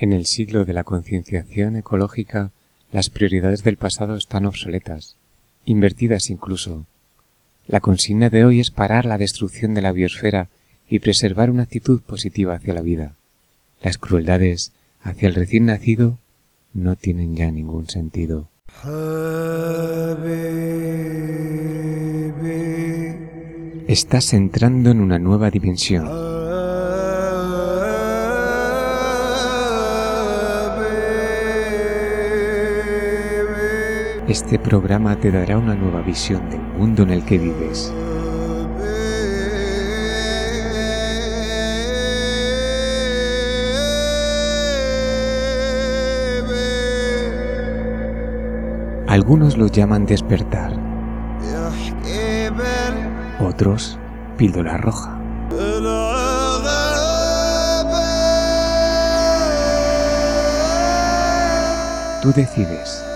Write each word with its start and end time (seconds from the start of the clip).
En 0.00 0.12
el 0.12 0.26
siglo 0.26 0.64
de 0.64 0.72
la 0.74 0.84
concienciación 0.84 1.74
ecológica, 1.74 2.52
las 2.92 3.10
prioridades 3.10 3.64
del 3.64 3.76
pasado 3.76 4.14
están 4.14 4.46
obsoletas, 4.46 5.16
invertidas 5.64 6.30
incluso. 6.30 6.86
La 7.66 7.80
consigna 7.80 8.30
de 8.30 8.44
hoy 8.44 8.60
es 8.60 8.70
parar 8.70 9.06
la 9.06 9.18
destrucción 9.18 9.74
de 9.74 9.82
la 9.82 9.90
biosfera 9.90 10.50
y 10.88 11.00
preservar 11.00 11.50
una 11.50 11.64
actitud 11.64 12.00
positiva 12.00 12.54
hacia 12.54 12.74
la 12.74 12.80
vida. 12.80 13.16
Las 13.82 13.98
crueldades 13.98 14.70
hacia 15.02 15.26
el 15.26 15.34
recién 15.34 15.66
nacido 15.66 16.18
no 16.74 16.94
tienen 16.94 17.34
ya 17.34 17.50
ningún 17.50 17.88
sentido. 17.88 18.48
Estás 23.88 24.32
entrando 24.32 24.92
en 24.92 25.00
una 25.00 25.18
nueva 25.18 25.50
dimensión. 25.50 26.27
Este 34.28 34.58
programa 34.58 35.16
te 35.16 35.30
dará 35.30 35.56
una 35.56 35.74
nueva 35.74 36.02
visión 36.02 36.50
del 36.50 36.60
mundo 36.60 37.02
en 37.02 37.08
el 37.08 37.24
que 37.24 37.38
vives. 37.38 37.90
Algunos 49.06 49.56
lo 49.56 49.68
llaman 49.68 50.04
despertar, 50.04 50.74
otros 53.40 53.98
píldora 54.36 54.76
roja. 54.76 55.18
Tú 62.20 62.30
decides. 62.32 63.07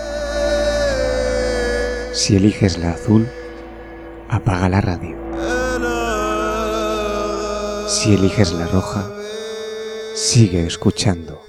Si 2.23 2.37
eliges 2.37 2.77
la 2.77 2.91
azul, 2.91 3.27
apaga 4.29 4.69
la 4.69 4.79
radio. 4.79 5.17
Si 7.89 8.13
eliges 8.13 8.53
la 8.53 8.65
roja, 8.67 9.11
sigue 10.15 10.65
escuchando. 10.65 11.41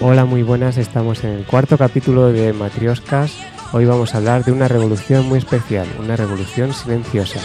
Hola, 0.00 0.24
muy 0.24 0.44
buenas, 0.44 0.76
estamos 0.76 1.24
en 1.24 1.30
el 1.30 1.44
cuarto 1.46 1.76
capítulo 1.76 2.28
de 2.28 2.52
Matrioscas. 2.52 3.36
Hoy 3.72 3.86
vamos 3.86 4.14
a 4.14 4.18
hablar 4.18 4.44
de 4.44 4.52
una 4.52 4.68
revolución 4.68 5.28
muy 5.28 5.40
especial, 5.40 5.88
una 5.98 6.14
revolución 6.14 6.72
silenciosa. 6.72 7.40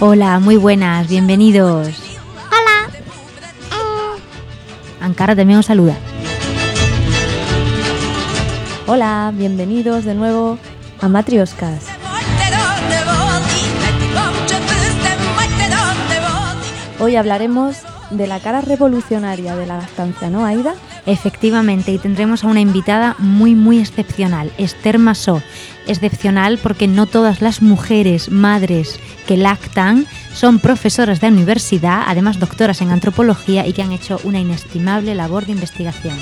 Hola, 0.00 0.38
muy 0.38 0.56
buenas, 0.56 1.08
bienvenidos. 1.08 1.88
Hola. 2.46 2.88
Ankara 5.00 5.34
también 5.34 5.58
os 5.58 5.66
saluda. 5.66 5.96
Hola, 8.86 9.32
bienvenidos 9.34 10.04
de 10.04 10.14
nuevo 10.14 10.56
a 11.00 11.08
Matrioscas. 11.08 11.86
Hoy 17.00 17.16
hablaremos 17.16 17.78
de 18.10 18.28
la 18.28 18.38
cara 18.38 18.60
revolucionaria 18.60 19.56
de 19.56 19.66
la 19.66 19.78
lactancia, 19.78 20.30
¿no, 20.30 20.44
Aida? 20.44 20.74
Efectivamente, 21.08 21.90
y 21.90 21.96
tendremos 21.96 22.44
a 22.44 22.48
una 22.48 22.60
invitada 22.60 23.16
muy, 23.18 23.54
muy 23.54 23.78
excepcional, 23.78 24.52
Esther 24.58 24.98
Masó. 24.98 25.42
Excepcional 25.86 26.58
porque 26.58 26.86
no 26.86 27.06
todas 27.06 27.40
las 27.40 27.62
mujeres, 27.62 28.30
madres 28.30 29.00
que 29.26 29.38
lactan, 29.38 30.06
son 30.34 30.58
profesoras 30.58 31.22
de 31.22 31.28
universidad, 31.28 32.02
además 32.06 32.38
doctoras 32.38 32.82
en 32.82 32.90
antropología 32.90 33.66
y 33.66 33.72
que 33.72 33.80
han 33.80 33.92
hecho 33.92 34.20
una 34.22 34.38
inestimable 34.38 35.14
labor 35.14 35.46
de 35.46 35.52
investigación. 35.52 36.18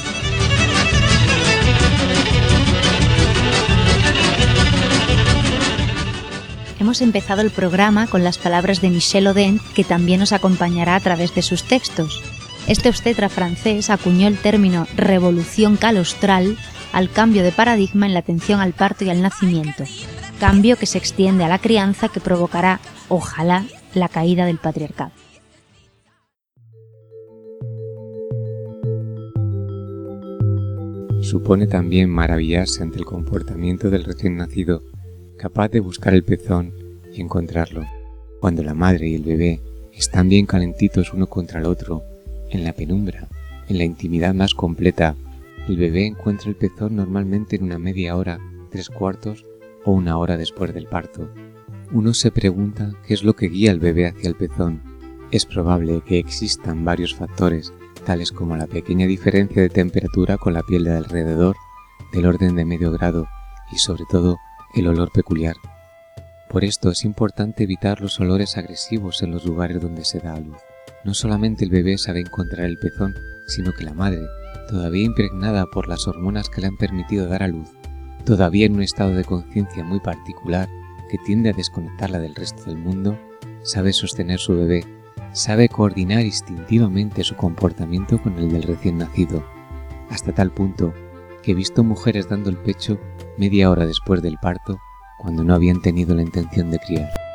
Hemos 6.79 7.01
empezado 7.01 7.41
el 7.41 7.51
programa 7.51 8.07
con 8.07 8.23
las 8.23 8.39
palabras 8.39 8.81
de 8.81 8.91
Michel 8.91 9.27
Oden, 9.27 9.61
que 9.75 9.83
también 9.83 10.21
nos 10.21 10.33
acompañará 10.33 10.95
a 10.95 11.01
través 11.01 11.35
de 11.35 11.43
sus 11.43 11.65
textos. 11.65 12.23
Este 12.69 12.89
obstetra 12.89 13.29
francés 13.29 13.91
acuñó 13.91 14.27
el 14.27 14.39
término 14.39 14.89
revolución 14.97 15.77
calostral 15.77 16.57
al 16.93 17.11
cambio 17.11 17.45
de 17.45 17.53
paradigma 17.53 18.07
en 18.07 18.13
la 18.13 18.19
atención 18.21 18.59
al 18.59 18.73
parto 18.73 19.05
y 19.05 19.11
al 19.11 19.23
nacimiento, 19.23 19.85
cambio 20.41 20.77
que 20.77 20.87
se 20.87 20.99
extiende 20.99 21.45
a 21.45 21.49
la 21.49 21.61
crianza 21.61 22.09
que 22.09 22.19
provocará, 22.19 22.81
ojalá, 23.09 23.65
la 23.95 24.09
caída 24.09 24.47
del 24.47 24.59
patriarcado. 24.59 25.13
Supone 31.23 31.69
también 31.69 32.11
maravillarse 32.11 32.83
ante 32.83 32.99
el 32.99 33.05
comportamiento 33.05 33.91
del 33.91 34.05
recién 34.05 34.37
nacido 34.37 34.83
capaz 35.39 35.69
de 35.69 35.81
buscar 35.81 36.15
el 36.15 36.25
pezón 36.25 36.73
y 37.15 37.21
encontrarlo. 37.21 37.85
Cuando 38.41 38.65
la 38.65 38.75
madre 38.75 39.09
y 39.09 39.15
el 39.15 39.23
bebé 39.23 39.61
están 39.93 40.29
bien 40.29 40.47
calentitos 40.47 41.13
uno 41.13 41.27
contra 41.27 41.61
el 41.61 41.67
otro, 41.67 42.03
en 42.51 42.65
la 42.65 42.73
penumbra, 42.73 43.29
en 43.69 43.79
la 43.79 43.85
intimidad 43.85 44.35
más 44.35 44.55
completa, 44.55 45.17
el 45.69 45.77
bebé 45.77 46.07
encuentra 46.07 46.49
el 46.49 46.57
pezón 46.57 46.97
normalmente 46.97 47.57
en 47.57 47.65
una 47.65 47.79
media 47.79 48.17
hora, 48.17 48.39
tres 48.71 48.89
cuartos 48.89 49.45
o 49.85 49.93
una 49.93 50.17
hora 50.19 50.37
después 50.37 50.73
del 50.73 50.87
parto. 50.87 51.29
Uno 51.93 52.15
se 52.15 52.31
pregunta 52.31 52.93
qué 53.07 53.15
es 53.15 53.25
lo 53.25 53.35
que 53.35 53.49
guía 53.49 53.71
al 53.71 53.81
bebé 53.81 54.07
hacia 54.07 54.29
el 54.29 54.37
pezón. 54.37 54.83
Es 55.31 55.45
probable 55.45 56.03
que 56.07 56.19
existan 56.19 56.85
varios 56.85 57.15
factores, 57.15 57.73
tales 58.05 58.31
como 58.31 58.57
la 58.57 58.67
pequeña 58.67 59.07
diferencia 59.07 59.61
de 59.61 59.69
temperatura 59.69 60.39
con 60.39 60.55
la 60.55 60.63
piel 60.63 60.85
de 60.85 60.97
alrededor, 60.97 61.57
del 62.13 62.27
orden 62.27 62.55
de 62.55 62.65
medio 62.65 62.93
grado 62.93 63.27
y 63.73 63.79
sobre 63.79 64.05
todo 64.09 64.39
el 64.75 64.87
olor 64.87 65.11
peculiar. 65.11 65.57
Por 66.49 66.65
esto 66.65 66.91
es 66.91 67.05
importante 67.05 67.65
evitar 67.65 68.01
los 68.01 68.21
olores 68.21 68.57
agresivos 68.57 69.23
en 69.23 69.33
los 69.33 69.45
lugares 69.45 69.83
donde 69.83 70.05
se 70.05 70.21
da 70.21 70.35
a 70.35 70.41
luz. 70.41 70.59
No 71.07 71.15
solamente 71.15 71.65
el 71.65 71.71
bebé 71.71 71.99
sabe 71.99 72.19
encontrar 72.19 72.67
el 72.67 72.79
pezón, 72.79 73.15
sino 73.47 73.73
que 73.73 73.85
la 73.85 73.95
madre, 73.95 74.27
todavía 74.69 75.05
impregnada 75.05 75.67
por 75.67 75.87
las 75.87 76.09
hormonas 76.09 76.51
que 76.51 76.61
le 76.61 76.67
han 76.67 76.77
permitido 76.77 77.29
dar 77.29 77.45
a 77.45 77.49
luz, 77.49 77.69
todavía 78.25 78.67
en 78.67 78.75
un 78.75 78.83
estado 78.83 79.15
de 79.15 79.23
conciencia 79.23 79.85
muy 79.85 80.01
particular 80.01 80.69
que 81.09 81.19
tiende 81.25 81.51
a 81.51 81.53
desconectarla 81.53 82.19
del 82.19 82.35
resto 82.35 82.65
del 82.65 82.79
mundo, 82.79 83.17
sabe 83.63 83.93
sostener 83.93 84.41
su 84.41 84.57
bebé, 84.57 84.85
sabe 85.31 85.69
coordinar 85.69 86.23
instintivamente 86.23 87.23
su 87.23 87.37
comportamiento 87.37 88.21
con 88.21 88.37
el 88.39 88.51
del 88.51 88.65
recién 88.65 88.99
nacido, 88.99 89.45
hasta 90.11 90.33
tal 90.33 90.51
punto 90.51 90.93
que 91.45 91.53
he 91.53 91.55
visto 91.55 91.85
mujeres 91.85 92.29
dando 92.29 92.51
el 92.51 92.57
pecho 92.57 92.99
media 93.39 93.71
hora 93.71 93.87
después 93.87 94.23
del 94.23 94.39
parto 94.39 94.81
cuando 95.21 95.45
no 95.45 95.55
habían 95.55 95.81
tenido 95.81 96.17
la 96.17 96.23
intención 96.23 96.69
de 96.73 96.81
criar. 96.81 97.26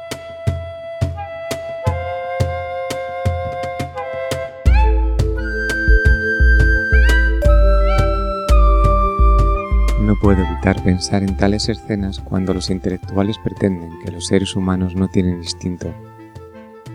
No 10.11 10.19
puedo 10.19 10.44
evitar 10.44 10.83
pensar 10.83 11.23
en 11.23 11.38
tales 11.38 11.69
escenas 11.69 12.19
cuando 12.19 12.53
los 12.53 12.69
intelectuales 12.69 13.38
pretenden 13.41 13.97
que 14.03 14.11
los 14.11 14.25
seres 14.25 14.57
humanos 14.57 14.94
no 14.94 15.07
tienen 15.07 15.38
instinto. 15.38 15.94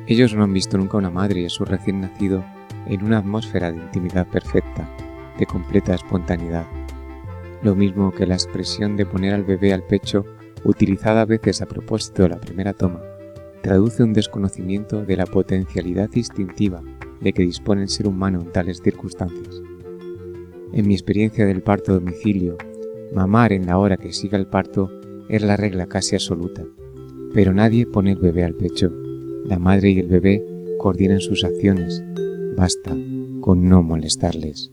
Ellos 0.07 0.35
no 0.35 0.45
han 0.45 0.53
visto 0.53 0.77
nunca 0.77 0.99
una 0.99 1.09
madre 1.09 1.41
y 1.41 1.47
a 1.47 1.49
su 1.49 1.65
recién 1.65 2.03
nacido 2.03 2.45
en 2.85 3.03
una 3.03 3.17
atmósfera 3.17 3.73
de 3.73 3.79
intimidad 3.79 4.27
perfecta, 4.27 4.87
de 5.39 5.47
completa 5.47 5.95
espontaneidad 5.95 6.67
lo 7.63 7.75
mismo 7.75 8.13
que 8.13 8.27
la 8.27 8.35
expresión 8.35 8.97
de 8.97 9.07
poner 9.07 9.33
al 9.33 9.45
bebé 9.45 9.73
al 9.73 9.83
pecho, 9.83 10.27
utilizada 10.65 11.23
a 11.23 11.25
veces 11.25 11.63
a 11.63 11.67
propósito 11.67 12.23
de 12.23 12.29
la 12.29 12.39
primera 12.39 12.75
toma, 12.75 13.01
traduce 13.63 14.03
un 14.03 14.13
desconocimiento 14.13 15.07
de 15.07 15.17
la 15.17 15.25
potencialidad 15.25 16.11
instintiva 16.15 16.83
de 17.21 17.33
que 17.33 17.43
dispone 17.43 17.83
el 17.83 17.89
ser 17.89 18.09
humano 18.09 18.43
en 18.43 18.53
tales 18.53 18.83
circunstancias. 18.83 19.63
En 20.75 20.87
mi 20.87 20.95
experiencia 20.95 21.47
del 21.47 21.63
parto 21.63 21.93
a 21.93 21.95
domicilio, 21.95 22.59
mamar 23.13 23.53
en 23.53 23.67
la 23.67 23.79
hora 23.79 23.97
que 23.97 24.13
siga 24.13 24.39
el 24.39 24.47
parto 24.47 24.91
es 25.29 25.43
la 25.43 25.57
regla 25.57 25.87
casi 25.87 26.15
absoluta, 26.15 26.63
pero 27.35 27.53
nadie 27.53 27.87
pone 27.87 28.13
el 28.13 28.19
bebé 28.19 28.45
al 28.45 28.55
pecho. 28.55 28.93
La 29.45 29.59
madre 29.59 29.91
y 29.91 29.99
el 30.01 30.09
bebé 30.09 30.45
coordinan 30.79 31.21
sus 31.21 31.45
acciones. 31.45 32.03
Basta 32.57 32.97
con 33.41 33.69
no 33.69 33.83
molestarles. 33.83 34.71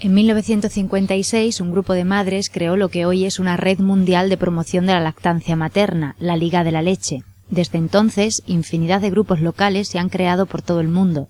En 0.00 0.14
1956, 0.14 1.60
un 1.60 1.70
grupo 1.70 1.92
de 1.92 2.04
madres 2.04 2.50
creó 2.50 2.76
lo 2.76 2.88
que 2.88 3.06
hoy 3.06 3.24
es 3.24 3.38
una 3.38 3.56
red 3.56 3.78
mundial 3.78 4.28
de 4.28 4.36
promoción 4.36 4.86
de 4.86 4.94
la 4.94 5.00
lactancia 5.00 5.54
materna, 5.54 6.16
la 6.18 6.36
Liga 6.36 6.64
de 6.64 6.72
la 6.72 6.82
Leche. 6.82 7.22
Desde 7.50 7.78
entonces, 7.78 8.42
infinidad 8.46 9.00
de 9.00 9.10
grupos 9.10 9.40
locales 9.40 9.86
se 9.86 9.98
han 9.98 10.08
creado 10.08 10.46
por 10.46 10.60
todo 10.60 10.80
el 10.80 10.88
mundo. 10.88 11.28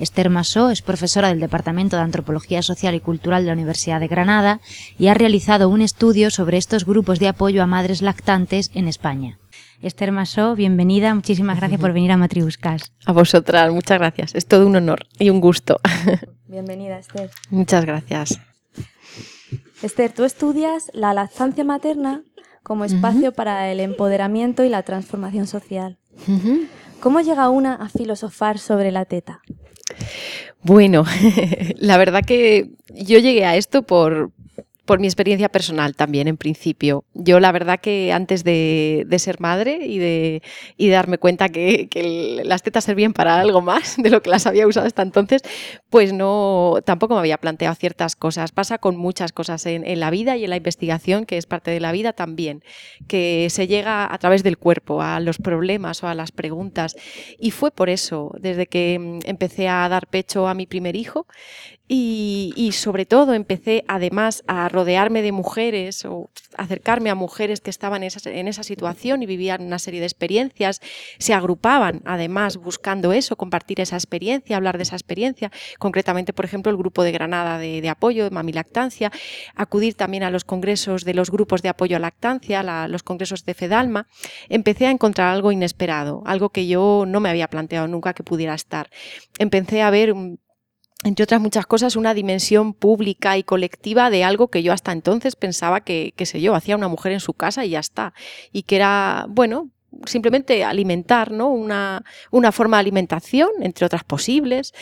Esther 0.00 0.30
Masó 0.30 0.70
es 0.70 0.80
profesora 0.80 1.28
del 1.28 1.40
Departamento 1.40 1.96
de 1.96 2.02
Antropología 2.02 2.62
Social 2.62 2.94
y 2.94 3.00
Cultural 3.00 3.42
de 3.42 3.48
la 3.48 3.52
Universidad 3.52 4.00
de 4.00 4.08
Granada 4.08 4.60
y 4.98 5.08
ha 5.08 5.14
realizado 5.14 5.68
un 5.68 5.82
estudio 5.82 6.30
sobre 6.30 6.56
estos 6.56 6.86
grupos 6.86 7.18
de 7.18 7.28
apoyo 7.28 7.62
a 7.62 7.66
madres 7.66 8.00
lactantes 8.00 8.70
en 8.74 8.88
España. 8.88 9.38
Esther 9.82 10.10
Masó, 10.10 10.54
bienvenida. 10.56 11.14
Muchísimas 11.14 11.58
gracias 11.58 11.80
por 11.80 11.92
venir 11.92 12.12
a 12.12 12.16
Matriuscas. 12.16 12.94
A 13.04 13.12
vosotras, 13.12 13.70
muchas 13.72 13.98
gracias. 13.98 14.34
Es 14.34 14.46
todo 14.46 14.66
un 14.66 14.74
honor 14.76 15.06
y 15.18 15.28
un 15.28 15.40
gusto. 15.40 15.78
Bienvenida, 16.48 16.98
Esther. 16.98 17.30
Muchas 17.50 17.84
gracias. 17.84 18.40
Esther, 19.82 20.12
tú 20.12 20.24
estudias 20.24 20.90
la 20.94 21.12
lactancia 21.12 21.62
materna 21.64 22.22
como 22.62 22.86
espacio 22.86 23.32
para 23.32 23.70
el 23.70 23.80
empoderamiento 23.80 24.64
y 24.64 24.70
la 24.70 24.82
transformación 24.82 25.46
social. 25.46 25.98
¿Cómo 27.00 27.20
llega 27.20 27.50
una 27.50 27.74
a 27.74 27.88
filosofar 27.90 28.58
sobre 28.58 28.92
la 28.92 29.04
teta? 29.04 29.40
Bueno, 30.62 31.04
la 31.76 31.96
verdad 31.96 32.22
que 32.24 32.70
yo 32.94 33.18
llegué 33.18 33.44
a 33.44 33.56
esto 33.56 33.82
por, 33.82 34.30
por 34.90 34.98
mi 34.98 35.06
experiencia 35.06 35.48
personal 35.48 35.94
también, 35.94 36.26
en 36.26 36.36
principio. 36.36 37.04
Yo 37.14 37.38
la 37.38 37.52
verdad 37.52 37.78
que 37.78 38.12
antes 38.12 38.42
de, 38.42 39.06
ser 39.18 39.38
madre 39.38 39.86
y 39.86 39.98
de, 39.98 40.42
darme 40.90 41.16
cuenta 41.16 41.48
que, 41.48 41.88
las 42.44 42.64
tetas 42.64 42.82
servían 42.86 43.12
para 43.12 43.38
algo 43.38 43.60
más 43.60 43.94
de 44.02 44.10
lo 44.10 44.20
que 44.20 44.30
las 44.30 44.48
había 44.48 44.66
usado 44.66 44.88
hasta 44.88 45.02
entonces, 45.02 45.42
pues 45.90 46.12
no, 46.12 46.78
tampoco 46.84 47.14
me 47.14 47.20
había 47.20 47.38
planteado 47.38 47.76
ciertas 47.76 48.16
cosas. 48.16 48.50
Pasa 48.50 48.78
con 48.78 48.96
muchas 48.96 49.30
cosas 49.30 49.64
en, 49.66 49.86
en 49.86 50.00
la 50.00 50.10
vida 50.10 50.36
y 50.36 50.42
en 50.42 50.50
la 50.50 50.56
investigación, 50.56 51.24
que 51.24 51.36
es 51.36 51.46
parte 51.46 51.70
de 51.70 51.78
la 51.78 51.92
vida 51.92 52.12
también, 52.12 52.64
que 53.06 53.46
se 53.48 53.68
llega 53.68 54.12
a 54.12 54.18
través 54.18 54.42
del 54.42 54.58
cuerpo, 54.58 55.02
a 55.02 55.20
los 55.20 55.38
problemas 55.38 56.02
o 56.02 56.08
a 56.08 56.16
las 56.16 56.32
preguntas. 56.32 56.96
Y 57.38 57.52
fue 57.52 57.70
por 57.70 57.90
eso, 57.90 58.34
desde 58.40 58.66
que 58.66 58.98
mm, 58.98 59.18
empecé 59.26 59.68
a 59.68 59.88
dar 59.88 60.08
pecho 60.08 60.48
a 60.48 60.54
mi 60.54 60.66
primer 60.66 60.96
hijo, 60.96 61.28
y, 61.92 62.70
sobre 62.72 63.04
todo 63.04 63.34
empecé 63.34 63.84
además 63.88 64.44
a 64.46 64.68
rodearme 64.68 65.22
de 65.22 65.32
mujeres 65.32 66.04
o 66.04 66.30
acercarme 66.56 67.10
a 67.10 67.16
mujeres 67.16 67.60
que 67.60 67.70
estaban 67.70 68.04
en 68.04 68.48
esa, 68.48 68.62
situación 68.62 69.24
y 69.24 69.26
vivían 69.26 69.62
una 69.62 69.80
serie 69.80 69.98
de 69.98 70.06
experiencias, 70.06 70.80
se 71.18 71.34
agrupaban 71.34 72.02
además 72.04 72.58
buscando 72.58 73.12
eso, 73.12 73.34
compartir 73.34 73.80
esa 73.80 73.96
experiencia, 73.96 74.56
hablar 74.56 74.76
de 74.76 74.84
esa 74.84 74.94
experiencia, 74.94 75.50
concretamente 75.80 76.32
por 76.32 76.44
ejemplo 76.44 76.70
el 76.70 76.78
grupo 76.78 77.02
de 77.02 77.10
Granada 77.10 77.58
de, 77.58 77.88
apoyo 77.88 78.22
de 78.22 78.30
Mami 78.30 78.52
Lactancia, 78.52 79.10
acudir 79.56 79.94
también 79.94 80.22
a 80.22 80.30
los 80.30 80.44
congresos 80.44 81.04
de 81.04 81.14
los 81.14 81.32
grupos 81.32 81.60
de 81.62 81.70
apoyo 81.70 81.96
a 81.96 81.98
lactancia, 81.98 82.86
los 82.86 83.02
congresos 83.02 83.44
de 83.44 83.54
Fedalma, 83.54 84.06
empecé 84.48 84.86
a 84.86 84.92
encontrar 84.92 85.34
algo 85.34 85.50
inesperado, 85.50 86.22
algo 86.24 86.50
que 86.50 86.68
yo 86.68 87.04
no 87.04 87.18
me 87.18 87.30
había 87.30 87.48
planteado 87.48 87.88
nunca 87.88 88.14
que 88.14 88.22
pudiera 88.22 88.54
estar. 88.54 88.90
Empecé 89.38 89.82
a 89.82 89.90
ver 89.90 90.14
entre 91.02 91.24
otras 91.24 91.40
muchas 91.40 91.66
cosas, 91.66 91.96
una 91.96 92.12
dimensión 92.12 92.74
pública 92.74 93.38
y 93.38 93.42
colectiva 93.42 94.10
de 94.10 94.24
algo 94.24 94.48
que 94.48 94.62
yo 94.62 94.72
hasta 94.72 94.92
entonces 94.92 95.34
pensaba 95.34 95.80
que, 95.80 96.12
qué 96.16 96.26
sé 96.26 96.40
yo, 96.40 96.54
hacía 96.54 96.76
una 96.76 96.88
mujer 96.88 97.12
en 97.12 97.20
su 97.20 97.32
casa 97.32 97.64
y 97.64 97.70
ya 97.70 97.80
está. 97.80 98.12
Y 98.52 98.64
que 98.64 98.76
era, 98.76 99.26
bueno, 99.28 99.70
simplemente 100.06 100.64
alimentar, 100.64 101.30
¿no? 101.30 101.48
Una, 101.48 102.04
una, 102.30 102.52
forma 102.52 102.76
de 102.76 102.82
alimentación, 102.82 103.50
entre 103.60 103.86
otras 103.86 104.04
posibles. 104.04 104.72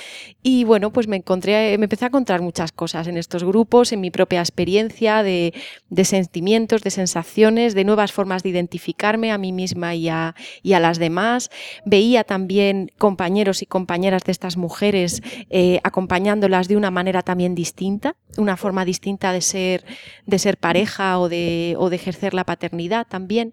Y 0.42 0.64
bueno, 0.64 0.92
pues 0.92 1.08
me 1.08 1.16
encontré, 1.16 1.76
me 1.78 1.84
empecé 1.84 2.04
a 2.04 2.08
encontrar 2.08 2.40
muchas 2.40 2.72
cosas 2.72 3.06
en 3.06 3.16
estos 3.16 3.44
grupos, 3.44 3.92
en 3.92 4.00
mi 4.00 4.10
propia 4.10 4.40
experiencia 4.40 5.22
de, 5.22 5.54
de 5.88 6.04
sentimientos, 6.04 6.82
de 6.82 6.90
sensaciones, 6.90 7.74
de 7.74 7.84
nuevas 7.84 8.12
formas 8.12 8.42
de 8.42 8.50
identificarme 8.50 9.32
a 9.32 9.38
mí 9.38 9.52
misma 9.52 9.94
y 9.94 10.08
a, 10.08 10.34
y 10.62 10.74
a 10.74 10.80
las 10.80 10.98
demás. 10.98 11.50
Veía 11.84 12.24
también 12.24 12.92
compañeros 12.98 13.62
y 13.62 13.66
compañeras 13.66 14.24
de 14.24 14.32
estas 14.32 14.56
mujeres 14.56 15.22
eh, 15.50 15.80
acompañándolas 15.84 16.68
de 16.68 16.76
una 16.76 16.90
manera 16.90 17.22
también 17.22 17.54
distinta, 17.54 18.16
una 18.36 18.56
forma 18.56 18.84
distinta 18.84 19.32
de 19.32 19.40
ser, 19.40 19.84
de 20.26 20.38
ser 20.38 20.58
pareja 20.58 21.18
o 21.18 21.28
de, 21.28 21.74
o 21.78 21.90
de 21.90 21.96
ejercer 21.96 22.34
la 22.34 22.44
paternidad 22.44 23.06
también 23.06 23.52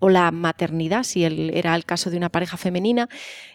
o 0.00 0.08
la 0.08 0.30
maternidad, 0.32 1.04
si 1.04 1.24
era 1.24 1.74
el 1.76 1.84
caso 1.84 2.10
de 2.10 2.16
una 2.16 2.28
pareja 2.28 2.56
femenina, 2.56 3.08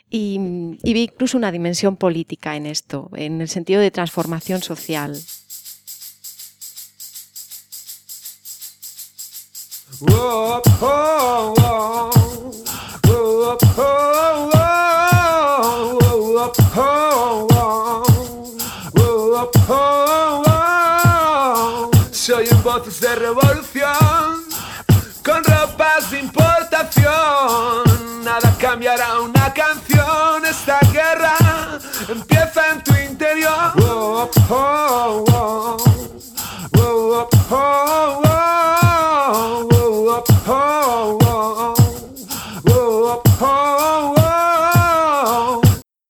y, 0.09 0.37
vi 0.83 1.03
incluso 1.03 1.37
una 1.37 1.51
dimensión 1.51 1.97
política 1.97 2.55
en 2.55 2.65
esto, 2.67 3.09
en 3.15 3.41
el 3.41 3.49
sentido 3.49 3.81
de 3.81 3.91
transformación 3.91 4.61
social. 4.61 5.19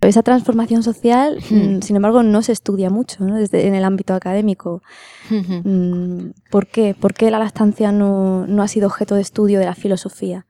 Esa 0.02 0.22
transformación 0.22 0.84
social, 0.84 1.40
mm, 1.50 1.82
sin 1.82 1.96
embargo, 1.96 2.24
no 2.24 2.42
se 2.42 2.52
estudia 2.52 2.90
mucho 2.90 3.24
Desde, 3.24 3.68
en 3.68 3.74
el 3.74 3.86
ámbito 3.86 4.14
académico. 4.14 4.84
Mm, 5.30 6.32
¿Por 6.52 6.68
qué? 6.68 6.94
¿Por 6.94 7.14
qué 7.14 7.32
la 7.32 7.40
lactancia 7.40 7.92
no, 7.94 8.46
no 8.48 8.64
ha 8.64 8.68
sido 8.68 8.88
objeto 8.88 9.16
de 9.16 9.22
estudio 9.22 9.60
de 9.60 9.66
la 9.66 9.76
filosofía? 9.76 10.46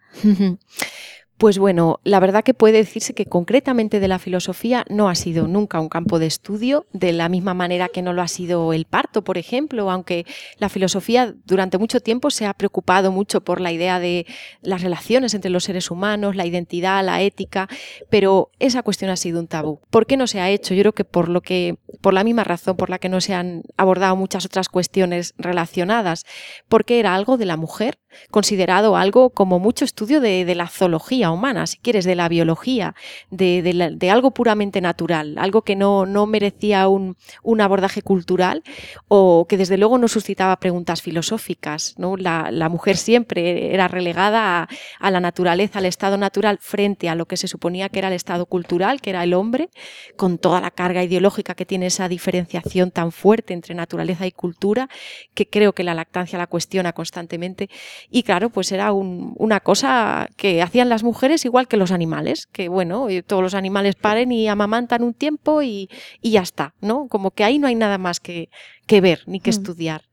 Pues 1.37 1.59
bueno, 1.59 1.99
la 2.05 2.21
verdad 2.21 2.45
que 2.45 2.53
puede 2.53 2.77
decirse 2.77 3.13
que 3.13 3.25
concretamente 3.25 3.99
de 3.99 4.07
la 4.07 4.19
filosofía 4.19 4.85
no 4.89 5.09
ha 5.09 5.15
sido 5.15 5.49
nunca 5.49 5.81
un 5.81 5.89
campo 5.89 6.17
de 6.17 6.27
estudio, 6.27 6.85
de 6.93 7.11
la 7.11 7.27
misma 7.27 7.53
manera 7.53 7.89
que 7.89 8.01
no 8.01 8.13
lo 8.13 8.21
ha 8.21 8.29
sido 8.29 8.71
el 8.71 8.85
parto, 8.85 9.21
por 9.21 9.37
ejemplo, 9.37 9.91
aunque 9.91 10.25
la 10.59 10.69
filosofía 10.69 11.35
durante 11.43 11.77
mucho 11.77 11.99
tiempo 11.99 12.29
se 12.31 12.45
ha 12.45 12.53
preocupado 12.53 13.11
mucho 13.11 13.41
por 13.41 13.59
la 13.59 13.73
idea 13.73 13.99
de 13.99 14.25
las 14.61 14.81
relaciones 14.81 15.33
entre 15.33 15.51
los 15.51 15.65
seres 15.65 15.91
humanos, 15.91 16.37
la 16.37 16.45
identidad, 16.45 17.03
la 17.03 17.21
ética, 17.21 17.67
pero 18.09 18.49
esa 18.59 18.81
cuestión 18.81 19.11
ha 19.11 19.17
sido 19.17 19.41
un 19.41 19.47
tabú. 19.47 19.81
¿Por 19.89 20.05
qué 20.05 20.15
no 20.15 20.27
se 20.27 20.39
ha 20.39 20.49
hecho? 20.49 20.73
Yo 20.73 20.83
creo 20.83 20.93
que 20.93 21.03
por 21.03 21.27
lo 21.27 21.41
que 21.41 21.75
por 21.99 22.13
la 22.13 22.23
misma 22.23 22.45
razón 22.45 22.77
por 22.77 22.89
la 22.89 22.97
que 22.97 23.09
no 23.09 23.19
se 23.19 23.33
han 23.33 23.63
abordado 23.75 24.15
muchas 24.15 24.45
otras 24.45 24.69
cuestiones 24.69 25.33
relacionadas, 25.37 26.23
porque 26.69 26.99
era 26.99 27.13
algo 27.13 27.35
de 27.35 27.45
la 27.45 27.57
mujer, 27.57 27.97
considerado 28.31 28.97
algo 28.97 29.29
como 29.29 29.59
mucho 29.59 29.85
estudio 29.85 30.21
de, 30.21 30.55
la 30.55 30.67
zoología 30.67 31.31
humana, 31.31 31.67
si 31.67 31.77
quieres, 31.77 32.05
de 32.05 32.15
la 32.15 32.29
biología, 32.29 32.95
de, 33.29 34.09
algo 34.11 34.31
puramente 34.31 34.81
natural, 34.81 35.37
algo 35.37 35.63
que 35.63 35.75
no, 35.75 36.05
no 36.05 36.25
merecía 36.25 36.87
un, 36.87 37.15
abordaje 37.59 38.01
cultural 38.01 38.63
o 39.07 39.45
que 39.49 39.57
desde 39.57 39.77
luego 39.77 39.97
no 39.97 40.07
suscitaba 40.07 40.55
preguntas 40.57 41.01
filosóficas. 41.01 41.95
¿no? 41.97 42.15
La, 42.17 42.69
mujer 42.69 42.97
siempre 42.97 43.73
era 43.73 43.87
relegada 43.87 44.67
a, 44.99 45.11
la 45.11 45.19
naturaleza, 45.19 45.79
al 45.79 45.85
estado 45.85 46.17
natural, 46.17 46.57
frente 46.61 47.09
a 47.09 47.15
lo 47.15 47.25
que 47.25 47.37
se 47.37 47.47
suponía 47.47 47.89
que 47.89 47.99
era 47.99 48.07
el 48.09 48.13
estado 48.13 48.45
cultural, 48.45 49.01
que 49.01 49.11
era 49.11 49.23
el 49.23 49.33
hombre, 49.33 49.69
con 50.17 50.37
toda 50.37 50.61
la 50.61 50.71
carga 50.71 51.03
ideológica 51.03 51.55
que 51.55 51.65
tiene 51.65 51.87
esa 51.87 52.07
diferenciación 52.09 52.91
tan 52.91 53.11
fuerte 53.11 53.53
entre 53.53 53.75
naturaleza 53.75 54.27
y 54.27 54.31
cultura, 54.31 54.89
que 55.33 55.47
creo 55.47 55.73
que 55.73 55.83
la 55.83 55.93
lactancia 55.93 56.37
la 56.37 56.47
cuestiona 56.47 56.93
constantemente. 56.93 57.69
Y 58.09 58.23
claro, 58.23 58.49
pues 58.49 58.71
era 58.71 58.91
una 58.93 59.59
cosa 59.59 60.29
que 60.37 60.61
hacían 60.61 60.89
las 60.89 61.03
mujeres 61.03 61.45
igual 61.45 61.67
que 61.67 61.77
los 61.77 61.91
animales, 61.91 62.47
que 62.51 62.69
bueno, 62.69 63.07
todos 63.25 63.43
los 63.43 63.53
animales 63.53 63.95
paren 63.95 64.31
y 64.31 64.47
amamantan 64.47 65.03
un 65.03 65.13
tiempo 65.13 65.61
y, 65.61 65.89
ya 66.21 66.41
está, 66.41 66.73
¿no? 66.81 67.07
Como 67.07 67.31
que 67.31 67.43
ahí 67.43 67.59
no 67.59 67.67
hay 67.67 67.75
nada 67.75 67.97
más 67.97 68.19
que, 68.19 68.49
que 68.87 69.01
ver 69.01 69.23
ni 69.25 69.39
que 69.39 69.51
mm. 69.51 69.53
estudiar. 69.53 70.03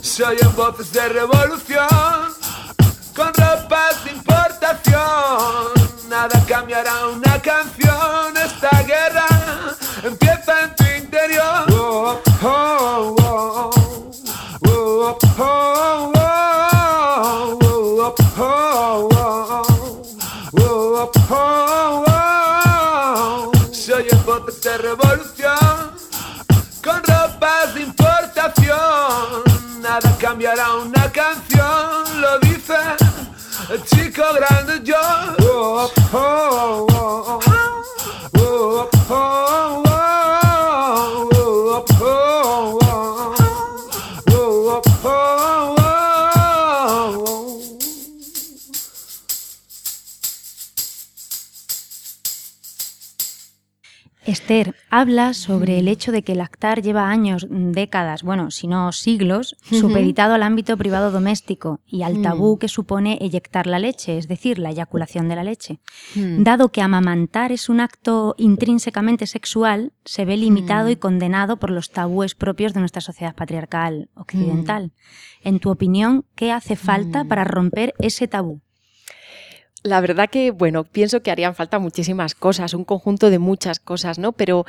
Soy 0.00 0.36
en 0.40 0.54
voces 0.56 0.92
de 0.92 1.08
revolución, 1.08 1.88
con 3.14 3.28
ropas 3.28 4.04
de 4.04 4.12
importación. 4.12 5.02
Nada 6.08 6.44
cambiará 6.46 7.08
una 7.08 7.40
canción, 7.40 8.36
esta 8.36 8.82
guerra 8.82 9.26
empieza 10.02 10.64
en 10.64 10.74
tu 10.74 10.84
interior. 11.04 11.66
Oh, 11.72 12.20
oh, 12.42 13.16
oh, 13.22 13.61
cambiará 30.42 30.74
una 30.74 31.12
canción, 31.12 32.20
lo 32.20 32.38
dice 32.40 32.74
el 33.70 33.84
chico 33.84 34.22
grande 34.34 34.80
yo. 34.82 34.96
oh, 35.38 35.88
oh, 36.12 37.40
oh, 39.08 39.91
Esther, 54.24 54.76
habla 54.88 55.34
sobre 55.34 55.80
el 55.80 55.88
hecho 55.88 56.12
de 56.12 56.22
que 56.22 56.36
lactar 56.36 56.80
lleva 56.80 57.08
años, 57.08 57.46
décadas, 57.50 58.22
bueno, 58.22 58.52
si 58.52 58.68
no 58.68 58.92
siglos, 58.92 59.56
supeditado 59.62 60.34
al 60.34 60.44
ámbito 60.44 60.76
privado 60.76 61.10
doméstico 61.10 61.80
y 61.86 62.02
al 62.02 62.22
tabú 62.22 62.54
mm. 62.54 62.58
que 62.58 62.68
supone 62.68 63.18
eyectar 63.20 63.66
la 63.66 63.80
leche, 63.80 64.18
es 64.18 64.28
decir, 64.28 64.60
la 64.60 64.70
eyaculación 64.70 65.28
de 65.28 65.36
la 65.36 65.42
leche. 65.42 65.80
Mm. 66.14 66.44
Dado 66.44 66.70
que 66.70 66.82
amamantar 66.82 67.50
es 67.50 67.68
un 67.68 67.80
acto 67.80 68.36
intrínsecamente 68.38 69.26
sexual, 69.26 69.92
se 70.04 70.24
ve 70.24 70.36
limitado 70.36 70.88
y 70.88 70.96
mm. 70.96 71.00
condenado 71.00 71.56
por 71.56 71.70
los 71.70 71.90
tabúes 71.90 72.36
propios 72.36 72.74
de 72.74 72.80
nuestra 72.80 73.00
sociedad 73.00 73.34
patriarcal 73.34 74.08
occidental. 74.14 74.92
En 75.42 75.58
tu 75.58 75.70
opinión, 75.70 76.26
¿qué 76.36 76.52
hace 76.52 76.76
falta 76.76 77.24
para 77.24 77.42
romper 77.42 77.92
ese 77.98 78.28
tabú? 78.28 78.60
La 79.84 80.00
verdad 80.00 80.30
que, 80.30 80.52
bueno, 80.52 80.84
pienso 80.84 81.22
que 81.22 81.32
harían 81.32 81.56
falta 81.56 81.80
muchísimas 81.80 82.36
cosas, 82.36 82.72
un 82.72 82.84
conjunto 82.84 83.30
de 83.30 83.40
muchas 83.40 83.80
cosas, 83.80 84.18
¿no? 84.18 84.30
Pero 84.30 84.64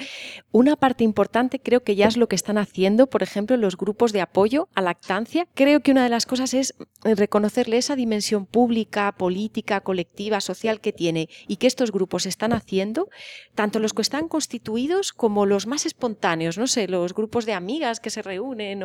una 0.51 0.75
parte 0.75 1.03
importante 1.03 1.59
creo 1.59 1.83
que 1.83 1.95
ya 1.95 2.07
es 2.07 2.17
lo 2.17 2.27
que 2.27 2.35
están 2.35 2.57
haciendo, 2.57 3.05
por 3.07 3.21
ejemplo, 3.21 3.55
los 3.57 3.77
grupos 3.77 4.11
de 4.11 4.21
apoyo 4.21 4.69
a 4.73 4.81
lactancia. 4.81 5.47
Creo 5.53 5.81
que 5.81 5.91
una 5.91 6.03
de 6.03 6.09
las 6.09 6.25
cosas 6.25 6.55
es 6.55 6.73
reconocerle 7.03 7.77
esa 7.77 7.95
dimensión 7.95 8.47
pública, 8.47 9.11
política, 9.11 9.81
colectiva, 9.81 10.41
social 10.41 10.81
que 10.81 10.93
tiene 10.93 11.29
y 11.47 11.57
que 11.57 11.67
estos 11.67 11.91
grupos 11.91 12.25
están 12.25 12.51
haciendo, 12.51 13.09
tanto 13.53 13.79
los 13.79 13.93
que 13.93 14.01
están 14.01 14.27
constituidos 14.27 15.13
como 15.13 15.45
los 15.45 15.67
más 15.67 15.85
espontáneos, 15.85 16.57
no 16.57 16.65
sé, 16.65 16.87
los 16.87 17.13
grupos 17.13 17.45
de 17.45 17.53
amigas 17.53 17.99
que 17.99 18.09
se 18.09 18.23
reúnen 18.23 18.83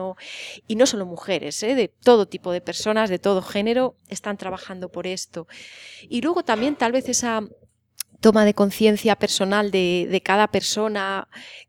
y 0.67 0.77
no 0.77 0.87
solo 0.87 1.07
mujeres, 1.07 1.63
¿eh? 1.63 1.75
de 1.75 1.89
todo 1.89 2.27
tipo 2.27 2.53
de 2.53 2.61
personas, 2.61 3.09
de 3.09 3.19
todo 3.19 3.41
género, 3.41 3.95
están 4.09 4.37
trabajando 4.37 4.91
por 4.91 5.07
esto. 5.07 5.47
Luego 6.21 6.43
también 6.43 6.77
tal 6.77 6.93
vez 6.93 7.09
esa 7.09 7.43
toma 8.21 8.45
de 8.45 8.55
conciencia 8.55 9.17
personal 9.17 9.71
de, 9.71 10.23
cada 10.25 10.49
persona 10.49 11.29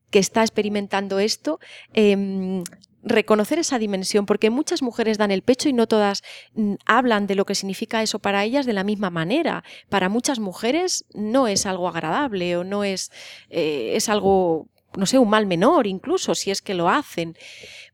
que 0.10 0.20
está 0.20 0.42
experimentando 0.42 1.20
esto, 1.20 1.60
em, 1.94 2.64
reconocer 3.04 3.60
esa 3.60 3.80
dimensión, 3.80 4.26
porque 4.26 4.50
muchas 4.50 4.82
mujeres 4.82 5.18
dan 5.18 5.32
el 5.32 5.42
pecho 5.42 5.70
y 5.70 5.74
no 5.74 5.88
todas 5.88 6.24
mm, 6.54 6.76
hablan 6.86 7.28
de 7.28 7.36
lo 7.36 7.46
que 7.46 7.56
significa 7.56 8.02
eso 8.02 8.20
para 8.20 8.44
ellas 8.44 8.66
de 8.66 8.74
la 8.74 8.84
misma 8.84 9.10
manera. 9.10 9.64
Para 9.90 10.10
muchas 10.10 10.40
mujeres 10.40 11.06
no 11.14 11.48
es 11.48 11.66
algo 11.66 11.88
agradable 11.88 12.58
o 12.58 12.64
no 12.64 12.84
es, 12.84 13.12
eh, 13.50 13.94
es 13.96 14.10
algo, 14.10 14.68
no 14.98 15.06
sé, 15.06 15.18
un 15.20 15.30
mal 15.30 15.46
menor 15.46 15.88
incluso, 15.88 16.36
si 16.36 16.52
es 16.52 16.62
que 16.62 16.74
lo 16.74 16.90
hacen. 16.90 17.38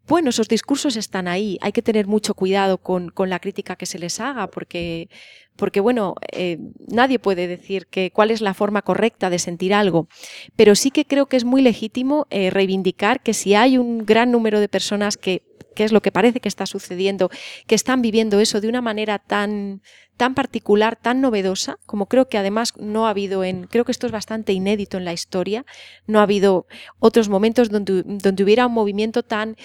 Bueno, 0.07 0.29
esos 0.29 0.47
discursos 0.47 0.97
están 0.97 1.27
ahí. 1.27 1.57
Hay 1.62 1.71
que 1.71 1.81
tener 1.81 2.05
mucho 2.05 2.35
cuidado 2.35 2.77
con, 2.77 3.09
con 3.09 3.29
la 3.29 3.39
crítica 3.39 3.75
que 3.75 3.88
se 3.88 3.97
les 3.97 4.19
haga, 4.19 4.47
porque, 4.47 5.09
porque 5.55 5.79
bueno, 5.79 6.13
eh, 6.31 6.59
nadie 6.88 7.17
puede 7.17 7.47
decir 7.47 7.88
que 7.88 8.12
cuál 8.12 8.29
es 8.29 8.41
la 8.41 8.53
forma 8.53 8.83
correcta 8.83 9.31
de 9.31 9.39
sentir 9.39 9.74
algo, 9.74 10.07
pero 10.55 10.75
sí 10.75 10.91
que 10.91 11.05
creo 11.05 11.25
que 11.25 11.38
es 11.38 11.43
muy 11.43 11.62
legítimo 11.63 12.27
eh, 12.29 12.51
reivindicar 12.51 13.21
que 13.21 13.33
si 13.33 13.55
hay 13.55 13.79
un 13.79 14.05
gran 14.05 14.31
número 14.31 14.59
de 14.59 14.69
personas 14.69 15.17
que, 15.17 15.41
que 15.75 15.83
es 15.83 15.91
lo 15.91 16.01
que 16.01 16.12
parece 16.12 16.39
que 16.39 16.50
está 16.50 16.67
sucediendo, 16.67 17.31
que 17.65 17.75
están 17.75 18.01
viviendo 18.01 18.39
eso 18.39 18.62
de 18.62 18.69
una 18.69 18.81
manera 18.81 19.17
tan 19.17 19.81
tan 20.17 20.36
particular, 20.36 20.95
tan 20.95 21.22
novedosa, 21.22 21.77
como 21.86 22.07
creo 22.07 22.27
que 22.27 22.38
además 22.38 22.74
no 22.77 23.07
ha 23.07 23.10
habido 23.10 23.43
en, 23.43 23.67
creo 23.67 23.86
que 23.86 23.91
esto 23.91 24.07
es 24.07 24.12
bastante 24.12 24.53
inédito 24.53 24.98
en 24.98 25.05
la 25.05 25.13
historia, 25.13 25.65
no 26.07 26.19
ha 26.19 26.24
habido 26.24 26.67
otros 27.00 27.29
momentos 27.29 27.69
donde, 27.69 28.03
donde 28.03 28.43
hubiera 28.43 28.67
un 28.67 28.74
movimiento 28.74 29.24
tan 29.24 29.55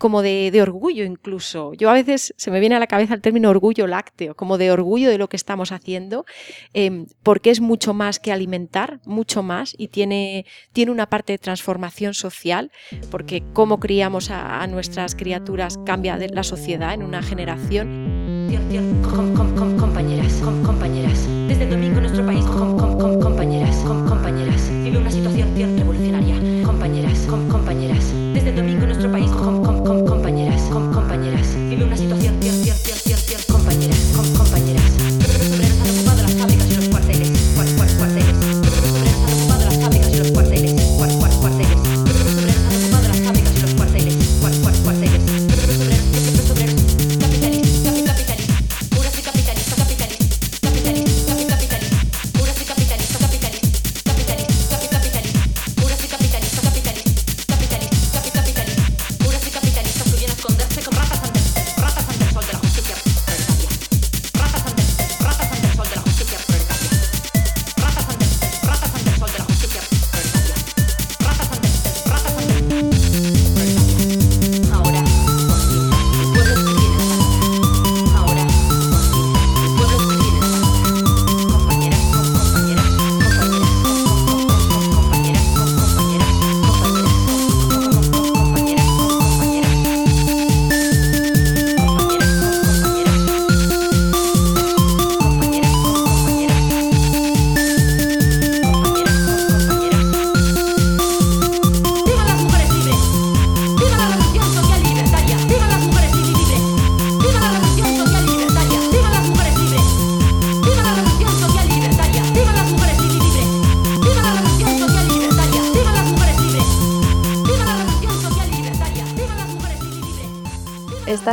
como 0.00 0.22
de, 0.22 0.50
orgullo 0.62 1.04
incluso. 1.04 1.74
Yo 1.74 1.90
a 1.90 1.92
veces 1.92 2.32
se 2.38 2.50
me 2.50 2.58
viene 2.58 2.74
a 2.74 2.78
la 2.78 2.86
cabeza 2.86 3.12
el 3.12 3.20
término 3.20 3.50
orgullo 3.50 3.86
lácteo, 3.86 4.34
como 4.34 4.56
de 4.56 4.72
orgullo 4.72 5.10
de 5.10 5.18
lo 5.18 5.28
que 5.28 5.36
estamos 5.36 5.72
haciendo, 5.72 6.24
em, 6.72 7.06
porque 7.22 7.50
es 7.50 7.60
mucho 7.60 7.92
más 7.92 8.18
que 8.18 8.32
alimentar, 8.32 9.00
mucho 9.04 9.42
más, 9.42 9.74
y 9.76 9.88
tiene, 9.88 10.46
tiene 10.72 10.90
una 10.90 11.10
parte 11.10 11.34
de 11.34 11.38
transformación 11.38 12.14
social, 12.14 12.72
porque 13.10 13.44
cómo 13.52 13.78
criamos 13.78 14.30
a, 14.30 14.66
nuestras 14.68 15.14
criaturas 15.14 15.78
cambia 15.84 16.16
la 16.16 16.44
sociedad 16.44 16.94
en 16.94 17.02
una 17.02 17.22
generación 17.22 18.29
compañeras, 19.78 20.42
compañeras. 20.64 21.28
Desde 21.46 21.64
el 21.64 21.70
domingo 21.70 22.00
nuestro 22.00 22.26
país, 22.26 22.44
compañeras, 22.44 23.76
compañeras. 24.08 24.70
Vive 24.82 24.98
una 24.98 25.10
situación 25.10 25.76
revolucionaria, 25.76 26.64
compañeras, 26.64 27.26
compañeras. 27.28 28.12
Desde 28.34 28.50
el 28.50 28.56
domingo 28.56 28.86
nuestro 28.86 29.12
país, 29.12 29.30
compañeras, 29.30 30.62
compañeras. 30.72 31.54
Vive 31.68 31.84
una 31.84 31.96
situación 31.96 32.19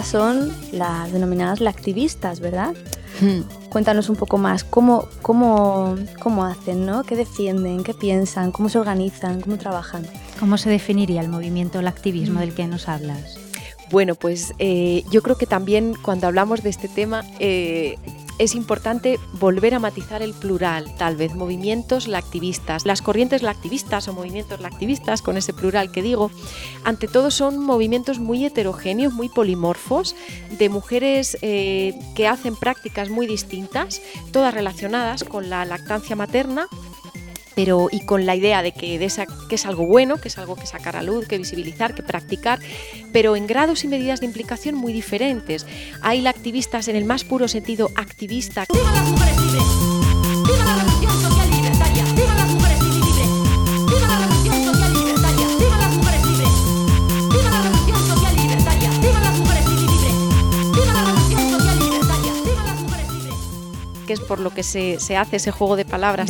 son 0.04 0.54
las 0.72 1.12
denominadas 1.12 1.62
lactivistas, 1.62 2.40
¿verdad? 2.40 2.74
Hmm. 3.22 3.42
Cuéntanos 3.70 4.10
un 4.10 4.16
poco 4.16 4.38
más, 4.38 4.64
¿cómo, 4.64 5.08
cómo, 5.22 5.96
cómo 6.20 6.46
hacen, 6.46 6.86
¿no? 6.86 7.04
¿Qué 7.04 7.16
defienden? 7.16 7.84
¿Qué 7.84 7.94
piensan? 7.94 8.52
¿Cómo 8.52 8.70
se 8.70 8.80
organizan? 8.80 9.42
¿Cómo 9.42 9.58
trabajan? 9.58 10.06
¿Cómo 10.40 10.58
se 10.58 10.70
definiría 10.70 11.22
el 11.22 11.30
movimiento 11.30 11.82
lactivismo 11.82 12.40
del 12.40 12.54
que 12.54 12.68
nos 12.68 12.88
hablas? 12.88 13.38
Bueno, 13.90 14.16
pues 14.16 14.54
eh, 14.60 15.04
yo 15.12 15.22
creo 15.22 15.38
que 15.38 15.46
también 15.46 15.96
cuando 16.02 16.28
hablamos 16.28 16.62
de 16.62 16.70
este 16.70 16.88
tema 16.90 17.24
eh, 17.40 17.98
es 18.40 18.56
importante 18.56 19.20
volver 19.34 19.74
a 19.74 19.80
matizar 19.80 20.22
el 20.22 20.34
plural, 20.34 20.94
tal 20.98 21.16
vez 21.16 21.36
movimientos 21.36 22.08
lactivistas. 22.08 22.86
Las 22.86 23.02
corrientes 23.02 23.42
lactivistas 23.42 24.08
o 24.08 24.14
movimientos 24.14 24.60
lactivistas, 24.60 25.22
con 25.22 25.38
ese 25.38 25.54
plural 25.54 25.92
que 25.92 26.02
digo, 26.02 26.32
ante 26.84 27.08
todo 27.08 27.32
son 27.32 27.60
movimientos 27.60 28.20
muy 28.20 28.46
heterogéneos, 28.46 29.14
muy 29.14 29.30
polimorfos, 29.30 30.16
de 30.58 30.70
mujeres 30.70 31.38
eh, 31.42 31.98
que 32.16 32.28
hacen 32.28 32.56
prácticas 32.56 33.10
muy 33.10 33.28
distintas, 33.28 34.02
todas 34.32 34.54
relacionadas 34.54 35.24
con 35.24 35.50
la 35.50 35.66
lactancia 35.66 36.16
materna 36.16 36.68
pero 37.58 37.88
y 37.92 38.02
con 38.02 38.28
la 38.28 38.36
idea 38.36 38.62
de 38.62 38.72
que, 38.72 39.00
de 39.00 39.06
esa, 39.06 39.26
que 39.26 39.56
es 39.56 39.66
algo 39.66 39.88
bueno, 39.88 40.18
que 40.18 40.28
es 40.28 40.38
algo 40.38 40.56
que 40.56 40.68
sacar 40.68 40.96
a 40.96 41.02
luz, 41.02 41.28
que 41.28 41.40
visibilizar, 41.40 41.96
que 41.96 42.04
practicar, 42.04 42.60
pero 43.12 43.36
en 43.36 43.48
grados 43.48 43.84
y 43.84 43.88
medidas 43.88 44.20
de 44.20 44.28
implicación 44.28 44.76
muy 44.76 44.94
diferentes. 44.94 45.66
Hay 46.04 46.22
la 46.22 46.30
activistas 46.30 46.88
en 46.88 46.96
el 46.96 47.06
más 47.06 47.24
puro 47.24 47.48
sentido 47.48 47.90
activista. 47.96 48.66
Que 64.08 64.14
es 64.14 64.20
por 64.20 64.40
lo 64.40 64.50
que 64.50 64.64
se, 64.64 64.98
hace 65.16 65.36
ese 65.36 65.52
juego 65.52 65.76
de 65.76 65.86
palabras. 65.86 66.28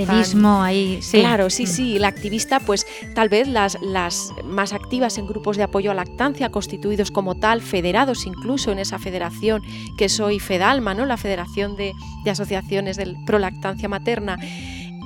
Ahí, 0.61 0.99
sí. 1.01 1.19
Claro, 1.19 1.49
sí, 1.49 1.63
mm. 1.63 1.67
sí. 1.67 1.99
La 1.99 2.09
activista, 2.09 2.59
pues 2.59 2.85
tal 3.15 3.29
vez 3.29 3.47
las, 3.47 3.77
las 3.81 4.33
más 4.43 4.73
activas 4.73 5.17
en 5.17 5.27
grupos 5.27 5.55
de 5.55 5.63
apoyo 5.63 5.91
a 5.91 5.93
lactancia, 5.93 6.49
constituidos 6.49 7.11
como 7.11 7.35
tal, 7.35 7.61
federados 7.61 8.25
incluso 8.25 8.71
en 8.71 8.79
esa 8.79 8.99
federación 8.99 9.61
que 9.97 10.09
soy 10.09 10.39
FEDALMA, 10.39 10.93
¿no? 10.93 11.05
La 11.05 11.15
Federación 11.15 11.77
de, 11.77 11.93
de 12.25 12.31
Asociaciones 12.31 12.97
de 12.97 13.15
Prolactancia 13.25 13.87
Materna 13.87 14.37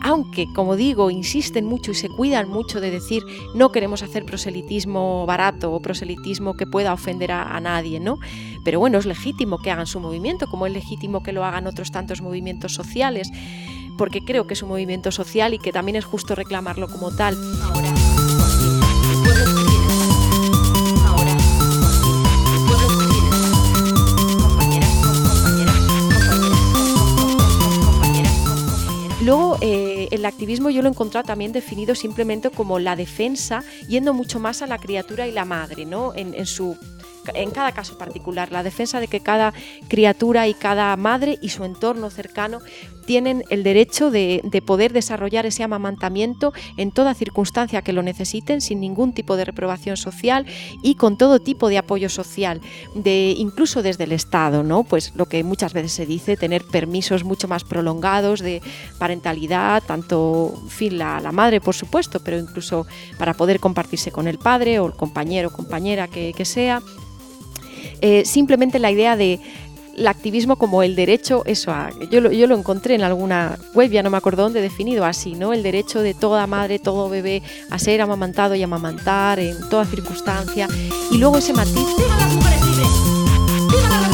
aunque, 0.01 0.51
como 0.53 0.75
digo, 0.75 1.11
insisten 1.11 1.65
mucho 1.65 1.91
y 1.91 1.95
se 1.95 2.09
cuidan 2.09 2.49
mucho 2.49 2.81
de 2.81 2.91
decir 2.91 3.23
no 3.53 3.71
queremos 3.71 4.03
hacer 4.03 4.25
proselitismo 4.25 5.25
barato 5.25 5.71
o 5.71 5.81
proselitismo 5.81 6.55
que 6.55 6.65
pueda 6.65 6.93
ofender 6.93 7.31
a, 7.31 7.59
nadie, 7.59 7.99
¿no? 7.99 8.19
Pero 8.63 8.79
bueno, 8.79 8.97
es 8.97 9.05
legítimo 9.05 9.59
que 9.59 9.71
hagan 9.71 9.87
su 9.87 9.99
movimiento, 9.99 10.47
como 10.47 10.65
es 10.65 10.73
legítimo 10.73 11.21
que 11.21 11.31
lo 11.31 11.45
hagan 11.45 11.67
otros 11.67 11.91
tantos 11.91 12.21
movimientos 12.21 12.73
sociales, 12.73 13.29
porque 13.97 14.21
creo 14.21 14.47
que 14.47 14.55
es 14.55 14.63
un 14.63 14.69
movimiento 14.69 15.11
social 15.11 15.53
y 15.53 15.59
que 15.59 15.71
también 15.71 15.95
es 15.95 16.05
justo 16.05 16.33
reclamarlo 16.33 16.87
como 16.87 17.11
tal. 17.11 17.37
Luego, 29.23 29.57
eh, 29.61 30.07
el 30.11 30.25
activismo 30.25 30.71
yo 30.71 30.81
lo 30.81 30.87
he 30.87 30.91
encontrado 30.91 31.27
también 31.27 31.51
definido 31.51 31.93
simplemente 31.93 32.49
como 32.49 32.79
la 32.79 32.95
defensa, 32.95 33.63
yendo 33.87 34.13
mucho 34.13 34.39
más 34.39 34.63
a 34.63 34.67
la 34.67 34.79
criatura 34.79 35.27
y 35.27 35.31
la 35.31 35.45
madre, 35.45 35.85
¿no? 35.85 36.13
en 36.15 36.45
su 36.45 36.75
en 37.33 37.51
cada 37.51 37.71
caso 37.71 37.97
particular, 37.97 38.51
la 38.51 38.63
defensa 38.63 38.99
de 38.99 39.07
que 39.07 39.19
cada 39.19 39.53
criatura 39.87 40.47
y 40.47 40.53
cada 40.53 40.95
madre 40.97 41.37
y 41.41 41.49
su 41.49 41.63
entorno 41.63 42.09
cercano 42.09 42.59
tienen 43.05 43.43
el 43.49 43.63
derecho 43.63 44.11
de, 44.11 44.41
poder 44.65 44.93
desarrollar 44.93 45.45
ese 45.45 45.63
amamantamiento 45.63 46.53
en 46.77 46.91
toda 46.91 47.13
circunstancia 47.13 47.81
que 47.81 47.93
lo 47.93 48.03
necesiten, 48.03 48.61
sin 48.61 48.79
ningún 48.79 49.13
tipo 49.13 49.35
de 49.35 49.45
reprobación 49.45 49.97
social 49.97 50.45
y 50.81 50.95
con 50.95 51.17
todo 51.17 51.39
tipo 51.39 51.69
de 51.69 51.77
apoyo 51.77 52.09
social, 52.09 52.61
de, 52.95 53.33
incluso 53.37 53.81
desde 53.81 54.03
el 54.03 54.11
Estado, 54.11 54.63
¿no? 54.63 54.83
Pues 54.83 55.13
lo 55.15 55.25
que 55.25 55.43
muchas 55.43 55.73
veces 55.73 55.91
se 55.91 56.05
dice, 56.05 56.37
tener 56.37 56.63
permisos 56.63 57.23
mucho 57.23 57.47
más 57.47 57.63
prolongados 57.63 58.39
de 58.39 58.61
parentalidad, 58.99 59.83
tanto 59.83 60.61
fin, 60.69 60.97
la, 60.97 61.19
la 61.19 61.31
madre, 61.31 61.61
por 61.61 61.75
supuesto, 61.75 62.19
pero 62.23 62.37
incluso 62.37 62.85
para 63.17 63.33
poder 63.33 63.59
compartirse 63.59 64.11
con 64.11 64.27
el 64.27 64.37
padre 64.37 64.79
o 64.79 64.87
el 64.87 64.93
compañero 64.93 65.49
o 65.49 65.51
compañera 65.51 66.07
que, 66.07 66.33
que 66.33 66.45
sea. 66.45 66.81
Eh, 68.01 68.25
simplemente 68.25 68.79
la 68.79 68.89
idea 68.89 69.15
de 69.15 69.39
el 70.01 70.07
activismo 70.07 70.55
como 70.55 70.81
el 70.81 70.95
derecho, 70.95 71.43
eso, 71.45 71.71
yo, 72.09 72.21
lo, 72.21 72.31
yo 72.31 72.47
lo 72.47 72.57
encontré 72.57 72.95
en 72.95 73.03
alguna 73.03 73.59
web, 73.75 73.91
ya 73.91 74.01
no 74.01 74.09
me 74.09 74.17
acuerdo 74.17 74.41
dónde, 74.41 74.59
definido 74.59 75.05
así, 75.05 75.33
¿no? 75.33 75.53
El 75.53 75.61
derecho 75.61 76.01
de 76.01 76.15
toda 76.15 76.47
madre, 76.47 76.79
todo 76.79 77.07
bebé 77.07 77.43
a 77.69 77.77
ser 77.77 78.01
amamantado 78.01 78.55
y 78.55 78.63
amamantar 78.63 79.39
en 79.39 79.69
toda 79.69 79.85
circunstancia. 79.85 80.67
Y 81.11 81.19
luego 81.19 81.37
ese 81.37 81.53
matiz... 81.53 81.75
de 81.75 84.10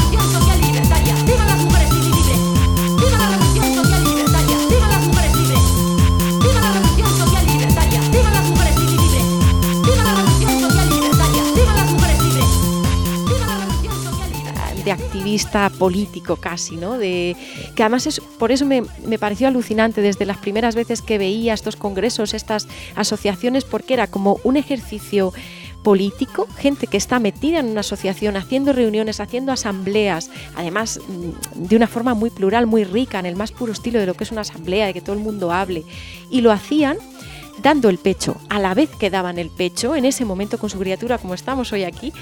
activista 15.27 15.69
político 15.69 16.37
casi, 16.37 16.77
¿no? 16.77 16.97
De, 16.97 17.35
que 17.75 17.83
además 17.83 18.07
es, 18.07 18.21
por 18.39 18.53
eso 18.53 18.65
me, 18.65 18.83
me, 19.05 19.19
pareció 19.19 19.49
alucinante 19.49 20.01
desde 20.01 20.25
las 20.25 20.37
primeras 20.37 20.73
veces 20.73 21.01
que 21.01 21.17
veía 21.17 21.53
estos 21.53 21.75
congresos, 21.75 22.33
estas 22.33 22.67
asociaciones, 22.95 23.65
porque 23.65 23.93
era 23.93 24.07
como 24.07 24.39
un 24.45 24.55
ejercicio 24.55 25.33
político, 25.83 26.47
gente 26.57 26.87
que 26.87 26.95
está 26.95 27.19
metida 27.19 27.59
en 27.59 27.67
una 27.67 27.81
asociación, 27.81 28.37
haciendo 28.37 28.71
reuniones, 28.71 29.19
haciendo 29.19 29.51
asambleas, 29.51 30.29
además 30.55 31.01
mm, 31.05 31.67
de 31.67 31.75
una 31.75 31.87
forma 31.87 32.13
muy 32.13 32.29
plural, 32.29 32.65
muy 32.65 32.85
rica, 32.85 33.19
en 33.19 33.25
el 33.25 33.35
más 33.35 33.51
puro 33.51 33.73
estilo 33.73 33.99
de 33.99 34.05
lo 34.05 34.13
que 34.13 34.23
es 34.23 34.31
una 34.31 34.41
asamblea, 34.41 34.85
de 34.85 34.93
que 34.93 35.01
todo 35.01 35.15
el 35.15 35.21
mundo 35.21 35.51
hable, 35.51 35.83
y 36.29 36.39
lo 36.39 36.53
hacían 36.53 36.97
dando 37.61 37.89
el 37.89 37.97
pecho, 37.97 38.37
a 38.49 38.59
la 38.59 38.73
vez 38.73 38.89
que 38.99 39.09
daban 39.09 39.39
el 39.39 39.49
pecho, 39.49 39.95
en 39.95 40.05
ese 40.05 40.25
momento 40.25 40.57
con 40.57 40.69
su 40.69 40.79
criatura 40.79 41.17
como 41.17 41.33
estamos 41.33 41.73
hoy 41.73 41.83
aquí, 41.83 42.13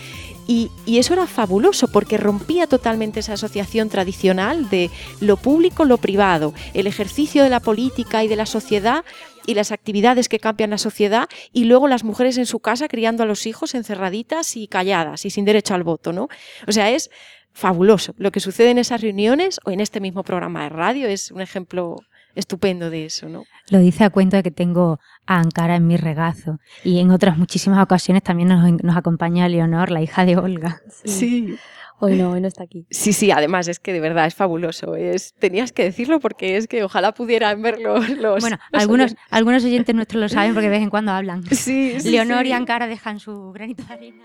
y, 0.47 0.71
eso 0.85 1.13
era 1.13 1.27
fabuloso 1.27 1.87
porque 1.87 2.17
rompía 2.17 2.67
totalmente 2.67 3.19
esa 3.19 3.33
asociación 3.33 3.89
tradicional 3.89 4.69
de 4.69 4.91
lo 5.19 5.37
público, 5.37 5.85
lo 5.85 5.97
privado, 5.97 6.53
el 6.73 6.87
ejercicio 6.87 7.43
de 7.43 7.49
la 7.49 7.59
política 7.59 8.23
y 8.23 8.27
de 8.27 8.35
la 8.35 8.45
sociedad 8.45 9.03
y 9.47 9.55
las 9.55 9.71
actividades 9.71 10.29
que 10.29 10.39
cambian 10.39 10.69
la 10.69 10.77
sociedad 10.77 11.27
y 11.51 11.65
luego 11.65 11.87
las 11.87 12.03
mujeres 12.03 12.37
en 12.37 12.45
su 12.45 12.59
casa 12.59 12.87
criando 12.87 13.23
a 13.23 13.25
los 13.25 13.45
hijos 13.45 13.75
encerraditas 13.75 14.55
y 14.55 14.67
calladas 14.67 15.25
y 15.25 15.29
sin 15.29 15.45
derecho 15.45 15.73
al 15.73 15.83
voto, 15.83 16.13
¿no? 16.13 16.29
O 16.67 16.71
sea, 16.71 16.91
es 16.91 17.09
fabuloso. 17.51 18.13
Lo 18.17 18.31
que 18.31 18.39
sucede 18.39 18.69
en 18.69 18.77
esas 18.77 19.01
reuniones 19.01 19.59
o 19.65 19.71
en 19.71 19.79
este 19.79 19.99
mismo 19.99 20.23
programa 20.23 20.63
de 20.63 20.69
radio 20.69 21.07
es 21.07 21.31
un 21.31 21.41
ejemplo 21.41 21.97
estupendo 22.35 22.89
de 22.89 23.05
eso, 23.05 23.27
¿no? 23.29 23.45
Lo 23.69 23.79
dice 23.79 24.03
a 24.03 24.09
cuento 24.09 24.37
de 24.37 24.43
que 24.43 24.51
tengo 24.51 24.99
a 25.25 25.39
Ankara 25.39 25.75
en 25.75 25.87
mi 25.87 25.97
regazo 25.97 26.59
y 26.83 26.99
en 26.99 27.11
otras 27.11 27.37
muchísimas 27.37 27.83
ocasiones 27.83 28.23
también 28.23 28.49
nos, 28.49 28.95
acompaña 28.95 29.47
Leonor, 29.47 29.91
la 29.91 30.01
hija 30.01 30.25
de 30.25 30.37
Olga. 30.37 30.81
Sí. 31.05 31.57
Hoy 31.99 32.17
no, 32.17 32.31
hoy 32.31 32.41
no 32.41 32.47
está 32.49 32.63
aquí. 32.63 32.85
Sí, 32.89 33.13
sí, 33.13 33.31
además 33.31 33.69
es 33.69 33.79
que 33.79 33.93
de 33.93 34.01
verdad 34.01 34.25
es 34.25 34.35
fabuloso. 34.35 34.97
Es, 34.97 35.33
tenías 35.39 35.71
que 35.71 35.83
decirlo 35.83 36.19
porque 36.19 36.57
es 36.57 36.67
que 36.67 36.83
ojalá 36.83 37.13
pudieran 37.13 37.61
verlo 37.61 37.99
los. 37.99 38.41
Bueno, 38.41 38.59
algunos, 38.73 39.05
oyentes. 39.05 39.25
algunos 39.31 39.63
oyentes 39.63 39.95
nuestros 39.95 40.21
lo 40.21 40.29
saben 40.29 40.53
porque 40.53 40.67
de 40.67 40.71
vez 40.71 40.83
en 40.83 40.89
cuando 40.89 41.13
hablan. 41.13 41.43
Sí, 41.55 41.95
sí 41.99 42.11
Leonor 42.11 42.45
y 42.45 42.51
Ankara 42.51 42.87
dejan 42.87 43.19
su 43.19 43.51
granito 43.53 43.83
de 43.83 43.93
arena. 43.93 44.23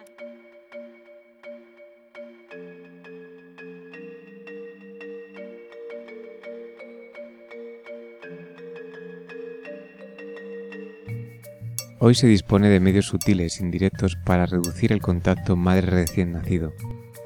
Hoy 12.03 12.15
se 12.15 12.27
dispone 12.27 12.71
de 12.71 12.81
medios 12.81 13.09
sutiles 13.09 13.61
indirectos 13.61 14.17
para 14.17 14.47
reducir 14.47 14.91
el 14.91 15.03
contacto 15.03 15.55
madre 15.55 15.83
recién 15.83 16.33
nacido. 16.33 16.73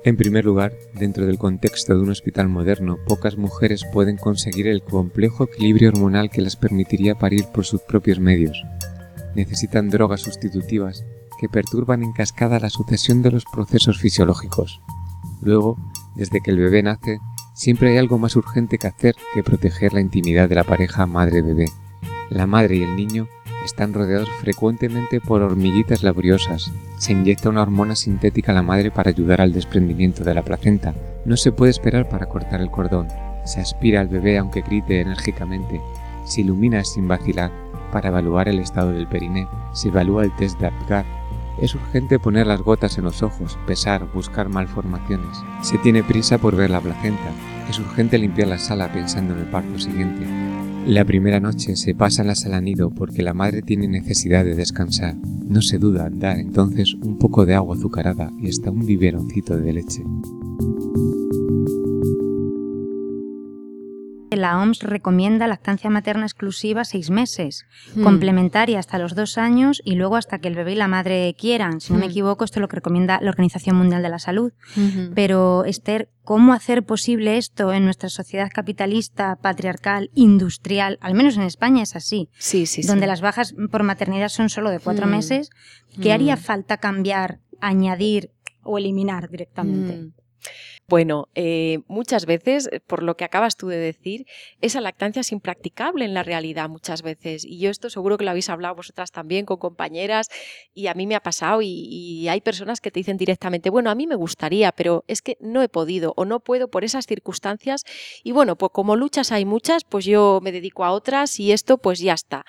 En 0.03 0.17
primer 0.17 0.45
lugar, 0.45 0.73
dentro 0.95 1.27
del 1.27 1.39
contexto 1.39 1.95
de 1.95 2.01
un 2.01 2.11
hospital 2.11 2.49
moderno, 2.49 2.99
pocas 3.07 3.37
mujeres 3.37 3.85
pueden 3.93 4.17
conseguir 4.17 4.67
el 4.67 4.83
complejo 4.83 5.45
equilibrio 5.45 5.91
hormonal 5.91 6.29
que 6.29 6.43
les 6.43 6.57
permitiría 6.57 7.15
parir 7.15 7.45
por 7.55 7.65
sus 7.65 7.83
propios 7.83 8.19
medios. 8.19 8.65
Necesitan 9.37 9.91
drogas 9.91 10.23
sustitutivas 10.23 11.05
que 11.39 11.49
perturban 11.49 12.03
en 12.03 12.13
cascada 12.13 12.59
la 12.59 12.69
sucesión 12.69 13.23
de 13.23 13.31
los 13.31 13.45
procesos 13.45 14.01
fisiológicos. 14.01 14.83
Luego, 15.41 15.79
desde 16.17 16.41
que 16.41 16.51
el 16.51 16.59
bebé 16.59 16.83
nace, 16.83 17.21
siempre 17.55 17.93
hay 17.93 17.99
algo 17.99 18.19
más 18.19 18.35
urgente 18.35 18.79
que 18.79 18.89
hacer 18.89 19.15
que 19.35 19.45
proteger 19.45 19.93
la 19.93 20.01
intimidad 20.01 20.49
de 20.49 20.57
la 20.57 20.65
pareja 20.65 21.07
madre-bebé. 21.07 21.67
La 22.29 22.49
madre 22.49 22.75
y 22.75 22.83
el 22.83 22.97
niño 22.97 23.29
están 23.65 23.93
rodeados 23.93 24.29
frecuentemente 24.41 25.21
por 25.21 25.43
hormiguitas 25.43 26.03
laboriosas. 26.03 26.71
Se 26.99 27.13
inyecta 27.13 27.49
una 27.49 27.63
hormona 27.63 27.97
sintética 27.97 28.53
a 28.53 28.55
la 28.55 28.63
madre 28.63 28.91
para 28.91 29.11
ayudar 29.11 29.41
al 29.41 29.53
desprendimiento 29.53 30.25
de 30.25 30.35
la 30.35 30.43
placenta. 30.43 30.95
No 31.25 31.37
se 31.37 31.53
puede 31.53 31.71
esperar 31.71 32.09
para 32.09 32.27
cortar 32.27 32.61
el 32.61 32.71
cordón. 32.71 33.09
Se 33.45 33.61
aspira 33.61 34.01
al 34.01 34.09
bebé 34.09 34.39
aunque 34.39 34.63
grite 34.63 35.01
enérgicamente. 35.01 35.81
Se 36.25 36.43
ilumina 36.43 36.85
sin 36.85 37.09
vacilar 37.09 37.51
para 37.93 38.09
evaluar 38.09 38.49
el 38.49 38.59
estado 38.59 38.93
del 38.93 39.07
periné. 39.07 39.47
Se 39.73 39.89
evalúa 39.89 40.25
el 40.25 40.35
test 40.37 40.59
de 40.61 40.67
Apgar. 40.67 41.05
Es 41.61 41.75
urgente 41.75 42.19
poner 42.19 42.47
las 42.47 42.61
gotas 42.61 42.99
en 42.99 43.05
los 43.05 43.23
ojos, 43.23 43.59
pesar, 43.67 44.07
buscar 44.13 44.49
malformaciones. 44.49 45.39
Se 45.63 45.79
tiene 45.79 46.03
prisa 46.03 46.39
por 46.39 46.57
ver 46.57 46.71
la 46.71 46.81
placenta. 46.81 47.31
Es 47.71 47.79
urgente 47.79 48.19
limpiar 48.19 48.49
la 48.49 48.59
sala 48.59 48.93
pensando 48.93 49.35
en 49.35 49.41
el 49.41 49.47
parto 49.47 49.79
siguiente. 49.79 50.54
La 50.87 51.03
primera 51.07 51.41
noche 51.41 51.77
se 51.77 51.95
pasa 51.95 52.21
en 52.21 52.29
la 52.29 52.35
sala 52.35 52.61
nido 52.61 52.91
porque 52.91 53.23
la 53.23 53.33
madre 53.33 53.63
tiene 53.63 53.89
necesidad 53.89 54.45
de 54.45 54.55
descansar. 54.55 55.17
No 55.49 55.63
se 55.63 55.79
duda 55.79 56.07
en 56.07 56.19
dar 56.19 56.39
entonces 56.39 56.93
un 56.93 57.17
poco 57.17 57.47
de 57.47 57.55
agua 57.55 57.75
azucarada 57.75 58.31
y 58.39 58.51
hasta 58.51 58.71
un 58.71 58.85
biberoncito 58.85 59.57
de 59.57 59.73
leche. 59.73 60.05
La 64.37 64.59
OMS 64.59 64.83
recomienda 64.83 65.47
lactancia 65.47 65.91
materna 65.91 66.27
exclusiva 66.27 66.85
seis 66.85 67.11
meses, 67.11 67.67
hmm. 67.95 68.03
complementaria 68.03 68.79
hasta 68.79 68.99
los 68.99 69.15
dos 69.15 69.39
años 69.39 69.83
y 69.85 69.95
luego 69.95 70.17
hasta 70.17 70.39
que 70.39 70.49
el 70.49 70.55
bebé 70.55 70.73
y 70.73 70.77
la 70.77 70.89
madre 70.89 71.35
quieran. 71.39 71.81
Si 71.81 71.93
no 71.93 71.99
me 71.99 72.07
hmm. 72.07 72.11
equivoco, 72.11 72.45
esto 72.45 72.59
es 72.59 72.63
lo 72.63 72.69
que 72.69 72.77
recomienda 72.77 73.21
la 73.21 73.31
Organización 73.31 73.77
Mundial 73.77 74.03
de 74.03 74.09
la 74.09 74.19
Salud. 74.19 74.53
Pero, 75.15 75.65
Esther, 75.65 76.09
¿cómo 76.23 76.53
hacer 76.53 76.85
posible 76.85 77.37
esto 77.37 77.73
en 77.73 77.85
nuestra 77.85 78.09
sociedad 78.09 78.51
capitalista, 78.53 79.37
patriarcal, 79.37 80.11
industrial? 80.15 80.99
Al 81.01 81.15
menos 81.15 81.37
en 81.37 81.43
España 81.43 81.83
es 81.83 81.97
así. 81.97 82.29
Sí, 82.39 82.67
sí, 82.67 82.83
donde 82.83 83.07
las 83.07 83.21
bajas 83.21 83.55
por 83.71 83.83
maternidad 83.83 84.29
son 84.29 84.49
solo 84.49 84.71
de 84.71 84.81
cuatro 84.81 85.07
hmm. 85.07 85.11
meses. 85.11 85.51
¿Qué 86.01 86.13
haría 86.13 86.37
falta 86.37 86.79
cambiar, 86.79 87.41
añadir 87.61 88.31
o 88.63 88.79
eliminar 88.79 89.31
directamente? 89.31 90.13
Bueno, 90.87 91.29
eh, 91.35 91.81
muchas 91.89 92.27
veces, 92.27 92.69
eh, 92.71 92.81
por 92.81 93.03
lo 93.03 93.17
que 93.17 93.25
acabas 93.25 93.57
tú 93.57 93.69
de 93.69 93.79
decir, 93.79 94.27
esa 94.61 94.83
lactancia 94.83 95.21
es 95.21 95.33
impracticable 95.33 96.05
en 96.05 96.13
la 96.13 96.23
realidad 96.23 96.69
muchas 96.69 97.01
veces. 97.01 97.47
Y 97.47 97.59
yo 97.59 97.71
esto 97.71 97.89
seguro 97.89 98.19
que 98.19 98.25
lo 98.25 98.31
habéis 98.31 98.51
hablado 98.51 98.75
vosotras 98.75 99.11
también 99.11 99.47
con 99.47 99.57
compañeras 99.57 100.29
y 100.75 100.89
a 100.89 100.95
mí 100.95 101.07
me 101.07 101.15
ha 101.15 101.23
pasado 101.23 101.63
y, 101.63 102.29
hay 102.29 102.41
personas 102.41 102.81
que 102.81 102.91
te 102.91 103.01
dicen 103.01 103.17
directamente, 103.17 103.71
bueno, 103.71 103.91
a 103.91 103.95
mí 103.95 104.07
me 104.07 104.15
gustaría, 104.15 104.73
pero 104.73 105.05
es 105.09 105.23
que 105.23 105.37
no 105.41 105.63
he 105.63 105.69
podido 105.69 106.13
o 106.17 106.25
no 106.25 106.41
puedo 106.41 106.69
por 106.69 106.85
esas 106.85 107.07
circunstancias. 107.07 107.85
Y 108.23 108.33
bueno, 108.33 108.57
pues 108.57 108.73
como 108.73 108.97
luchas 108.97 109.33
hay 109.33 109.45
muchas, 109.45 109.85
pues 109.85 110.05
yo 110.05 110.41
me 110.43 110.53
dedico 110.53 110.85
a 110.85 110.93
otras 110.93 111.41
y 111.41 111.53
esto 111.53 111.79
pues 111.79 111.99
ya 111.99 112.13
está 112.15 112.45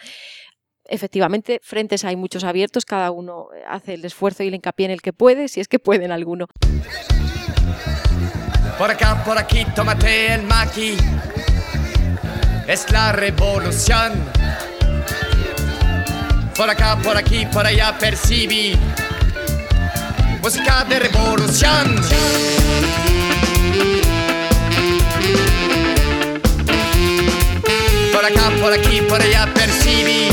efectivamente, 0.88 1.60
frentes 1.64 2.04
hay 2.06 2.16
muchos 2.16 2.44
abiertos, 2.44 2.86
cada 2.86 3.12
uno 3.12 3.48
hace 3.68 3.96
el 3.96 4.06
esfuerzo 4.06 4.44
y 4.44 4.48
el 4.48 4.56
hincapié 4.56 4.86
en 4.86 4.92
el 4.92 5.02
que 5.02 5.14
puede, 5.14 5.48
si 5.48 5.60
es 5.60 5.68
que 5.68 5.80
pueden 5.80 6.12
alguno. 6.12 6.48
Por 8.78 8.92
acá, 8.92 9.24
por 9.24 9.38
aquí, 9.38 9.66
tómate 9.74 10.34
el 10.34 10.44
maqui. 10.44 10.98
Es 12.68 12.92
la 12.92 13.12
revolución. 13.12 14.12
Por 16.58 16.70
acá, 16.70 16.98
por 17.02 17.16
aquí, 17.16 17.46
por 17.46 17.66
allá 17.66 17.98
percibí. 17.98 18.78
Música 20.42 20.84
de 20.84 21.00
revolución. 21.00 21.96
Por 28.12 28.26
acá, 28.26 28.52
por 28.62 28.74
aquí, 28.74 29.02
por 29.02 29.22
allá 29.22 29.48
percibí. 29.54 30.30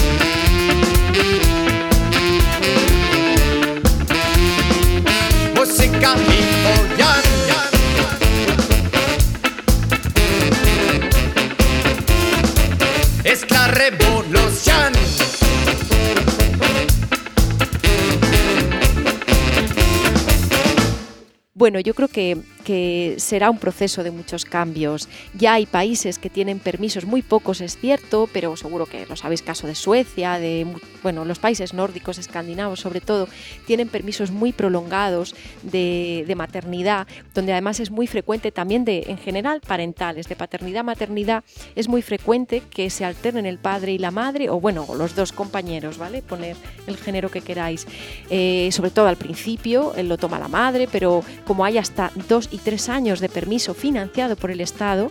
Bueno, 21.62 21.78
yo 21.78 21.94
creo 21.94 22.08
que 22.08 22.38
que 22.64 23.16
será 23.18 23.50
un 23.50 23.58
proceso 23.58 24.02
de 24.02 24.10
muchos 24.10 24.44
cambios. 24.44 25.08
Ya 25.34 25.54
hay 25.54 25.66
países 25.66 26.18
que 26.18 26.30
tienen 26.30 26.58
permisos, 26.58 27.04
muy 27.04 27.22
pocos 27.22 27.60
es 27.60 27.76
cierto, 27.76 28.28
pero 28.32 28.56
seguro 28.56 28.86
que 28.86 29.06
lo 29.06 29.16
sabéis, 29.16 29.42
caso 29.42 29.66
de 29.66 29.74
Suecia, 29.74 30.38
de 30.38 30.66
bueno, 31.02 31.24
los 31.24 31.38
países 31.38 31.74
nórdicos, 31.74 32.18
escandinavos 32.18 32.80
sobre 32.80 33.00
todo, 33.00 33.28
tienen 33.66 33.88
permisos 33.88 34.30
muy 34.30 34.52
prolongados 34.52 35.34
de, 35.62 36.32
maternidad, 36.36 37.06
donde 37.34 37.52
además 37.52 37.78
es 37.78 37.90
muy 37.90 38.06
frecuente 38.06 38.50
también 38.52 38.86
de, 38.86 39.04
en 39.08 39.18
general, 39.18 39.60
parentales, 39.60 40.28
de 40.28 40.34
paternidad, 40.34 40.82
maternidad, 40.82 41.44
es 41.74 41.88
muy 41.88 42.00
frecuente 42.00 42.62
que 42.70 42.88
se 42.88 43.04
alternen 43.04 43.44
el 43.44 43.58
padre 43.58 43.92
y 43.92 43.98
la 43.98 44.10
madre, 44.10 44.48
o 44.48 44.58
bueno, 44.58 44.86
los 44.96 45.14
dos 45.14 45.32
compañeros, 45.32 45.98
¿vale? 45.98 46.22
Poner 46.22 46.56
el 46.86 46.96
género 46.96 47.30
que 47.30 47.42
queráis. 47.42 47.86
Eh, 48.30 48.70
sobre 48.72 48.90
todo 48.90 49.08
al 49.08 49.16
principio, 49.16 49.94
él 49.94 50.08
lo 50.08 50.16
toma 50.16 50.38
la 50.38 50.48
madre, 50.48 50.88
pero 50.90 51.22
como 51.46 51.64
hay 51.66 51.76
hasta 51.76 52.12
dos 52.28 52.48
y 52.52 52.58
tres 52.58 52.88
años 52.88 53.20
de 53.20 53.28
permiso 53.28 53.74
financiado 53.74 54.36
por 54.36 54.50
el 54.50 54.60
Estado, 54.60 55.10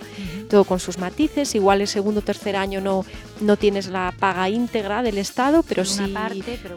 todo 0.49 0.63
con 0.63 0.79
sus 0.79 0.97
matices. 0.97 1.55
Igual 1.55 1.81
el 1.81 1.87
segundo 1.87 2.19
o 2.19 2.23
tercer 2.23 2.55
año 2.55 2.81
no, 2.81 3.05
no 3.41 3.57
tienes 3.57 3.87
la 3.87 4.13
paga 4.17 4.49
íntegra 4.49 5.03
del 5.03 5.17
Estado, 5.17 5.63
pero 5.63 5.83
sí. 5.85 6.03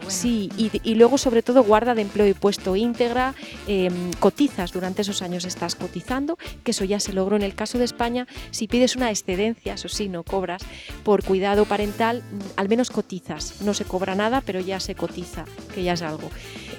Sí, 0.07 0.49
y, 0.57 0.95
luego 0.95 1.17
sobre 1.17 1.43
todo 1.43 1.63
guarda 1.63 1.93
de 1.93 2.01
empleo 2.01 2.27
y 2.27 2.33
puesto 2.33 2.75
íntegra, 2.75 3.35
em, 3.67 4.11
cotizas 4.19 4.71
durante 4.71 5.03
esos 5.03 5.21
años 5.21 5.45
estás 5.45 5.75
cotizando, 5.75 6.37
que 6.63 6.71
eso 6.71 6.83
ya 6.83 6.99
se 6.99 7.13
logró 7.13 7.35
en 7.35 7.43
el 7.43 7.53
caso 7.53 7.77
de 7.77 7.85
España. 7.85 8.27
Si 8.51 8.67
pides 8.67 8.95
una 8.95 9.09
excedencia, 9.09 9.73
eso 9.75 9.89
sí, 9.89 10.09
no 10.09 10.23
cobras, 10.23 10.63
por 11.03 11.23
cuidado 11.23 11.65
parental, 11.65 12.23
al 12.55 12.69
menos 12.69 12.89
cotizas. 12.89 13.61
No 13.61 13.73
se 13.73 13.85
cobra 13.85 14.15
nada, 14.15 14.41
pero 14.41 14.59
ya 14.59 14.79
se 14.79 14.95
cotiza, 14.95 15.45
que 15.73 15.83
ya 15.83 15.93
es 15.93 16.01
algo. 16.01 16.29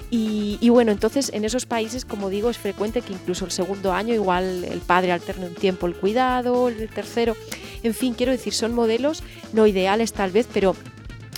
Y, 0.09 0.69
bueno, 0.69 0.93
entonces 0.93 1.31
en 1.33 1.43
esos 1.43 1.65
países, 1.65 2.05
como 2.05 2.29
digo, 2.29 2.49
es 2.49 2.57
frecuente 2.57 3.01
que 3.01 3.13
incluso 3.13 3.43
el 3.45 3.51
segundo 3.51 3.91
año 3.91 4.13
igual 4.13 4.63
el 4.63 4.79
padre 4.79 5.11
alterne 5.11 5.47
un 5.47 5.55
tiempo 5.55 5.85
el 5.85 5.95
cuidado, 5.95 6.69
el 6.69 6.87
tercero, 6.89 7.35
en 7.83 7.93
fin, 7.93 8.13
quiero 8.13 8.31
decir, 8.31 8.53
son 8.53 8.73
modelos 8.73 9.21
no 9.51 9.67
ideales 9.67 10.13
tal 10.13 10.31
vez, 10.31 10.47
pero 10.53 10.75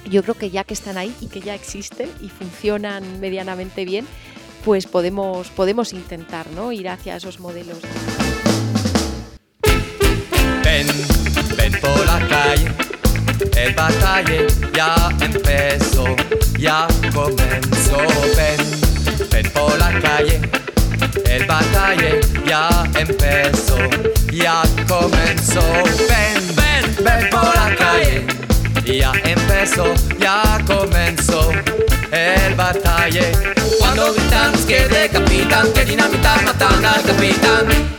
yo 0.09 0.21
creo 0.21 0.35
que 0.35 0.51
ya 0.51 0.63
que 0.63 0.75
están 0.75 0.97
ahí 0.97 1.13
y 1.19 1.27
que 1.27 1.41
ya 1.41 1.55
existen 1.55 2.09
y 2.21 2.29
funcionan 2.29 3.19
medianamente 3.19 3.85
bien, 3.85 4.05
pues 4.63 4.85
podemos, 4.85 5.49
podemos 5.49 5.93
intentar 5.93 6.47
¿no? 6.51 6.71
ir 6.71 6.89
hacia 6.89 7.15
esos 7.15 7.39
modelos. 7.39 7.79
Ven, 10.63 10.87
ven 11.57 11.73
por 11.81 12.05
la 12.05 12.27
calle 12.27 12.98
el 13.55 13.73
batalle 13.73 14.47
ya 14.73 15.09
empezó, 15.21 16.15
ya 16.57 16.87
comenzó. 17.13 17.97
Ven, 18.35 19.29
ven 19.31 19.51
por 19.51 19.77
la 19.77 19.99
calle. 19.99 20.41
El 21.25 21.45
batalle 21.45 22.19
ya 22.45 22.69
empezó, 22.97 23.77
ya 24.31 24.63
comenzó. 24.87 25.61
Ven, 26.09 26.55
ven, 26.55 27.03
ven 27.03 27.29
por 27.29 27.55
la 27.55 27.75
calle. 27.75 28.25
Ya 28.85 29.13
empezó, 29.23 29.93
ya 30.19 30.59
comenzó 30.65 31.51
el 32.11 32.55
batalle. 32.55 33.31
Cuando 33.79 34.13
gritan 34.13 34.53
que 34.65 34.87
decapitan, 34.87 35.71
que 35.73 35.85
dinamita 35.85 36.41
matan 36.43 36.85
al 36.85 37.03
capitán 37.03 37.98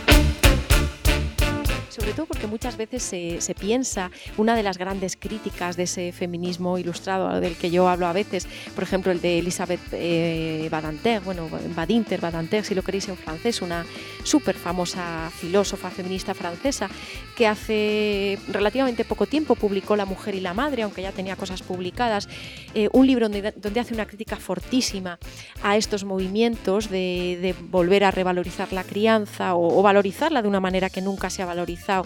sobre 2.11 2.17
todo 2.17 2.25
porque 2.25 2.47
muchas 2.47 2.75
veces 2.75 3.03
se, 3.03 3.55
piensa, 3.55 4.11
una 4.35 4.53
de 4.53 4.63
las 4.63 4.77
grandes 4.77 5.15
críticas 5.15 5.77
de 5.77 5.83
ese 5.83 6.11
feminismo 6.11 6.77
ilustrado 6.77 7.39
del 7.39 7.55
que 7.55 7.71
yo 7.71 7.87
hablo 7.87 8.05
a 8.05 8.11
veces, 8.11 8.47
por 8.75 8.83
ejemplo 8.83 9.13
el 9.13 9.21
de 9.21 9.39
Elisabeth 9.39 9.79
eh, 9.93 10.67
Badinter, 10.69 11.21
bueno, 11.21 11.47
Badinter, 11.73 12.19
Badinter, 12.19 12.65
si 12.65 12.75
lo 12.75 12.81
queréis 12.81 13.07
en 13.07 13.15
francés, 13.15 13.61
una 13.61 13.85
súper 14.25 14.55
famosa 14.55 15.31
filósofa 15.39 15.89
feminista 15.89 16.33
francesa 16.33 16.89
que 17.37 17.47
hace 17.47 18.37
relativamente 18.49 19.05
poco 19.05 19.25
tiempo 19.25 19.55
publicó 19.55 19.95
La 19.95 20.05
mujer 20.05 20.35
y 20.35 20.41
la 20.41 20.53
madre, 20.53 20.81
aunque 20.83 21.03
ya 21.03 21.13
tenía 21.13 21.37
cosas 21.37 21.61
publicadas, 21.61 22.27
eh, 22.73 22.89
un 22.91 23.07
libro 23.07 23.29
donde, 23.29 23.53
donde, 23.53 23.79
hace 23.79 23.93
una 23.93 24.05
crítica 24.05 24.35
fortísima 24.35 25.17
a 25.63 25.77
estos 25.77 26.03
movimientos 26.03 26.89
de, 26.89 27.55
volver 27.69 28.03
a 28.03 28.11
revalorizar 28.11 28.73
la 28.73 28.83
crianza 28.83 29.55
o 29.55 29.81
valorizarla 29.81 30.41
de 30.41 30.47
una 30.47 30.59
manera 30.59 30.89
que 30.89 31.01
nunca 31.01 31.29
se 31.29 31.41
ha 31.41 31.45
valorizado 31.45 32.00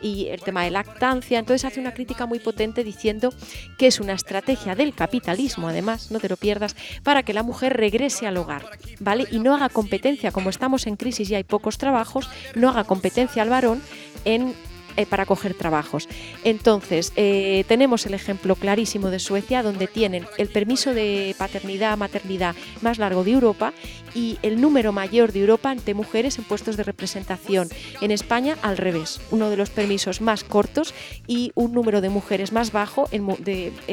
y 0.00 0.26
el 0.28 0.40
tema 0.40 0.64
de 0.64 0.70
lactancia. 0.70 1.38
Entonces 1.38 1.64
hace 1.64 1.80
una 1.80 1.94
crítica 1.94 2.26
muy 2.26 2.38
potente 2.38 2.84
diciendo 2.84 3.32
que 3.78 3.86
es 3.86 4.00
una 4.00 4.14
estrategia 4.14 4.74
del 4.74 4.94
capitalismo, 4.94 5.68
además, 5.68 6.10
no 6.10 6.20
te 6.20 6.28
lo 6.28 6.36
pierdas, 6.36 6.76
para 7.02 7.22
que 7.22 7.34
la 7.34 7.42
mujer 7.42 7.76
regrese 7.76 8.26
al 8.26 8.36
hogar, 8.36 8.64
¿vale? 8.98 9.26
Y 9.30 9.38
no 9.38 9.54
haga 9.54 9.68
competencia, 9.68 10.32
como 10.32 10.50
estamos 10.50 10.86
en 10.86 10.96
crisis 10.96 11.30
y 11.30 11.34
hay 11.34 11.44
pocos 11.44 11.78
trabajos, 11.78 12.28
no 12.54 12.68
haga 12.68 12.84
competencia 12.84 13.42
al 13.42 13.50
varón 13.50 13.82
en 14.24 14.54
eh, 15.00 15.06
para 15.06 15.24
coger 15.24 15.54
trabajos. 15.54 16.08
Entonces, 16.44 17.12
eh, 17.16 17.64
tenemos 17.68 18.04
el 18.04 18.12
ejemplo 18.12 18.54
clarísimo 18.54 19.08
de 19.08 19.18
Suecia, 19.18 19.62
donde 19.62 19.86
tienen 19.86 20.26
el 20.36 20.48
permiso 20.48 20.92
de 20.92 21.34
paternidad, 21.38 21.96
maternidad 21.96 22.54
más 22.82 22.98
largo 22.98 23.24
de 23.24 23.30
Europa 23.30 23.72
y 24.14 24.38
el 24.42 24.60
número 24.60 24.92
mayor 24.92 25.32
de 25.32 25.40
Europa 25.40 25.70
ante 25.70 25.94
mujeres 25.94 26.38
en 26.38 26.44
puestos 26.44 26.76
de 26.76 26.82
representación. 26.82 27.68
En 28.00 28.10
España, 28.10 28.56
al 28.62 28.76
revés, 28.76 29.20
uno 29.30 29.48
de 29.48 29.56
los 29.56 29.70
permisos 29.70 30.20
más 30.20 30.44
cortos 30.44 30.92
y 31.26 31.52
un 31.54 31.72
número 31.72 32.00
de 32.00 32.10
mujeres 32.10 32.52
más 32.52 32.72
bajo 32.72 33.08
en, 33.10 33.26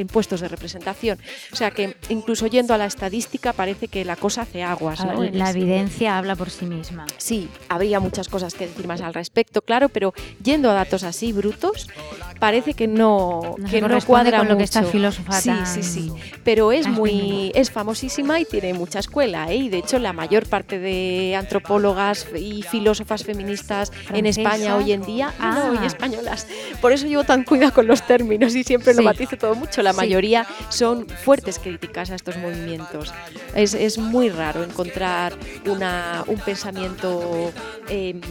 puestos 0.07 0.41
de 0.41 0.47
representación. 0.47 1.19
O 1.53 1.55
sea 1.55 1.71
que, 1.71 1.95
incluso 2.09 2.47
yendo 2.47 2.73
a 2.73 2.77
la 2.77 2.85
estadística, 2.85 3.53
parece 3.53 3.87
que 3.87 4.03
la 4.03 4.15
cosa 4.15 4.41
hace 4.41 4.63
aguas. 4.63 5.05
La 5.31 5.51
evidencia 5.51 6.17
habla 6.17 6.35
por 6.35 6.49
sí 6.49 6.65
misma. 6.65 7.05
Sí, 7.17 7.49
habría 7.69 7.99
muchas 7.99 8.27
cosas 8.27 8.53
que 8.53 8.67
decir 8.67 8.87
más 8.87 9.01
al 9.01 9.13
respecto, 9.13 9.61
claro, 9.61 9.89
pero 9.89 10.13
yendo 10.43 10.69
a 10.69 10.73
datos 10.73 10.96
así 11.03 11.33
brutos, 11.33 11.87
parece 12.39 12.73
que 12.73 12.87
no, 12.87 13.55
que 13.69 13.81
no 13.81 14.01
cuadra 14.01 14.39
con 14.39 14.47
lo 14.47 14.57
que 14.57 14.63
esta 14.63 14.83
filósofa 14.83 15.33
sí, 15.33 15.51
sí, 15.65 15.83
sí. 15.83 16.11
Pero 16.43 16.71
es 16.71 16.87
muy 16.87 17.51
es 17.55 17.71
famosísima 17.71 18.39
y 18.39 18.45
tiene 18.45 18.73
mucha 18.73 18.99
escuela, 18.99 19.51
¿eh? 19.51 19.55
y 19.55 19.69
de 19.69 19.79
hecho 19.79 19.99
la 19.99 20.13
mayor 20.13 20.45
parte 20.47 20.79
de 20.79 21.35
antropólogas 21.35 22.27
y 22.35 22.63
filósofas 22.63 23.23
feministas 23.23 23.91
en 24.13 24.25
España 24.25 24.75
hoy 24.75 24.91
en 24.91 25.01
día, 25.01 25.33
ah. 25.39 25.71
no, 25.73 25.83
y 25.83 25.85
españolas. 25.85 26.47
Por 26.81 26.91
eso 26.91 27.07
llevo 27.07 27.23
tan 27.23 27.43
cuidado 27.43 27.73
con 27.73 27.87
los 27.87 28.05
términos 28.05 28.55
y 28.55 28.63
siempre 28.63 28.93
lo 28.93 29.03
matizo 29.03 29.37
todo 29.37 29.55
mucho. 29.55 29.81
La 29.81 29.93
mayoría 29.93 30.45
son 30.69 31.07
fuertes 31.07 31.59
críticas 31.59 32.11
a 32.11 32.15
estos 32.15 32.37
movimientos. 32.37 33.13
Es, 33.55 33.73
es 33.73 33.97
muy 33.97 34.29
raro 34.29 34.63
encontrar 34.63 35.33
una, 35.65 36.23
un 36.27 36.37
pensamiento 36.39 37.51
em, 37.89 38.21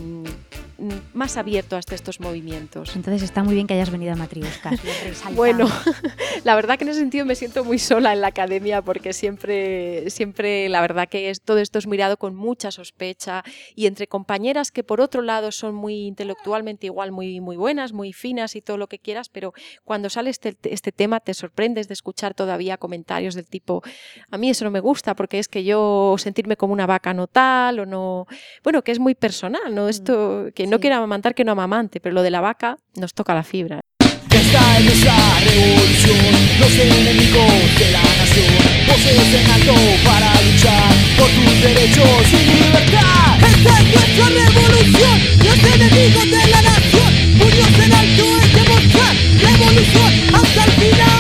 más 1.15 1.37
abierto 1.37 1.77
hasta 1.77 1.95
estos 1.95 2.21
movimientos. 2.21 2.95
Entonces 2.97 3.23
está 3.23 3.43
muy 3.43 3.55
bien 3.55 3.67
que 3.67 3.75
hayas 3.75 3.91
venido 3.91 4.13
a 4.13 4.17
Matriuscas. 4.17 4.81
bueno, 5.35 5.69
la 6.45 6.55
verdad 6.55 6.79
que 6.79 6.85
en 6.85 6.91
ese 6.91 7.01
sentido 7.01 7.25
me 7.25 7.35
siento 7.35 7.65
muy 7.65 7.79
sola 7.79 8.13
en 8.13 8.21
la 8.21 8.29
academia 8.29 8.83
porque 8.83 9.13
siempre, 9.13 10.11
siempre 10.11 10.69
la 10.69 10.81
verdad 10.81 11.09
que 11.09 11.31
es, 11.31 11.41
todo 11.41 11.59
esto 11.59 11.79
es 11.79 11.87
mirado 11.87 12.17
con 12.17 12.35
mucha 12.35 12.71
sospecha 12.71 13.43
y 13.75 13.87
entre 13.87 14.07
compañeras 14.07 14.71
que 14.71 14.85
por 14.85 15.01
otro 15.01 15.23
lado 15.23 15.53
son 15.53 15.75
muy 15.75 16.07
intelectualmente 16.07 16.87
igual 16.87 17.13
muy, 17.13 17.41
muy 17.41 17.57
buenas, 17.57 17.93
muy 17.93 18.13
finas 18.13 18.57
y 18.57 18.63
todo 18.63 18.77
lo 18.77 18.89
que 18.89 18.99
quieras, 18.99 19.29
pero 19.29 19.53
cuando 19.85 20.11
sale 20.11 20.31
este, 20.31 20.57
este 20.63 20.93
tema 20.93 21.21
te 21.21 21.35
sorprendes 21.35 21.89
de 21.89 21.95
escuchar 21.95 22.35
todavía 22.35 22.77
comentarios 22.77 23.35
del 23.35 23.47
tipo, 23.47 23.83
a 24.31 24.39
mí 24.39 24.51
eso 24.51 24.65
no 24.65 24.71
me 24.71 24.81
gusta 24.81 25.15
porque 25.15 25.39
es 25.39 25.49
que 25.49 25.65
yo 25.65 26.17
sentirme 26.19 26.57
como 26.57 26.73
una 26.73 26.87
vaca 26.87 27.15
no 27.15 27.27
tal 27.27 27.81
o 27.81 27.87
no, 27.87 28.27
bueno, 28.63 28.83
que 28.83 28.93
es 28.93 28.99
muy 28.99 29.15
personal, 29.15 29.75
¿no? 29.75 29.89
Esto, 29.89 30.47
mm, 30.47 30.53
no 30.67 30.81
quiera 30.81 30.97
amamantar 30.97 31.35
que 31.35 31.45
no 31.45 31.53
amamante, 31.53 32.01
pero 32.01 32.15
lo 32.15 32.23
de 32.23 32.31
la 32.31 32.41
vaca 32.41 32.79
nos 32.97 33.15
toca 33.15 33.35
la 33.35 33.43
fibra. 33.43 33.81
Esta 34.31 34.79
es 34.79 34.85
nuestra 34.85 35.17
revolución, 35.41 36.35
los 36.61 36.73
enemigos 36.73 37.79
de 37.79 37.91
la 37.93 38.03
nación, 38.03 38.55
voces 38.87 39.35
en 39.35 39.51
alto 39.51 39.75
para 40.05 40.31
luchar 40.43 40.93
por 41.17 41.29
tus 41.31 41.63
derechos 41.63 42.33
y 42.33 42.45
libertad. 42.53 43.39
Esta 43.39 43.81
es 43.81 43.95
nuestra 43.95 44.27
revolución, 44.29 45.21
los 45.39 45.75
enemigos 45.75 46.25
de 46.25 46.51
la 46.51 46.63
nación, 46.63 47.11
puños 47.39 47.79
en 47.85 47.95
alto 47.95 48.25
es 48.43 48.55
demostrar 48.55 49.17
revolución 49.41 50.35
hasta 50.35 50.65
el 50.65 50.71
final. 50.73 51.16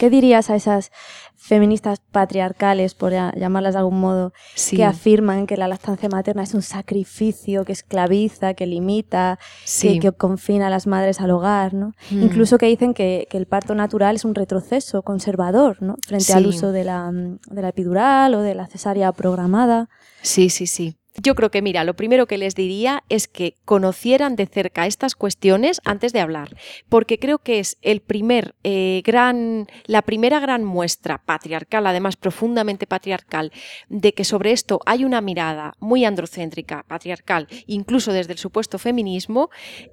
¿Qué 0.00 0.08
dirías 0.08 0.48
a 0.48 0.56
esas 0.56 0.92
feministas 1.36 2.00
patriarcales, 2.10 2.94
por 2.94 3.12
llamarlas 3.12 3.74
de 3.74 3.80
algún 3.80 4.00
modo, 4.00 4.32
que 4.70 4.82
afirman 4.82 5.46
que 5.46 5.58
la 5.58 5.68
lactancia 5.68 6.08
materna 6.08 6.42
es 6.42 6.54
un 6.54 6.62
sacrificio 6.62 7.66
que 7.66 7.72
esclaviza, 7.72 8.54
que 8.54 8.64
limita, 8.64 9.38
que, 9.82 10.12
confina 10.12 10.68
a 10.68 10.70
las 10.70 10.86
madres 10.86 11.20
al 11.20 11.32
hogar, 11.32 11.74
¿no? 11.74 11.92
Mm. 12.10 12.22
Incluso 12.22 12.56
que 12.56 12.64
dicen 12.64 12.94
que, 12.94 13.28
el 13.30 13.44
parto 13.44 13.74
natural 13.74 14.16
es 14.16 14.24
un 14.24 14.34
retroceso 14.34 15.02
conservador, 15.02 15.82
¿no? 15.82 15.96
Frente 16.06 16.32
al 16.32 16.46
uso 16.46 16.72
de 16.72 16.84
la, 16.84 17.10
de 17.12 17.60
la 17.60 17.68
epidural 17.68 18.34
o 18.34 18.40
de 18.40 18.54
la 18.54 18.68
cesárea 18.68 19.12
programada. 19.12 19.90
Sí, 20.22 20.48
sí, 20.48 20.66
sí. 20.66 20.96
Yo 21.22 21.34
creo 21.34 21.50
que, 21.50 21.60
mira, 21.60 21.84
lo 21.84 21.94
primero 21.94 22.26
que 22.26 22.38
les 22.38 22.54
diría 22.54 23.04
es 23.10 23.28
que 23.28 23.54
conocieran 23.66 24.36
de 24.36 24.46
cerca 24.46 24.86
estas 24.86 25.14
cuestiones 25.14 25.82
antes 25.84 26.14
de 26.14 26.20
hablar, 26.20 26.56
porque 26.88 27.18
creo 27.18 27.38
que 27.38 27.58
es 27.58 27.76
el 27.82 28.00
primer 28.00 28.54
eh, 28.64 29.02
gran, 29.04 29.66
la 29.84 30.00
primera 30.00 30.40
gran 30.40 30.64
muestra 30.64 31.18
patriarcal, 31.18 31.86
además 31.86 32.16
profundamente 32.16 32.86
patriarcal, 32.86 33.52
de 33.90 34.14
que 34.14 34.24
sobre 34.24 34.52
esto 34.52 34.80
hay 34.86 35.04
una 35.04 35.20
mirada 35.20 35.74
muy 35.78 36.06
androcéntrica, 36.06 36.84
patriarcal, 36.88 37.48
incluso 37.66 38.14
desde 38.14 38.32
el 38.32 38.38
supuesto 38.38 38.78
feminismo, 38.78 39.50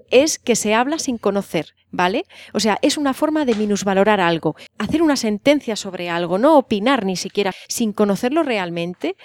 es 0.10 0.40
que 0.40 0.56
se 0.56 0.74
habla 0.74 0.98
sin 0.98 1.18
conocer. 1.18 1.74
¿Vale? 1.90 2.26
O 2.54 2.60
sea, 2.60 2.78
es 2.82 2.98
una 2.98 3.14
forma 3.14 3.46
de 3.46 3.56
minusvalorar 3.56 4.20
algo, 4.20 4.58
hacer 4.78 5.02
una 5.02 5.16
sentencia 5.16 5.78
sobre 5.78 6.10
algo, 6.10 6.38
no 6.38 6.58
opinar 6.58 7.06
ni 7.06 7.16
siquiera 7.16 7.54
sin 7.70 7.94
conocerlo 7.94 8.44
realmente, 8.44 9.16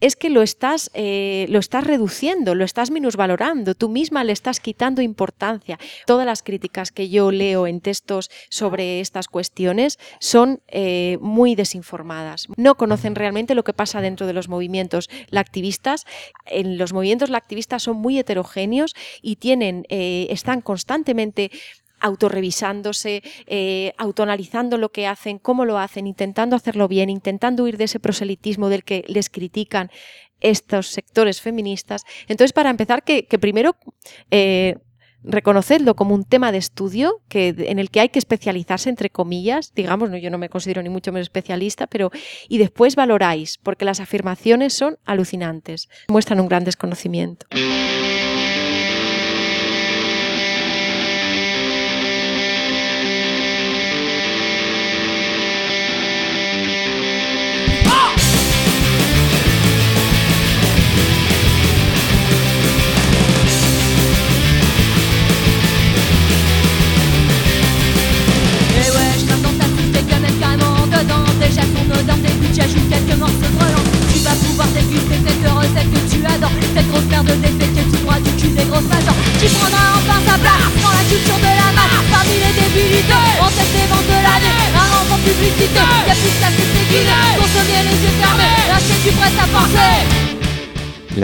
es 0.00 0.16
que 0.16 0.28
lo 0.28 0.42
estás, 0.42 0.90
eh, 0.94 1.46
lo 1.48 1.58
estás 1.58 1.84
reduciendo, 1.84 2.54
lo 2.54 2.64
estás 2.64 2.90
minusvalorando, 2.90 3.74
tú 3.74 3.88
misma 3.88 4.24
le 4.24 4.32
estás 4.32 4.60
quitando 4.60 5.00
importancia. 5.02 5.78
Todas 6.06 6.26
las 6.26 6.42
críticas 6.42 6.92
que 6.92 7.08
yo 7.08 7.30
leo 7.30 7.66
en 7.66 7.80
textos 7.80 8.30
sobre 8.50 9.00
estas 9.00 9.28
cuestiones 9.28 9.98
son 10.20 10.60
eh, 10.68 11.18
muy 11.20 11.54
desinformadas. 11.54 12.46
No 12.56 12.76
conocen 12.76 13.14
realmente 13.14 13.54
lo 13.54 13.64
que 13.64 13.72
pasa 13.72 14.00
dentro 14.00 14.26
de 14.26 14.32
los 14.32 14.48
movimientos 14.48 15.08
lactivistas. 15.30 16.04
En 16.44 16.78
los 16.78 16.92
movimientos 16.92 17.30
lactivistas 17.30 17.82
son 17.82 17.96
muy 17.96 18.18
heterogéneos 18.18 18.94
y 19.22 19.36
tienen, 19.36 19.84
eh, 19.88 20.26
están 20.30 20.60
constantemente 20.60 21.50
autorrevisándose, 22.00 23.22
eh, 23.46 23.92
autoanalizando 23.98 24.78
lo 24.78 24.90
que 24.90 25.06
hacen, 25.06 25.38
cómo 25.38 25.64
lo 25.64 25.78
hacen, 25.78 26.06
intentando 26.06 26.56
hacerlo 26.56 26.88
bien, 26.88 27.10
intentando 27.10 27.64
huir 27.64 27.76
de 27.76 27.84
ese 27.84 28.00
proselitismo 28.00 28.68
del 28.68 28.84
que 28.84 29.04
les 29.08 29.30
critican 29.30 29.90
estos 30.40 30.88
sectores 30.88 31.40
feministas. 31.40 32.04
Entonces, 32.28 32.52
para 32.52 32.70
empezar, 32.70 33.02
que, 33.02 33.24
primero 33.38 33.76
eh, 34.30 34.76
reconocedlo 35.22 35.96
como 35.96 36.14
un 36.14 36.24
tema 36.24 36.52
de 36.52 36.58
estudio 36.58 37.20
que, 37.28 37.54
en 37.58 37.78
el 37.78 37.90
que 37.90 38.00
hay 38.00 38.08
que 38.10 38.18
especializarse, 38.18 38.88
entre 38.88 39.10
comillas, 39.10 39.72
digamos, 39.74 40.10
yo 40.20 40.30
no 40.30 40.38
me 40.38 40.48
considero 40.48 40.82
ni 40.82 40.88
mucho 40.88 41.12
menos 41.12 41.26
especialista, 41.26 41.86
pero 41.86 42.10
y 42.48 42.58
después 42.58 42.96
valoráis, 42.96 43.58
porque 43.62 43.84
las 43.84 44.00
afirmaciones 44.00 44.72
son 44.72 44.98
alucinantes, 45.04 45.88
muestran 46.08 46.40
un 46.40 46.48
gran 46.48 46.64
desconocimiento. 46.64 47.46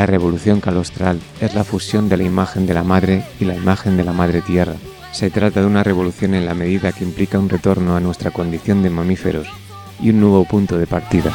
La 0.02 0.06
revolución 0.06 0.60
calostral 0.60 1.20
es 1.40 1.54
la 1.54 1.62
fusión 1.62 2.08
de 2.08 2.16
la 2.16 2.24
imagen 2.24 2.66
de 2.66 2.74
la 2.74 2.82
madre 2.82 3.24
y 3.38 3.44
la 3.44 3.54
imagen 3.54 3.96
de 3.96 4.02
la 4.02 4.12
madre 4.12 4.40
tierra. 4.40 4.74
Se 5.12 5.30
trata 5.30 5.60
de 5.60 5.66
una 5.68 5.84
revolución 5.84 6.34
en 6.34 6.44
la 6.44 6.54
medida 6.54 6.90
que 6.90 7.04
implica 7.04 7.38
un 7.38 7.48
retorno 7.48 7.94
a 7.94 8.00
nuestra 8.00 8.32
condición 8.32 8.82
de 8.82 8.90
mamíferos 8.90 9.46
y 10.00 10.10
un 10.10 10.18
nuevo 10.18 10.44
punto 10.44 10.76
de 10.76 10.88
partida. 10.88 11.30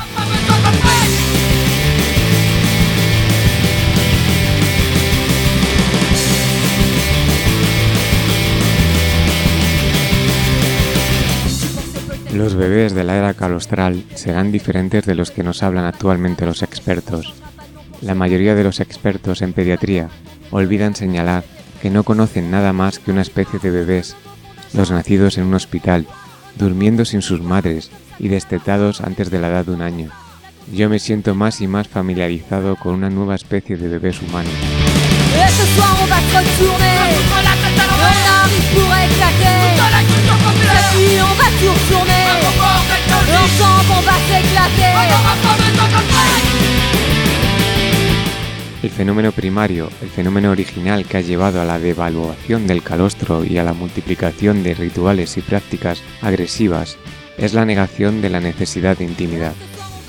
Los 12.33 12.55
bebés 12.55 12.93
de 12.93 13.05
la 13.05 13.15
era 13.15 13.33
calostral 13.33 14.03
serán 14.13 14.51
diferentes 14.51 15.05
de 15.05 15.15
los 15.15 15.31
que 15.31 15.43
nos 15.43 15.63
hablan 15.63 15.85
actualmente 15.85 16.45
los 16.45 16.63
expertos. 16.63 17.33
La 18.01 18.15
mayoría 18.15 18.55
de 18.55 18.63
los 18.63 18.79
expertos 18.79 19.41
en 19.41 19.53
pediatría 19.53 20.09
olvidan 20.51 20.95
señalar 20.95 21.43
que 21.81 21.89
no 21.89 22.03
conocen 22.03 22.51
nada 22.51 22.73
más 22.73 22.99
que 22.99 23.11
una 23.11 23.21
especie 23.21 23.59
de 23.59 23.71
bebés, 23.71 24.15
los 24.73 24.91
nacidos 24.91 25.37
en 25.37 25.45
un 25.45 25.55
hospital, 25.55 26.07
durmiendo 26.55 27.05
sin 27.05 27.21
sus 27.21 27.41
madres 27.41 27.89
y 28.19 28.27
destetados 28.27 29.01
antes 29.01 29.29
de 29.29 29.39
la 29.39 29.49
edad 29.49 29.65
de 29.65 29.71
un 29.71 29.81
año. 29.81 30.09
Yo 30.71 30.89
me 30.89 30.99
siento 30.99 31.33
más 31.33 31.61
y 31.61 31.67
más 31.67 31.87
familiarizado 31.87 32.75
con 32.75 32.93
una 32.93 33.09
nueva 33.09 33.35
especie 33.35 33.77
de 33.77 33.87
bebés 33.87 34.21
humanos. 34.21 34.51
El 48.87 48.93
fenómeno 48.93 49.33
primario, 49.33 49.89
el 50.01 50.07
fenómeno 50.07 50.49
original 50.49 51.05
que 51.05 51.17
ha 51.17 51.21
llevado 51.21 51.59
a 51.59 51.65
la 51.65 51.77
devaluación 51.77 52.67
del 52.67 52.81
calostro 52.81 53.43
y 53.43 53.57
a 53.57 53.63
la 53.65 53.73
multiplicación 53.73 54.63
de 54.63 54.73
rituales 54.75 55.35
y 55.35 55.41
prácticas 55.41 56.01
agresivas, 56.21 56.97
es 57.37 57.53
la 57.53 57.65
negación 57.65 58.21
de 58.21 58.29
la 58.29 58.39
necesidad 58.39 58.97
de 58.97 59.03
intimidad, 59.03 59.51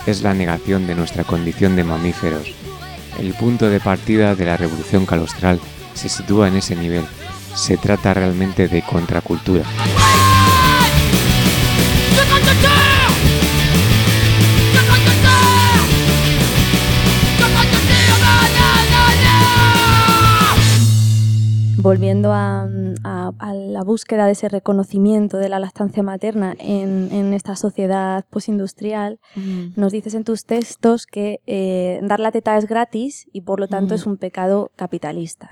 es 0.06 0.22
la 0.22 0.32
negación 0.32 0.86
de 0.86 0.94
nuestra 0.94 1.24
condición 1.24 1.74
de 1.74 1.82
mamíferos. 1.82 2.54
El 3.18 3.34
punto 3.34 3.68
de 3.68 3.80
partida 3.80 4.36
de 4.36 4.44
la 4.44 4.56
revolución 4.56 5.06
calostral 5.06 5.58
se 5.94 6.08
sitúa 6.08 6.46
en 6.46 6.54
ese 6.54 6.76
nivel. 6.76 7.04
Se 7.56 7.78
trata 7.78 8.14
realmente 8.14 8.68
de 8.68 8.82
contracultura. 8.82 9.64
Volviendo 21.82 22.32
a, 22.32 22.68
a, 23.04 23.54
la 23.54 23.82
búsqueda 23.82 24.26
de 24.26 24.32
ese 24.32 24.48
reconocimiento 24.48 25.38
de 25.38 25.48
la 25.48 25.58
lactancia 25.58 26.02
materna 26.02 26.54
en, 26.58 27.32
esta 27.32 27.56
sociedad 27.56 28.24
postindustrial, 28.30 29.20
mm. 29.36 29.68
nos 29.76 29.92
dices 29.92 30.14
en 30.14 30.24
tus 30.24 30.44
textos 30.44 31.06
que 31.06 31.40
eh, 31.46 32.00
dar 32.02 32.20
la 32.20 32.32
teta 32.32 32.56
es 32.56 32.66
gratis 32.66 33.28
y 33.32 33.42
por 33.42 33.60
lo 33.60 33.68
tanto 33.68 33.94
es 33.94 34.06
un 34.06 34.16
pecado 34.16 34.70
capitalista. 34.76 35.50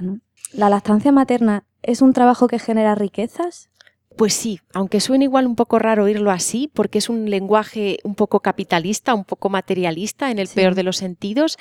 ¿La 0.52 0.70
lactancia 0.70 1.12
materna 1.12 1.64
es 1.82 2.02
un 2.02 2.12
trabajo 2.12 2.48
que 2.48 2.58
genera 2.58 2.94
riquezas? 2.94 3.70
Pues 4.16 4.32
sí, 4.32 4.60
aunque 4.72 5.00
suene 5.00 5.26
igual 5.26 5.46
un 5.46 5.56
poco 5.56 5.78
raro 5.78 6.04
oírlo 6.04 6.30
así, 6.30 6.70
porque 6.72 6.96
es 6.98 7.10
un 7.10 7.28
lenguaje 7.28 7.98
un 8.02 8.14
poco 8.14 8.40
capitalista, 8.40 9.12
un 9.12 9.24
poco 9.24 9.50
materialista 9.50 10.30
en 10.30 10.38
el 10.38 10.48
peor 10.48 10.74
de 10.74 10.84
los 10.84 10.96
sentidos, 10.96 11.58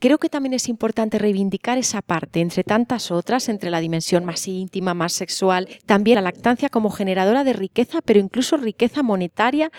creo 0.00 0.18
que 0.18 0.28
también 0.28 0.52
es 0.52 0.68
importante 0.68 1.18
reivindicar 1.18 1.78
esa 1.78 2.02
parte, 2.02 2.40
entre 2.40 2.62
tantas 2.62 3.10
otras, 3.10 3.48
entre 3.48 3.70
la 3.70 3.80
dimensión 3.80 4.26
más 4.26 4.46
íntima, 4.46 4.92
más 4.92 5.14
sexual, 5.14 5.66
también 5.86 6.16
la 6.16 6.20
lactancia 6.20 6.68
como 6.68 6.90
generadora 6.90 7.42
de 7.42 7.54
riqueza, 7.54 8.02
pero 8.02 8.20
incluso 8.20 8.58
riqueza 8.58 9.02
monetaria 9.02 9.72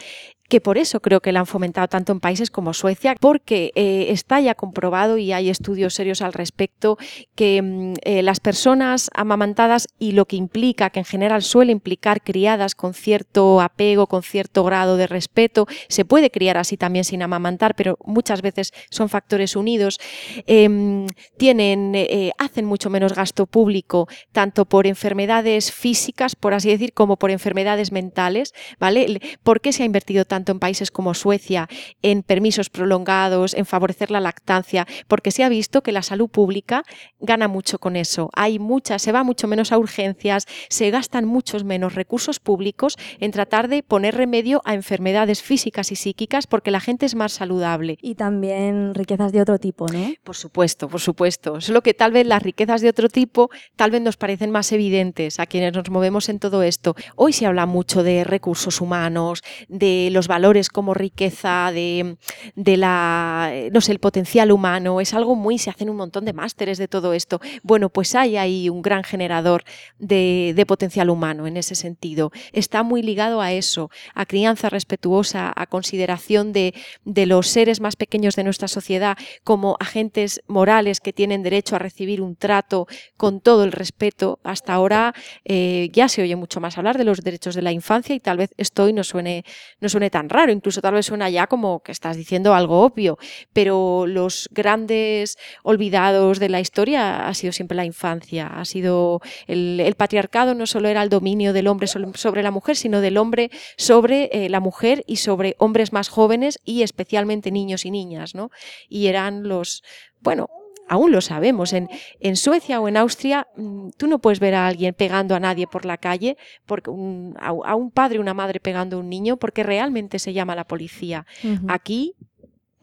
que 0.47 0.61
por 0.61 0.77
eso 0.77 0.99
creo 0.99 1.21
que 1.21 1.31
la 1.31 1.39
han 1.39 1.45
fomentado 1.45 1.87
tanto 1.87 2.11
en 2.11 2.19
países 2.19 2.51
como 2.51 2.73
Suecia, 2.73 3.15
porque 3.19 3.71
eh, 3.75 4.07
está 4.09 4.39
ya 4.39 4.53
comprobado 4.53 5.17
y 5.17 5.31
hay 5.31 5.49
estudios 5.49 5.95
serios 5.95 6.21
al 6.21 6.33
respecto 6.33 6.97
que 7.35 7.61
mm, 7.61 7.93
eh, 8.03 8.21
las 8.21 8.39
personas 8.39 9.09
amamantadas 9.13 9.87
y 9.97 10.11
lo 10.11 10.25
que 10.25 10.35
implica, 10.35 10.89
que 10.91 10.99
en 10.99 11.05
general 11.05 11.41
suele 11.41 11.71
implicar 11.71 12.21
criadas 12.21 12.75
con 12.75 12.93
cierto 12.93 13.59
apego, 13.61 14.07
con 14.07 14.21
cierto 14.21 14.63
grado 14.63 14.97
de 14.97 15.07
respeto, 15.07 15.67
se 15.87 16.05
puede 16.05 16.29
criar 16.29 16.57
así 16.57 16.77
también 16.77 17.05
sin 17.05 17.23
amamantar, 17.23 17.75
pero 17.75 17.97
muchas 18.05 18.41
veces 18.41 18.71
son 18.89 19.09
factores 19.09 19.55
unidos, 19.55 19.99
em, 20.45 21.07
tienen, 21.37 21.93
eh, 21.95 22.31
hacen 22.37 22.65
mucho 22.65 22.89
menos 22.89 23.13
gasto 23.13 23.47
público, 23.47 24.07
tanto 24.31 24.65
por 24.65 24.85
enfermedades 24.85 25.71
físicas, 25.71 26.35
por 26.35 26.53
así 26.53 26.69
decir, 26.69 26.93
como 26.93 27.17
por 27.17 27.31
enfermedades 27.31 27.91
mentales, 27.91 28.53
¿vale? 28.79 29.19
¿Por 29.43 29.61
qué 29.61 29.73
se 29.73 29.83
ha 29.83 29.85
invertido 29.85 30.25
tanto 30.25 30.34
tanto 30.35 30.51
en 30.51 30.59
países 30.59 30.91
como 30.91 31.13
Suecia, 31.13 31.69
en 32.01 32.21
permisos 32.21 32.69
prolongados, 32.69 33.53
en 33.53 33.65
favorecer 33.65 34.11
la 34.11 34.19
lactancia, 34.19 34.85
porque 35.07 35.31
se 35.31 35.45
ha 35.45 35.49
visto 35.49 35.81
que 35.81 35.93
la 35.93 36.01
salud 36.01 36.29
pública 36.29 36.83
gana 37.21 37.47
mucho 37.47 37.79
con 37.79 37.95
eso. 37.95 38.29
Hay 38.33 38.59
muchas, 38.59 39.01
se 39.01 39.13
va 39.13 39.23
mucho 39.23 39.47
menos 39.47 39.71
a 39.71 39.77
urgencias, 39.77 40.45
se 40.67 40.89
gastan 40.91 41.23
muchos 41.23 41.63
menos 41.63 41.95
recursos 41.95 42.41
públicos 42.41 42.97
en 43.21 43.31
tratar 43.31 43.69
de 43.69 43.81
poner 43.81 44.15
remedio 44.15 44.61
a 44.65 44.73
enfermedades 44.73 45.41
físicas 45.41 45.93
y 45.93 45.95
psíquicas 45.95 46.47
porque 46.47 46.69
la 46.69 46.81
gente 46.81 47.05
es 47.05 47.15
más 47.15 47.31
saludable. 47.31 47.97
Y 48.01 48.15
también 48.15 48.93
riquezas 48.93 49.31
de 49.31 49.41
otro 49.41 49.57
tipo, 49.57 49.87
¿no? 49.87 50.13
Por 50.25 50.35
supuesto, 50.35 50.89
por 50.89 50.99
supuesto. 50.99 51.61
Solo 51.61 51.81
que 51.81 51.93
tal 51.93 52.11
vez 52.11 52.27
las 52.27 52.43
riquezas 52.43 52.81
de 52.81 52.89
otro 52.89 53.07
tipo 53.07 53.49
tal 53.77 53.91
vez 53.91 54.01
nos 54.01 54.17
parecen 54.17 54.51
más 54.51 54.73
evidentes 54.73 55.39
a 55.39 55.45
quienes 55.45 55.71
nos 55.73 55.89
movemos 55.89 56.27
en 56.27 56.39
todo 56.39 56.61
esto. 56.61 56.93
Hoy 57.15 57.31
se 57.31 57.45
habla 57.45 57.65
mucho 57.65 58.03
de 58.03 58.25
recursos 58.25 58.81
humanos, 58.81 59.43
de 59.69 60.09
los 60.11 60.24
valores 60.27 60.69
como 60.69 60.93
riqueza, 60.93 61.71
de, 61.73 62.17
la, 62.55 63.51
no 63.71 63.81
sé, 63.81 63.91
el 63.91 63.99
potencial 63.99 64.51
humano, 64.51 65.01
es 65.01 65.13
algo 65.13 65.35
muy, 65.35 65.57
se 65.57 65.69
hacen 65.69 65.89
un 65.89 65.97
montón 65.97 66.25
de 66.25 66.33
másteres 66.33 66.77
de 66.77 66.87
todo 66.87 67.13
esto. 67.13 67.39
Bueno, 67.63 67.89
pues 67.89 68.15
hay 68.15 68.37
ahí 68.37 68.69
un 68.69 68.81
gran 68.81 69.03
generador 69.03 69.63
de, 69.99 70.63
potencial 70.67 71.09
humano 71.09 71.45
en 71.47 71.57
ese 71.57 71.75
sentido. 71.75 72.31
Está 72.51 72.81
muy 72.83 73.03
ligado 73.03 73.41
a 73.41 73.51
eso, 73.51 73.91
a 74.13 74.25
crianza 74.25 74.69
respetuosa, 74.69 75.53
a 75.55 75.67
consideración 75.67 76.53
de, 76.53 76.73
los 77.05 77.47
seres 77.47 77.81
más 77.81 77.95
pequeños 77.95 78.35
de 78.35 78.43
nuestra 78.43 78.67
sociedad 78.67 79.17
como 79.43 79.77
agentes 79.79 80.41
morales 80.47 80.99
que 80.99 81.13
tienen 81.13 81.43
derecho 81.43 81.75
a 81.75 81.79
recibir 81.79 82.21
un 82.21 82.35
trato 82.35 82.87
con 83.17 83.41
todo 83.41 83.63
el 83.63 83.71
respeto. 83.71 84.39
Hasta 84.43 84.73
ahora 84.73 85.13
eh, 85.43 85.89
ya 85.93 86.07
se 86.09 86.21
oye 86.21 86.35
mucho 86.35 86.59
más 86.59 86.77
hablar 86.77 86.97
de 86.97 87.03
los 87.03 87.21
derechos 87.21 87.55
de 87.55 87.61
la 87.61 87.71
infancia 87.71 88.15
y 88.15 88.19
tal 88.19 88.37
vez 88.37 88.53
esto 88.57 88.83
hoy 88.83 88.93
no 88.93 89.03
suene, 89.03 89.45
no 89.79 89.89
suene 89.89 90.09
tan 90.15 90.29
raro, 90.29 90.53
incluso 90.53 90.79
tal 90.79 90.93
vez 90.93 91.07
suena 91.07 91.29
ya 91.29 91.47
como 91.47 91.81
que 91.83 91.91
estás 91.91 92.15
diciendo 92.15 92.53
algo 92.53 92.83
obvio, 92.83 93.17
pero 93.51 94.07
los 94.07 94.47
grandes 94.53 95.37
olvidados 95.61 96.39
de 96.39 96.47
la 96.47 96.61
historia 96.61 97.27
ha 97.27 97.33
sido 97.33 97.51
siempre 97.51 97.75
la 97.75 97.83
infancia, 97.83 98.47
ha 98.47 98.63
sido 98.63 99.19
el, 99.45 99.93
patriarcado 99.97 100.55
no 100.55 100.67
solo 100.67 100.87
era 100.87 101.03
el 101.03 101.09
dominio 101.09 101.51
del 101.51 101.67
hombre 101.67 101.87
sobre 101.87 102.43
la 102.43 102.51
mujer, 102.51 102.77
sino 102.77 103.01
del 103.01 103.17
hombre 103.17 103.51
sobre 103.75 104.29
eh, 104.31 104.47
la 104.47 104.61
mujer 104.61 105.03
y 105.05 105.17
sobre 105.17 105.57
hombres 105.57 105.91
más 105.91 106.07
jóvenes 106.07 106.59
y 106.63 106.83
especialmente 106.83 107.51
niños 107.51 107.83
y 107.83 107.91
niñas, 107.91 108.35
¿no? 108.35 108.51
Y 108.87 109.07
eran 109.07 109.49
los, 109.49 109.83
bueno, 110.21 110.47
aún 110.87 111.11
lo 111.11 111.21
sabemos, 111.21 111.73
en, 111.73 111.89
en, 112.19 112.35
Suecia 112.35 112.79
o 112.79 112.87
en 112.87 112.97
Austria 112.97 113.47
mm, 113.55 113.89
tú 113.97 114.07
no 114.07 114.19
puedes 114.19 114.39
ver 114.39 114.55
a 114.55 114.67
alguien 114.67 114.93
pegando 114.93 115.35
a 115.35 115.39
nadie 115.39 115.67
por 115.67 115.85
la 115.85 115.97
calle, 115.97 116.37
porque 116.65 116.89
a, 116.89 117.75
un 117.75 117.91
padre 117.91 118.19
o 118.19 118.21
una 118.21 118.33
madre 118.33 118.59
pegando 118.59 118.97
a 118.97 118.99
un 118.99 119.09
niño, 119.09 119.37
porque 119.37 119.63
realmente 119.63 120.19
se 120.19 120.33
llama 120.33 120.55
la 120.55 120.65
policía. 120.65 121.25
Aquí 121.67 122.15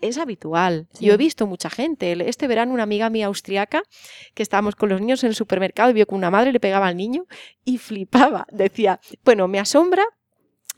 es 0.02 0.18
habitual. 0.18 0.88
Yo 1.00 1.14
he 1.14 1.16
visto 1.16 1.46
mucha 1.46 1.70
gente. 1.70 2.12
Este 2.28 2.48
verano 2.48 2.74
una 2.74 2.82
amiga 2.82 3.08
mía 3.08 3.26
austriaca 3.26 3.82
que 4.34 4.42
estábamos 4.42 4.74
con 4.74 4.88
los 4.88 5.00
niños 5.00 5.22
en 5.24 5.28
el 5.28 5.34
supermercado 5.34 5.90
y 5.90 5.94
vio 5.94 6.06
que 6.06 6.14
una 6.14 6.30
madre 6.30 6.52
le 6.52 6.60
pegaba 6.60 6.88
al 6.88 6.96
niño 6.96 7.26
y 7.64 7.78
flipaba. 7.78 8.46
Decía, 8.52 9.00
bueno, 9.24 9.48
me 9.48 9.60
asombra 9.60 10.04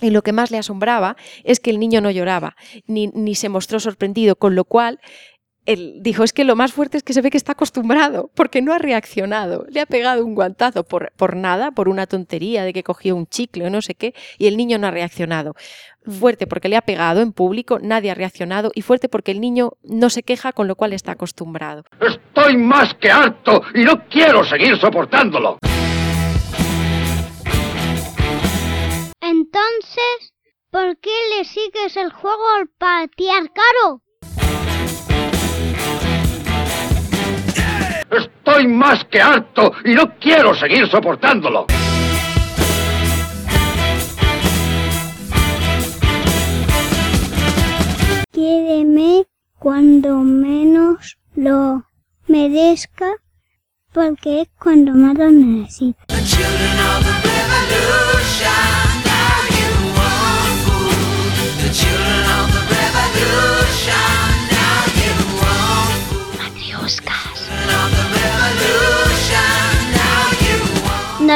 y 0.00 0.10
lo 0.10 0.22
que 0.22 0.32
más 0.32 0.50
le 0.50 0.58
asombraba 0.58 1.16
es 1.44 1.60
que 1.60 1.70
el 1.70 1.78
niño 1.78 2.00
no 2.00 2.10
lloraba, 2.10 2.56
ni, 2.86 3.08
ni, 3.08 3.36
se 3.36 3.48
mostró 3.48 3.78
sorprendido, 3.78 4.34
con 4.34 4.56
lo 4.56 4.64
cual 4.64 4.98
él 5.66 5.98
dijo, 6.00 6.24
es 6.24 6.32
que 6.32 6.44
lo 6.44 6.56
más 6.56 6.72
fuerte 6.72 6.98
es 6.98 7.02
que 7.02 7.12
se 7.12 7.22
ve 7.22 7.30
que 7.30 7.36
está 7.36 7.52
acostumbrado, 7.52 8.30
porque 8.34 8.60
no 8.60 8.72
ha 8.72 8.78
reaccionado. 8.78 9.64
Le 9.68 9.80
ha 9.80 9.86
pegado 9.86 10.24
un 10.24 10.34
guantazo 10.34 10.84
por, 10.84 11.12
por 11.16 11.36
nada, 11.36 11.70
por 11.70 11.88
una 11.88 12.06
tontería 12.06 12.64
de 12.64 12.72
que 12.72 12.82
cogió 12.82 13.16
un 13.16 13.26
chicle 13.26 13.66
o 13.66 13.70
no 13.70 13.80
sé 13.80 13.94
qué, 13.94 14.14
y 14.38 14.46
el 14.46 14.56
niño 14.56 14.78
no 14.78 14.86
ha 14.86 14.90
reaccionado. 14.90 15.54
Fuerte 16.06 16.46
porque 16.46 16.68
le 16.68 16.76
ha 16.76 16.82
pegado 16.82 17.22
en 17.22 17.32
público, 17.32 17.78
nadie 17.80 18.10
ha 18.10 18.14
reaccionado, 18.14 18.70
y 18.74 18.82
fuerte 18.82 19.08
porque 19.08 19.30
el 19.32 19.40
niño 19.40 19.72
no 19.82 20.10
se 20.10 20.22
queja, 20.22 20.52
con 20.52 20.68
lo 20.68 20.76
cual 20.76 20.92
está 20.92 21.12
acostumbrado. 21.12 21.84
Estoy 22.00 22.58
más 22.58 22.94
que 22.94 23.10
harto 23.10 23.62
y 23.74 23.84
no 23.84 24.06
quiero 24.08 24.44
seguir 24.44 24.78
soportándolo. 24.78 25.58
Entonces, 29.22 30.34
¿por 30.70 30.98
qué 30.98 31.10
le 31.38 31.44
sigues 31.44 31.96
el 31.96 32.12
juego 32.12 32.44
al 32.58 32.68
patriarcado? 32.68 34.03
Estoy 38.16 38.68
más 38.68 39.04
que 39.10 39.20
harto 39.20 39.72
y 39.84 39.94
no 39.94 40.16
quiero 40.20 40.54
seguir 40.54 40.88
soportándolo. 40.88 41.66
Quédeme 48.32 49.24
cuando 49.58 50.18
menos 50.18 51.16
lo 51.34 51.84
merezca, 52.28 53.06
porque 53.92 54.42
es 54.42 54.48
cuando 54.58 54.92
más 54.92 55.16
lo 55.16 55.30
necesito. 55.30 56.04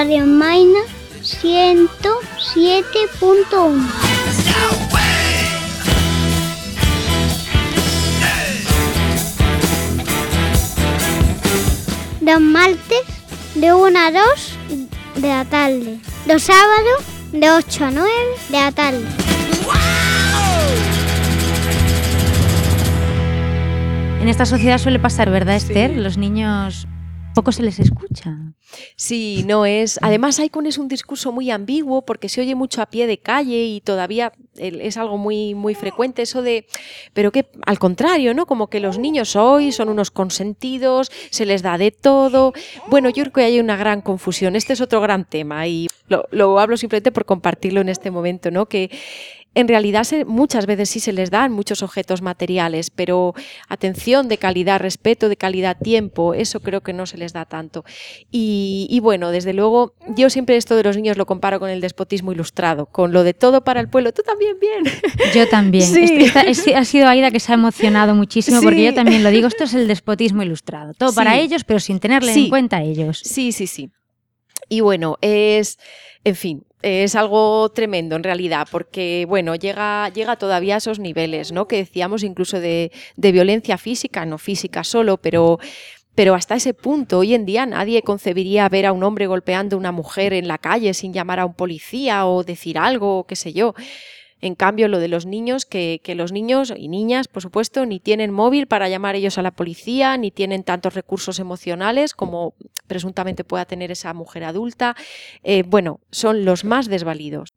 Radio 0.01 0.27
Maina 0.27 0.79
107.1. 1.23 3.89
Los 12.21 12.41
martes 12.41 13.01
de 13.57 13.75
1 13.75 13.99
a 13.99 14.13
2 14.13 14.23
de 15.17 15.27
la 15.27 15.45
tarde. 15.45 15.99
Los 16.29 16.45
sábados 16.45 17.03
de 17.33 17.51
8 17.51 17.87
a 17.87 17.91
9 17.91 18.09
de 18.51 18.57
la 18.57 18.71
tarde. 18.71 19.05
En 24.21 24.29
esta 24.29 24.47
sociedad 24.47 24.79
suele 24.79 25.01
pasar, 25.01 25.29
¿verdad, 25.29 25.57
Esther? 25.57 25.97
Los 25.97 26.19
niños 26.19 26.87
poco 27.35 27.51
se 27.51 27.65
les 27.65 27.81
escucha. 27.81 28.37
Sí, 28.97 29.45
no 29.47 29.67
es. 29.67 29.99
Además, 30.03 30.39
Icon 30.39 30.67
es 30.67 30.79
un 30.79 30.89
discurso 30.89 31.33
muy 31.33 31.51
ambiguo 31.51 32.03
porque 32.03 32.29
se 32.29 32.41
oye 32.41 32.55
mucho 32.55 32.83
a 32.83 32.87
pie 32.87 33.07
de 33.07 33.19
calle 33.19 33.65
y 33.65 33.81
todavía 33.81 34.33
es 34.57 34.97
algo 34.97 35.19
muy, 35.19 35.55
muy 35.55 35.75
frecuente 35.75 36.23
eso 36.23 36.43
de. 36.43 36.67
Pero 37.13 37.33
que 37.33 37.47
al 37.65 37.79
contrario, 37.79 38.35
¿no? 38.35 38.47
Como 38.47 38.69
que 38.69 38.81
los 38.81 38.99
niños 38.99 39.37
hoy 39.37 39.73
son 39.73 39.89
unos 39.89 40.11
consentidos, 40.11 41.11
se 41.31 41.47
les 41.47 41.63
da 41.63 41.79
de 41.79 41.91
todo. 41.91 42.53
Bueno, 42.89 43.09
yo 43.09 43.25
creo 43.25 43.33
que 43.33 43.43
hay 43.43 43.61
una 43.61 43.77
gran 43.77 44.01
confusión. 44.03 44.57
Este 44.57 44.73
es 44.73 44.81
otro 44.81 45.01
gran 45.01 45.25
tema 45.25 45.67
y 45.67 45.87
lo, 46.09 46.27
lo 46.31 46.59
hablo 46.59 46.77
simplemente 46.77 47.13
por 47.13 47.25
compartirlo 47.25 47.81
en 47.81 47.89
este 47.89 48.11
momento, 48.11 48.51
¿no? 48.51 48.67
Que 48.67 48.91
en 49.59 49.67
realidad 49.67 50.07
muchas 50.27 50.67
veces 50.67 50.89
sí 50.89 51.01
se 51.01 51.13
les 51.13 51.33
dan 51.33 51.51
muchos 51.51 51.83
objetos 51.83 52.23
materiales, 52.23 52.91
pero 52.91 53.35
atención 53.69 54.29
de 54.29 54.39
calidad, 54.39 54.79
respeto 54.79 55.29
de 55.29 55.37
calidad, 55.37 55.77
tiempo, 55.77 56.33
eso 56.33 56.61
creo 56.61 56.81
que 56.81 56.93
no 56.93 57.07
se 57.07 57.19
les 57.19 57.33
da 57.33 57.45
tanto. 57.45 57.85
Y, 58.31 59.01
bueno, 59.03 59.33
desde 59.33 59.53
luego, 59.53 59.95
yo 60.15 60.31
siempre 60.31 60.57
esto 60.57 60.77
de 60.77 60.85
los 60.85 60.97
niños 60.97 61.17
lo 61.17 61.27
comparo 61.27 61.59
con 61.59 61.71
el 61.71 61.81
despotismo 61.81 62.31
ilustrado, 62.31 62.87
con 62.87 63.13
lo 63.13 63.25
de 63.25 63.35
todo 63.35 63.65
para 63.65 63.81
el 63.81 63.89
pueblo. 63.89 64.13
Tú 64.13 64.23
también 64.23 64.61
bien. 64.61 64.85
Yo 65.35 65.49
también. 65.49 65.93
ha 66.77 66.85
sido 66.85 67.09
Aida 67.09 67.33
que 67.33 67.41
se 67.41 67.51
ha 67.51 67.57
emocionado 67.57 68.15
muchísimo 68.15 68.63
porque 68.63 68.85
yo 68.85 68.95
también 68.95 69.25
lo 69.25 69.31
digo, 69.31 69.49
esto 69.49 69.65
es 69.65 69.75
el 69.75 69.89
despotismo 69.89 70.45
ilustrado. 70.45 70.95
Todo 70.95 71.13
para 71.13 71.37
ellos, 71.37 71.65
pero 71.65 71.81
sin 71.81 71.99
tenerle 71.99 72.33
en 72.33 72.49
cuenta 72.49 72.77
a 72.77 72.83
ellos. 72.85 73.21
Sí, 73.25 73.51
sí, 73.51 73.67
sí. 73.67 73.91
Y 74.69 74.81
bueno, 74.81 75.19
es, 75.21 75.79
en 76.23 76.37
fin, 76.37 76.65
es 76.83 77.15
algo 77.15 77.69
tremendo 77.71 78.17
en 78.17 78.23
realidad, 78.23 78.69
porque 78.71 79.27
bueno, 79.29 79.55
llega, 79.57 80.09
llega 80.11 80.37
todavía 80.37 80.77
a 80.77 80.79
esos 80.79 80.99
niveles, 80.99 81.53
¿no? 81.53 81.67
Que 81.67 81.79
decíamos 81.79 82.23
incluso 82.23 82.61
de, 82.61 82.93
violencia 83.17 83.79
física, 83.79 84.25
no 84.25 84.39
física 84.39 84.85
solo, 84.85 85.17
pero 85.17 85.59
pero 86.15 86.35
hasta 86.35 86.57
ese 86.57 86.75
punto, 86.75 87.19
hoy 87.19 87.33
en 87.33 87.47
día 87.47 87.65
nadie 87.65 88.03
concebiría 88.03 88.69
ver 88.69 88.87
a 88.87 88.93
un 88.93 89.05
hombre 89.05 89.29
golpeando 89.29 89.77
a 89.77 89.79
una 89.79 89.93
mujer 89.93 90.33
en 90.33 90.49
la 90.49 90.59
calle 90.59 90.93
sin 90.93 91.13
llamar 91.13 91.39
a 91.39 91.47
un 91.47 91.55
policía 91.55 92.27
o 92.27 92.43
decir 92.43 92.77
algo, 92.77 93.25
qué 93.29 93.37
sé 93.37 93.53
yo. 93.53 93.75
En 94.41 94.55
cambio, 94.55 94.89
lo 94.89 94.99
de 94.99 95.09
los 95.09 95.27
niños, 95.27 95.67
que, 95.67 96.01
los 96.17 96.33
niños 96.33 96.73
y 96.77 96.89
niñas, 96.89 97.29
por 97.29 97.43
supuesto, 97.43 97.87
ni 97.87 98.01
tienen 98.01 98.31
móvil 98.31 98.67
para 98.67 98.89
llamar 98.89 99.17
ellos 99.17 99.39
a 99.39 99.43
la 99.43 99.51
policía, 99.51 100.17
ni 100.17 100.31
tienen 100.31 100.63
tantos 100.63 100.95
recursos 100.95 101.39
emocionales 101.39 102.15
como 102.15 102.55
presuntamente 102.87 103.45
pueda 103.45 103.65
tener 103.65 103.91
esa 103.91 104.15
mujer 104.15 104.45
adulta. 104.45 104.97
Eh, 105.43 105.65
bueno, 105.67 106.01
son 106.11 106.45
los 106.45 106.65
más 106.65 106.89
desvalidos. 106.89 107.53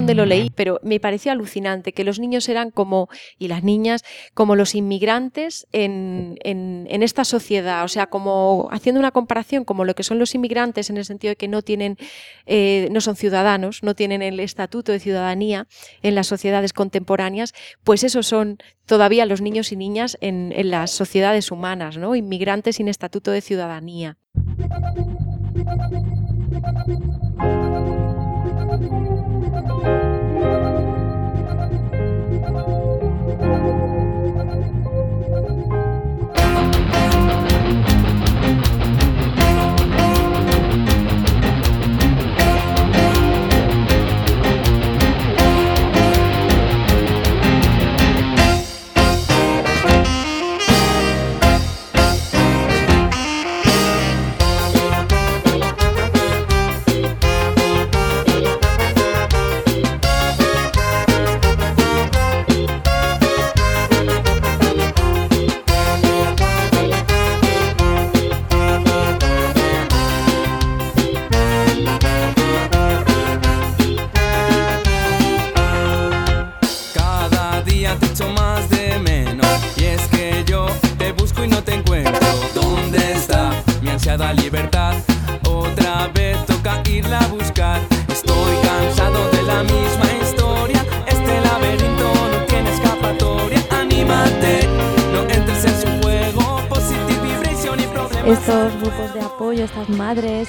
Donde 0.00 0.14
lo 0.14 0.26
leí, 0.26 0.50
pero 0.54 0.80
me 0.82 0.98
pareció 0.98 1.30
alucinante 1.30 1.92
que 1.92 2.04
los 2.04 2.18
niños 2.18 2.48
eran 2.48 2.70
como, 2.70 3.08
y 3.38 3.48
las 3.48 3.62
niñas, 3.62 4.02
como 4.34 4.56
los 4.56 4.74
inmigrantes 4.74 5.66
en, 5.72 6.38
esta 7.02 7.24
sociedad, 7.24 7.84
o 7.84 7.88
sea, 7.88 8.08
como 8.08 8.68
haciendo 8.70 8.98
una 8.98 9.10
comparación 9.10 9.64
como 9.64 9.84
lo 9.84 9.94
que 9.94 10.02
son 10.02 10.18
los 10.18 10.34
inmigrantes 10.34 10.90
en 10.90 10.96
el 10.96 11.04
sentido 11.04 11.30
de 11.30 11.36
que 11.36 11.48
no 11.48 11.62
tienen, 11.62 11.96
eh, 12.46 12.88
no 12.90 13.00
son 13.00 13.16
ciudadanos, 13.16 13.82
no 13.82 13.94
tienen 13.94 14.22
el 14.22 14.40
estatuto 14.40 14.92
de 14.92 15.00
ciudadanía 15.00 15.66
en 16.02 16.14
las 16.14 16.26
sociedades 16.26 16.72
contemporáneas, 16.72 17.54
pues 17.84 18.04
esos 18.04 18.26
son 18.26 18.58
todavía 18.86 19.26
los 19.26 19.40
niños 19.40 19.72
y 19.72 19.76
niñas 19.76 20.18
en, 20.20 20.52
en 20.54 20.70
las 20.70 20.90
sociedades 20.90 21.50
humanas, 21.50 21.96
¿no? 21.96 22.14
Inmigrantes 22.14 22.76
sin 22.76 22.88
estatuto 22.88 23.30
de 23.30 23.40
ciudadanía. 23.40 24.16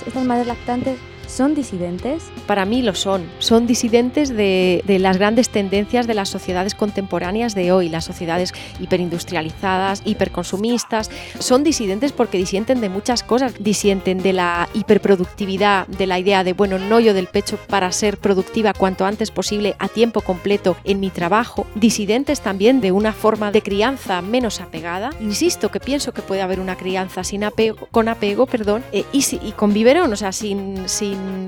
Estas 0.08 0.26
madres 0.26 0.48
lactantes 0.48 0.98
¿Son 1.42 1.56
disidentes? 1.56 2.26
Para 2.46 2.66
mí 2.66 2.84
lo 2.84 2.94
son. 2.94 3.28
Son 3.40 3.66
disidentes 3.66 4.30
de, 4.30 4.84
las 5.00 5.18
grandes 5.18 5.50
tendencias 5.50 6.06
de 6.06 6.14
las 6.14 6.30
sociedades 6.30 6.76
contemporáneas 6.76 7.56
de 7.56 7.72
hoy, 7.72 7.90
las 7.90 8.06
sociedades 8.06 8.54
hiperindustrializadas, 8.80 10.04
hiperconsumistas. 10.06 11.10
Son 11.40 11.64
disidentes 11.64 12.12
porque 12.12 12.38
disienten 12.38 12.80
de 12.80 12.90
muchas 12.90 13.24
cosas. 13.24 13.56
Disienten 13.58 14.22
de 14.22 14.34
la 14.34 14.70
hiperproductividad, 14.76 15.88
de 15.88 16.06
la 16.06 16.20
idea 16.20 16.44
de, 16.44 16.54
bueno, 16.54 16.78
no 16.78 17.00
yo 17.00 17.16
del 17.16 17.26
pecho 17.26 17.58
para 17.68 17.92
ser 17.92 18.20
productiva 18.20 18.76
cuanto 18.76 19.08
antes 19.08 19.32
posible 19.32 19.76
a 19.80 19.88
tiempo 19.88 20.22
completo 20.22 20.78
en 20.84 21.00
mi 21.00 21.10
trabajo. 21.10 21.66
Disidentes 21.74 22.42
también 22.42 22.82
de 22.82 22.92
una 22.92 23.14
forma 23.14 23.52
de 23.52 23.64
crianza 23.64 24.22
menos 24.22 24.62
apegada. 24.62 25.10
Insisto 25.20 25.72
que 25.72 25.80
pienso 25.80 26.14
que 26.14 26.22
puede 26.22 26.44
haber 26.44 26.60
una 26.60 26.78
crianza 26.78 27.24
sin 27.24 27.44
apego, 27.44 27.88
con 27.90 28.10
apego, 28.10 28.46
perdón, 28.46 28.84
eh, 28.92 29.06
y, 29.12 29.54
con 29.54 29.74
biberón, 29.74 30.14
o 30.14 30.16
sea, 30.16 30.32
sin 30.32 30.88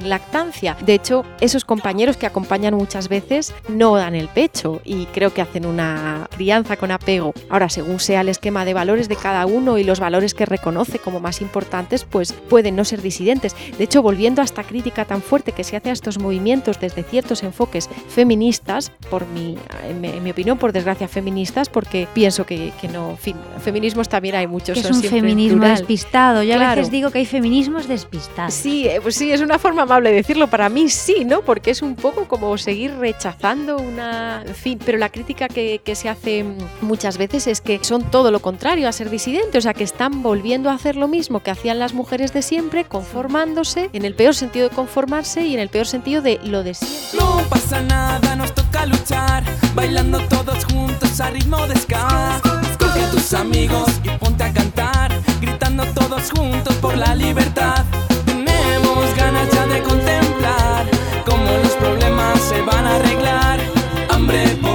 lactancia. 0.03 0.77
De 0.85 0.93
hecho, 0.93 1.25
esos 1.39 1.65
compañeros 1.65 2.17
que 2.17 2.25
acompañan 2.25 2.73
muchas 2.73 3.09
veces 3.09 3.53
no 3.67 3.95
dan 3.95 4.15
el 4.15 4.27
pecho 4.27 4.81
y 4.83 5.05
creo 5.07 5.33
que 5.33 5.41
hacen 5.41 5.65
una 5.65 6.27
crianza 6.35 6.77
con 6.77 6.91
apego. 6.91 7.33
Ahora, 7.49 7.69
según 7.69 7.99
sea 7.99 8.21
el 8.21 8.29
esquema 8.29 8.65
de 8.65 8.73
valores 8.73 9.09
de 9.09 9.15
cada 9.15 9.45
uno 9.45 9.77
y 9.77 9.83
los 9.83 9.99
valores 9.99 10.33
que 10.33 10.45
reconoce 10.45 10.99
como 10.99 11.19
más 11.19 11.41
importantes, 11.41 12.05
pues 12.05 12.33
pueden 12.33 12.75
no 12.75 12.85
ser 12.85 13.01
disidentes. 13.01 13.55
De 13.77 13.83
hecho, 13.83 14.01
volviendo 14.01 14.41
a 14.41 14.45
esta 14.45 14.63
crítica 14.63 15.05
tan 15.05 15.21
fuerte 15.21 15.51
que 15.51 15.63
se 15.63 15.75
hace 15.75 15.89
a 15.89 15.93
estos 15.93 16.19
movimientos 16.19 16.79
desde 16.79 17.03
ciertos 17.03 17.43
enfoques 17.43 17.89
feministas, 18.09 18.91
por 19.09 19.25
mi, 19.27 19.57
en 19.83 20.23
mi 20.23 20.31
opinión, 20.31 20.57
por 20.57 20.71
desgracia, 20.71 21.07
feministas, 21.07 21.69
porque 21.69 22.07
pienso 22.13 22.45
que, 22.45 22.71
no, 22.91 23.11
en 23.11 23.17
fin, 23.17 23.35
feminismos 23.63 24.09
también 24.09 24.35
hay 24.35 24.47
muchos. 24.47 24.77
es 24.77 24.89
un 24.89 25.03
feminismo 25.03 25.65
despistado. 25.65 26.43
Yo 26.43 26.55
a 26.55 26.75
veces 26.75 26.91
digo 26.91 27.11
que 27.11 27.19
hay 27.19 27.25
feminismos 27.25 27.87
despistados. 27.87 28.53
Sí, 28.53 28.87
eh, 28.87 28.99
pues 29.01 29.15
sí, 29.15 29.31
es 29.31 29.41
una 29.41 29.59
forma 29.63 29.83
amable 29.83 30.09
de 30.09 30.17
decirlo, 30.17 30.47
para 30.47 30.67
mí 30.67 30.89
sí, 30.89 31.23
¿no? 31.23 31.41
Porque 31.41 31.71
es 31.71 31.81
un 31.81 31.95
poco 31.95 32.27
como 32.27 32.57
seguir 32.57 32.97
rechazando 32.97 33.77
una... 33.77 34.43
En 34.45 34.55
fin, 34.55 34.77
pero 34.85 34.97
la 34.97 35.07
crítica 35.07 35.47
que, 35.47 35.79
que 35.81 35.95
se 35.95 36.09
hace 36.09 36.43
muchas 36.81 37.17
veces 37.17 37.47
es 37.47 37.61
que 37.61 37.79
son 37.81 38.03
todo 38.11 38.29
lo 38.29 38.41
contrario 38.41 38.89
a 38.89 38.91
ser 38.91 39.09
disidentes, 39.09 39.59
o 39.59 39.61
sea, 39.61 39.73
que 39.73 39.85
están 39.85 40.21
volviendo 40.21 40.69
a 40.69 40.73
hacer 40.73 40.97
lo 40.97 41.07
mismo 41.07 41.39
que 41.39 41.49
hacían 41.49 41.79
las 41.79 41.93
mujeres 41.93 42.33
de 42.33 42.41
siempre, 42.41 42.83
conformándose, 42.83 43.89
en 43.93 44.03
el 44.03 44.15
peor 44.15 44.35
sentido 44.35 44.67
de 44.67 44.75
conformarse 44.75 45.47
y 45.47 45.53
en 45.53 45.61
el 45.61 45.69
peor 45.69 45.87
sentido 45.87 46.21
de 46.21 46.41
lo 46.43 46.61
de 46.61 46.73
siempre. 46.73 47.19
No 47.21 47.41
pasa 47.47 47.79
nada, 47.79 48.35
nos 48.35 48.53
toca 48.53 48.85
luchar, 48.85 49.45
bailando 49.73 50.19
todos 50.27 50.65
juntos 50.65 51.21
a 51.21 51.29
ritmo 51.29 51.65
de 51.67 51.77
ska. 51.77 52.41
Coge 52.77 53.01
a 53.01 53.11
tus 53.11 53.33
amigos 53.33 53.89
y 54.03 54.09
ponte 54.17 54.43
a 54.43 54.51
cantar, 54.51 55.17
gritando 55.39 55.85
todos 55.93 56.31
juntos 56.31 56.75
por 56.81 56.97
la 56.97 57.15
libertad. 57.15 57.85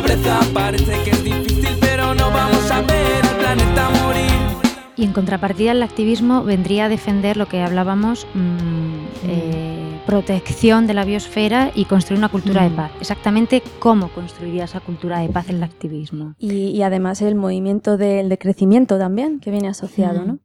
Pobreza, 0.09 0.40
parece 0.54 1.02
que 1.04 1.11
es 1.11 1.24
difícil, 1.24 1.76
pero 1.80 2.14
no 2.14 2.30
vamos 2.30 2.70
a 2.70 2.80
ver 2.82 3.24
al 3.24 3.36
planeta 3.36 3.90
morir. 4.02 4.30
Y 4.96 5.04
en 5.04 5.12
contrapartida 5.12 5.72
el 5.72 5.82
activismo 5.82 6.42
vendría 6.44 6.86
a 6.86 6.88
defender 6.88 7.36
lo 7.36 7.46
que 7.46 7.61
hablábamos, 7.62 8.26
mmm, 8.34 9.28
eh, 9.28 10.00
protección 10.06 10.86
de 10.86 10.94
la 10.94 11.04
biosfera 11.04 11.70
y 11.74 11.84
construir 11.84 12.18
una 12.18 12.30
cultura 12.30 12.62
de 12.62 12.70
Mm. 12.70 12.76
paz. 12.76 12.90
Exactamente 13.00 13.62
cómo 13.78 14.09
construiría 14.09 14.64
esa 14.64 14.80
cultura 14.80 15.18
de 15.18 15.28
paz 15.28 15.50
el 15.50 15.62
activismo. 15.62 16.34
Y, 16.38 16.68
y 16.70 16.82
además 16.82 17.20
el 17.20 17.34
movimiento 17.34 17.98
del 17.98 18.28
decrecimiento 18.30 18.98
también, 18.98 19.38
que 19.40 19.50
viene 19.50 19.68
asociado, 19.68 20.22
Mm. 20.22 20.26
¿no? 20.26 20.38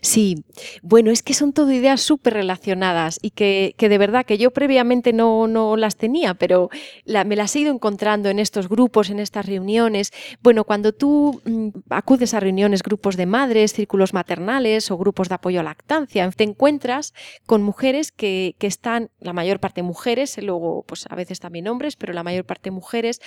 Sí, 0.00 0.44
bueno, 0.82 1.10
es 1.10 1.22
que 1.22 1.34
son 1.34 1.52
todo 1.52 1.70
ideas 1.72 2.00
súper 2.00 2.34
relacionadas 2.34 3.18
y 3.22 3.30
que, 3.30 3.74
de 3.78 3.98
verdad 3.98 4.24
que 4.26 4.38
yo 4.38 4.50
previamente 4.50 5.12
no, 5.12 5.46
no 5.46 5.76
las 5.76 5.96
tenía, 5.96 6.34
pero 6.34 6.68
me 7.06 7.36
las 7.36 7.54
he 7.56 7.60
ido 7.60 7.72
encontrando 7.72 8.28
en 8.28 8.38
estos 8.38 8.68
grupos, 8.68 9.10
en 9.10 9.20
estas 9.20 9.46
reuniones. 9.46 10.12
Bueno, 10.42 10.64
cuando 10.64 10.92
tú 10.92 11.40
mm, 11.44 11.68
acudes 11.90 12.34
a 12.34 12.40
reuniones, 12.40 12.82
grupos 12.82 13.16
de 13.16 13.26
madres, 13.26 13.72
círculos 13.72 14.12
maternales 14.14 14.90
o 14.90 14.98
grupos 14.98 15.28
de 15.28 15.36
apoyo 15.36 15.60
a 15.60 15.62
lactancia, 15.62 16.30
te 16.30 16.44
encuentras 16.44 17.14
con 17.46 17.62
mujeres 17.62 18.12
que, 18.12 18.56
que 18.58 18.66
están, 18.66 19.10
la 19.20 19.32
mayor 19.32 19.60
parte 19.60 19.82
mujeres, 19.82 20.36
luego 20.42 20.84
pues 20.86 21.06
a 21.08 21.14
veces 21.14 21.40
también 21.40 21.68
hombres, 21.68 21.96
pero 21.96 22.12
la 22.12 22.22
mayor 22.22 22.44
parte 22.44 22.70
mujeres, 22.70 23.20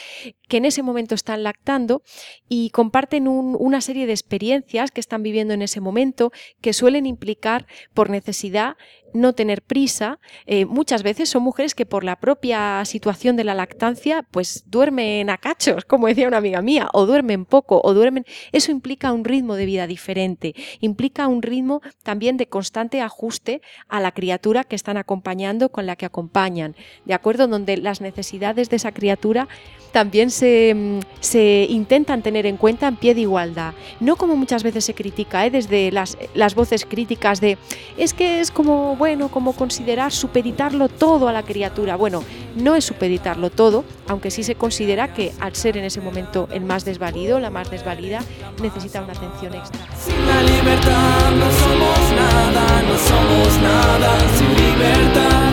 que 0.48 0.58
en 0.58 0.66
ese 0.66 0.84
momento 0.84 1.16
están 1.16 1.44
lactando 1.44 2.02
y 2.50 2.70
comparten 2.72 3.28
un- 3.28 3.56
una 3.60 3.82
serie 3.82 4.06
de 4.06 4.14
experiencias 4.14 4.92
que 4.92 5.00
están 5.00 5.24
viviendo 5.24 5.54
en 5.54 5.62
ese 5.62 5.80
momento 5.82 6.27
que 6.62 6.74
suelen 6.74 7.06
implicar 7.06 7.68
por 7.94 8.10
necesidad 8.10 8.78
no 9.14 9.34
tener 9.34 9.62
prisa. 9.62 10.20
Eh, 10.46 10.66
muchas 10.66 11.04
veces 11.04 11.30
son 11.30 11.44
mujeres 11.44 11.76
que 11.76 11.86
por 11.86 12.04
la 12.04 12.18
propia 12.18 12.84
situación 12.86 13.36
de 13.36 13.44
la 13.44 13.54
lactancia 13.54 14.26
pues 14.32 14.64
duermen 14.68 15.30
a 15.30 15.38
cachos, 15.38 15.86
como 15.86 16.08
decía 16.08 16.28
una 16.28 16.38
amiga 16.38 16.62
mía, 16.62 16.90
o 16.94 17.06
duermen 17.06 17.46
poco, 17.46 17.82
o 17.84 17.94
duermen... 17.94 18.26
Eso 18.52 18.72
implica 18.72 19.12
un 19.12 19.24
ritmo 19.24 19.56
de 19.56 19.66
vida 19.66 19.88
diferente, 19.88 20.56
implica 20.80 21.28
un 21.28 21.42
ritmo 21.42 21.82
también 22.04 22.38
de 22.38 22.48
constante 22.48 23.02
ajuste 23.02 23.62
a 23.88 24.00
la 24.00 24.12
criatura 24.12 24.64
que 24.64 24.76
están 24.76 24.98
acompañando 24.98 25.70
con 25.70 25.86
la 25.86 25.96
que 25.96 26.06
acompañan, 26.06 26.76
¿de 27.06 27.14
acuerdo? 27.14 27.48
Donde 27.48 27.78
las 27.78 28.02
necesidades 28.02 28.70
de 28.70 28.76
esa 28.76 28.92
criatura 28.92 29.48
también 29.92 30.30
se, 30.30 30.74
mm, 30.76 31.00
se 31.22 31.66
intentan 31.70 32.22
tener 32.22 32.46
en 32.46 32.58
cuenta 32.58 32.88
en 32.88 32.98
pie 32.98 33.16
de 33.16 33.22
igualdad. 33.22 33.74
No 34.00 34.16
como 34.16 34.36
muchas 34.36 34.64
veces 34.64 34.86
se 34.86 34.94
critica, 34.94 35.46
¿eh? 35.46 35.52
desde 35.52 35.92
las, 35.92 36.18
las 36.34 36.56
voces 36.56 36.86
críticas 36.86 37.42
de 37.42 37.58
es 37.98 38.14
que 38.14 38.40
es 38.40 38.52
como, 38.52 38.96
bueno, 38.98 39.30
como 39.30 39.54
considerar 39.54 40.12
supeditarlo 40.12 40.90
todo 40.90 41.28
a 41.28 41.34
la 41.34 41.44
criatura. 41.44 41.96
Bueno, 41.96 42.24
no 42.56 42.76
es 42.76 42.86
supeditarlo 42.86 43.50
todo, 43.50 43.86
aunque 44.08 44.32
sí 44.32 44.44
se 44.44 44.56
considera 44.56 45.14
que 45.14 45.34
al 45.40 45.56
ser 45.56 45.78
en 45.78 45.86
ese 45.86 46.02
momento 46.02 46.48
el 46.52 46.64
más 46.64 46.86
desvalido, 46.86 47.40
la 47.40 47.50
más 47.50 47.70
desvalida, 47.70 48.20
necesita 48.62 49.02
una 49.02 49.14
atención 49.14 49.54
extra. 49.54 49.80
Sin 49.96 50.28
la 50.28 50.42
libertad 50.42 51.32
no 51.32 51.52
somos 51.52 52.00
nada, 52.16 52.82
no 52.84 52.98
somos 52.98 53.62
nada 53.62 54.20
sin 54.38 54.50
libertad. 54.50 55.52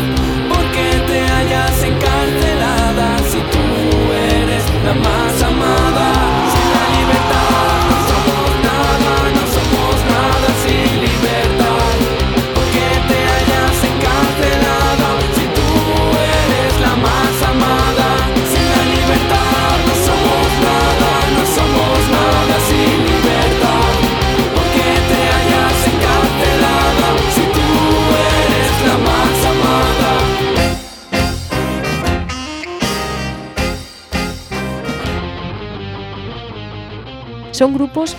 Porque 0.48 1.12
te 1.12 1.20
hallas 1.20 1.82
encarcelada 1.82 3.18
si 3.18 3.38
tú 3.38 4.12
eres 4.12 4.64
la 4.84 4.94
más 4.94 5.42
amada. 5.42 6.33
Son 37.54 37.72
grupos 37.72 38.16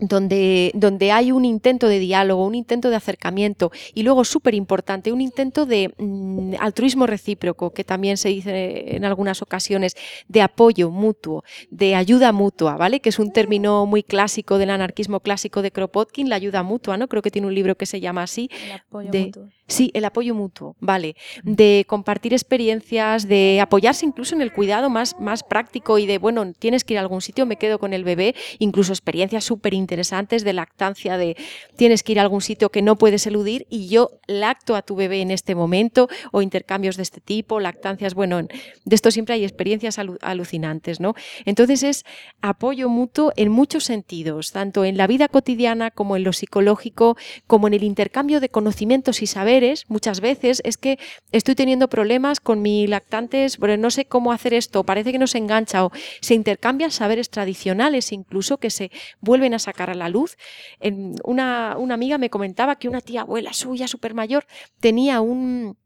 donde, 0.00 0.72
donde 0.74 1.12
hay 1.12 1.30
un 1.30 1.44
intento 1.44 1.86
de 1.86 2.00
diálogo, 2.00 2.44
un 2.44 2.56
intento 2.56 2.90
de 2.90 2.96
acercamiento 2.96 3.70
y 3.94 4.02
luego, 4.02 4.24
súper 4.24 4.54
importante, 4.54 5.12
un 5.12 5.20
intento 5.20 5.66
de 5.66 5.94
mm, 5.96 6.54
altruismo 6.58 7.06
recíproco, 7.06 7.70
que 7.72 7.84
también 7.84 8.16
se 8.16 8.28
dice 8.30 8.96
en 8.96 9.04
algunas 9.04 9.40
ocasiones, 9.40 9.94
de 10.26 10.42
apoyo 10.42 10.90
mutuo, 10.90 11.44
de 11.70 11.94
ayuda 11.94 12.32
mutua, 12.32 12.76
¿vale? 12.76 12.98
Que 12.98 13.10
es 13.10 13.20
un 13.20 13.32
término 13.32 13.86
muy 13.86 14.02
clásico 14.02 14.58
del 14.58 14.70
anarquismo 14.70 15.20
clásico 15.20 15.62
de 15.62 15.70
Kropotkin, 15.70 16.28
la 16.28 16.34
ayuda 16.36 16.64
mutua, 16.64 16.96
¿no? 16.96 17.06
Creo 17.06 17.22
que 17.22 17.30
tiene 17.30 17.46
un 17.46 17.54
libro 17.54 17.76
que 17.76 17.86
se 17.86 18.00
llama 18.00 18.24
así. 18.24 18.50
El 18.66 18.72
apoyo 18.72 19.10
de- 19.12 19.24
mutuo. 19.26 19.48
Sí, 19.68 19.90
el 19.94 20.04
apoyo 20.04 20.32
mutuo, 20.32 20.76
vale. 20.78 21.16
De 21.42 21.84
compartir 21.88 22.32
experiencias, 22.32 23.26
de 23.26 23.60
apoyarse 23.60 24.06
incluso 24.06 24.36
en 24.36 24.40
el 24.40 24.52
cuidado 24.52 24.90
más, 24.90 25.16
más 25.18 25.42
práctico 25.42 25.98
y 25.98 26.06
de, 26.06 26.18
bueno, 26.18 26.52
tienes 26.56 26.84
que 26.84 26.94
ir 26.94 26.98
a 26.98 27.00
algún 27.00 27.20
sitio, 27.20 27.46
me 27.46 27.56
quedo 27.56 27.80
con 27.80 27.92
el 27.92 28.04
bebé, 28.04 28.36
incluso 28.60 28.92
experiencias 28.92 29.42
súper 29.42 29.74
interesantes 29.74 30.44
de 30.44 30.52
lactancia, 30.52 31.18
de 31.18 31.36
tienes 31.76 32.04
que 32.04 32.12
ir 32.12 32.20
a 32.20 32.22
algún 32.22 32.42
sitio 32.42 32.70
que 32.70 32.80
no 32.80 32.94
puedes 32.96 33.26
eludir 33.26 33.66
y 33.68 33.88
yo 33.88 34.10
lacto 34.28 34.76
a 34.76 34.82
tu 34.82 34.94
bebé 34.94 35.20
en 35.20 35.32
este 35.32 35.56
momento 35.56 36.08
o 36.30 36.42
intercambios 36.42 36.96
de 36.96 37.02
este 37.02 37.20
tipo, 37.20 37.58
lactancias, 37.58 38.14
bueno, 38.14 38.38
en- 38.38 38.48
de 38.84 38.94
esto 38.94 39.10
siempre 39.10 39.34
hay 39.34 39.42
experiencias 39.42 39.98
alu- 39.98 40.18
alucinantes, 40.20 41.00
¿no? 41.00 41.14
Entonces 41.44 41.82
es 41.82 42.04
apoyo 42.40 42.88
mutuo 42.88 43.32
en 43.34 43.50
muchos 43.50 43.82
sentidos, 43.82 44.52
tanto 44.52 44.84
en 44.84 44.96
la 44.96 45.08
vida 45.08 45.26
cotidiana 45.26 45.90
como 45.90 46.16
en 46.16 46.22
lo 46.22 46.32
psicológico, 46.32 47.16
como 47.48 47.66
en 47.66 47.74
el 47.74 47.82
intercambio 47.82 48.38
de 48.38 48.48
conocimientos 48.48 49.22
y 49.22 49.26
saberes. 49.26 49.55
Muchas 49.88 50.20
veces 50.20 50.60
es 50.64 50.76
que 50.76 50.98
estoy 51.32 51.54
teniendo 51.54 51.88
problemas 51.88 52.40
con 52.40 52.62
mi 52.62 52.86
lactantes, 52.86 53.56
pero 53.56 53.76
no 53.76 53.90
sé 53.90 54.04
cómo 54.04 54.32
hacer 54.32 54.54
esto, 54.54 54.84
parece 54.84 55.12
que 55.12 55.18
no 55.18 55.26
se 55.26 55.38
engancha 55.38 55.84
o 55.84 55.92
se 56.20 56.34
intercambian 56.34 56.90
saberes 56.90 57.30
tradicionales 57.30 58.12
incluso 58.12 58.58
que 58.58 58.70
se 58.70 58.90
vuelven 59.20 59.54
a 59.54 59.58
sacar 59.58 59.90
a 59.90 59.94
la 59.94 60.08
luz. 60.08 60.36
En- 60.80 61.14
una, 61.24 61.76
una 61.78 61.94
amiga 61.94 62.18
me 62.18 62.30
comentaba 62.30 62.76
que 62.76 62.88
una 62.88 63.00
tía 63.00 63.22
abuela 63.22 63.52
suya, 63.52 63.88
súper 63.88 64.14
mayor, 64.14 64.46
tenía 64.80 65.20
un 65.20 65.76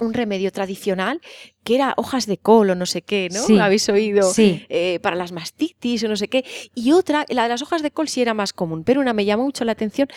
un 0.00 0.14
remedio 0.14 0.50
tradicional 0.50 1.20
que 1.62 1.76
era 1.76 1.94
hojas 1.96 2.26
de 2.26 2.36
col 2.36 2.70
o 2.70 2.74
no 2.74 2.86
sé 2.86 3.02
qué, 3.02 3.28
¿no? 3.30 3.40
Sí. 3.40 3.54
¿Lo 3.54 3.62
habéis 3.62 3.88
oído? 3.88 4.22
Sí. 4.32 4.66
eh, 4.68 4.98
para 5.00 5.14
las 5.14 5.30
mastitis 5.30 6.02
o 6.02 6.08
no 6.08 6.16
sé 6.16 6.26
qué. 6.26 6.44
Y 6.74 6.90
otra, 6.90 7.24
la 7.28 7.44
de 7.44 7.50
las 7.50 7.62
hojas 7.62 7.82
de 7.82 7.92
col 7.92 8.08
sí 8.08 8.20
era 8.20 8.34
más 8.34 8.52
común, 8.52 8.82
pero 8.82 9.00
una 9.00 9.12
me 9.12 9.24
llamó 9.24 9.44
mucho 9.44 9.64
la 9.64 9.72
atención 9.72 10.08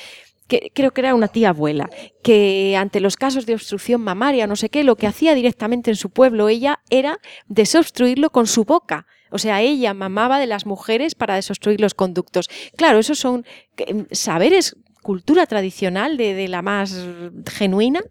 que 0.48 0.72
creo 0.74 0.92
que 0.92 1.02
era 1.02 1.16
una 1.16 1.28
tía 1.28 1.50
abuela, 1.50 1.90
que 2.24 2.76
ante 2.78 3.00
los 3.00 3.16
casos 3.16 3.46
de 3.46 3.54
obstrucción 3.54 4.02
mamaria 4.02 4.48
no 4.48 4.56
sé 4.56 4.70
qué, 4.70 4.84
lo 4.84 4.96
que 4.96 5.08
hacía 5.08 5.34
directamente 5.34 5.92
en 5.92 5.96
su 5.96 6.10
pueblo 6.10 6.50
ella 6.50 6.80
era 6.90 7.20
desobstruirlo 7.48 8.30
con 8.30 8.48
su 8.48 8.64
boca. 8.64 9.08
O 9.32 9.38
sea, 9.38 9.62
ella 9.62 9.94
mamaba 9.94 10.40
de 10.40 10.48
las 10.48 10.66
mujeres 10.66 11.16
para 11.16 11.36
desobstruir 11.36 11.82
los 11.82 11.94
conductos. 11.94 12.48
Claro, 12.78 13.00
esos 13.00 13.20
son 13.20 13.46
eh, 13.78 14.06
saberes, 14.12 14.78
cultura 15.02 15.46
tradicional 15.46 16.18
de 16.18 16.48
la 16.48 16.62
más 16.62 17.06
genuina, 17.48 18.02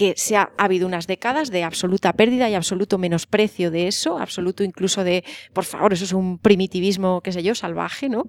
que 0.00 0.14
se 0.16 0.34
ha, 0.34 0.50
ha 0.56 0.64
habido 0.64 0.86
unas 0.86 1.06
décadas 1.06 1.50
de 1.50 1.62
absoluta 1.62 2.14
pérdida 2.14 2.48
y 2.48 2.54
absoluto 2.54 2.96
menosprecio 2.96 3.70
de 3.70 3.86
eso, 3.86 4.16
absoluto 4.16 4.64
incluso 4.64 5.04
de, 5.04 5.24
por 5.52 5.66
favor, 5.66 5.92
eso 5.92 6.04
es 6.04 6.14
un 6.14 6.38
primitivismo, 6.38 7.20
qué 7.20 7.32
sé 7.32 7.42
yo, 7.42 7.54
salvaje, 7.54 8.08
¿no? 8.08 8.24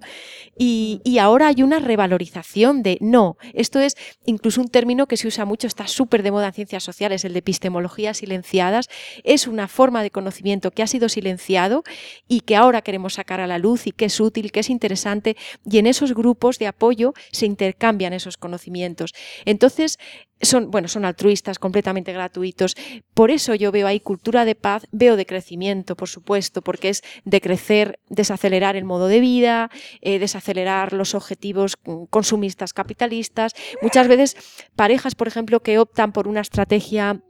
Y, 0.54 1.00
y 1.02 1.16
ahora 1.16 1.46
hay 1.46 1.62
una 1.62 1.78
revalorización 1.78 2.82
de, 2.82 2.98
no, 3.00 3.38
esto 3.54 3.80
es 3.80 3.96
incluso 4.26 4.60
un 4.60 4.68
término 4.68 5.06
que 5.06 5.16
se 5.16 5.26
usa 5.26 5.46
mucho, 5.46 5.66
está 5.66 5.86
súper 5.86 6.22
de 6.22 6.30
moda 6.30 6.48
en 6.48 6.52
ciencias 6.52 6.84
sociales, 6.84 7.24
el 7.24 7.32
de 7.32 7.38
epistemologías 7.38 8.18
silenciadas, 8.18 8.90
es 9.24 9.46
una 9.46 9.66
forma 9.66 10.02
de 10.02 10.10
conocimiento 10.10 10.72
que 10.72 10.82
ha 10.82 10.86
sido 10.86 11.08
silenciado 11.08 11.84
y 12.28 12.40
que 12.40 12.54
ahora 12.54 12.82
queremos 12.82 13.14
sacar 13.14 13.40
a 13.40 13.46
la 13.46 13.56
luz 13.56 13.86
y 13.86 13.92
que 13.92 14.04
es 14.04 14.20
útil, 14.20 14.52
que 14.52 14.60
es 14.60 14.68
interesante, 14.68 15.38
y 15.64 15.78
en 15.78 15.86
esos 15.86 16.12
grupos 16.12 16.58
de 16.58 16.66
apoyo 16.66 17.14
se 17.30 17.46
intercambian 17.46 18.12
esos 18.12 18.36
conocimientos. 18.36 19.14
Entonces, 19.46 19.98
son, 20.42 20.70
bueno, 20.70 20.88
son 20.88 21.04
altruistas, 21.04 21.58
completamente 21.58 22.12
gratuitos. 22.12 22.76
Por 23.14 23.30
eso 23.30 23.54
yo 23.54 23.72
veo 23.72 23.86
ahí 23.86 24.00
cultura 24.00 24.44
de 24.44 24.54
paz, 24.54 24.86
veo 24.90 25.16
de 25.16 25.26
crecimiento, 25.26 25.96
por 25.96 26.08
supuesto, 26.08 26.62
porque 26.62 26.88
es 26.88 27.02
de 27.24 27.40
crecer, 27.40 28.00
desacelerar 28.08 28.76
el 28.76 28.84
modo 28.84 29.06
de 29.06 29.20
vida, 29.20 29.70
eh, 30.00 30.18
desacelerar 30.18 30.92
los 30.92 31.14
objetivos 31.14 31.76
mm, 31.84 32.04
consumistas 32.10 32.72
capitalistas. 32.72 33.52
Muchas 33.80 34.08
veces 34.08 34.36
parejas, 34.76 35.14
por 35.14 35.28
ejemplo, 35.28 35.60
que 35.60 35.78
optan 35.78 36.12
por 36.12 36.28
una 36.28 36.40
estrategia 36.40 37.22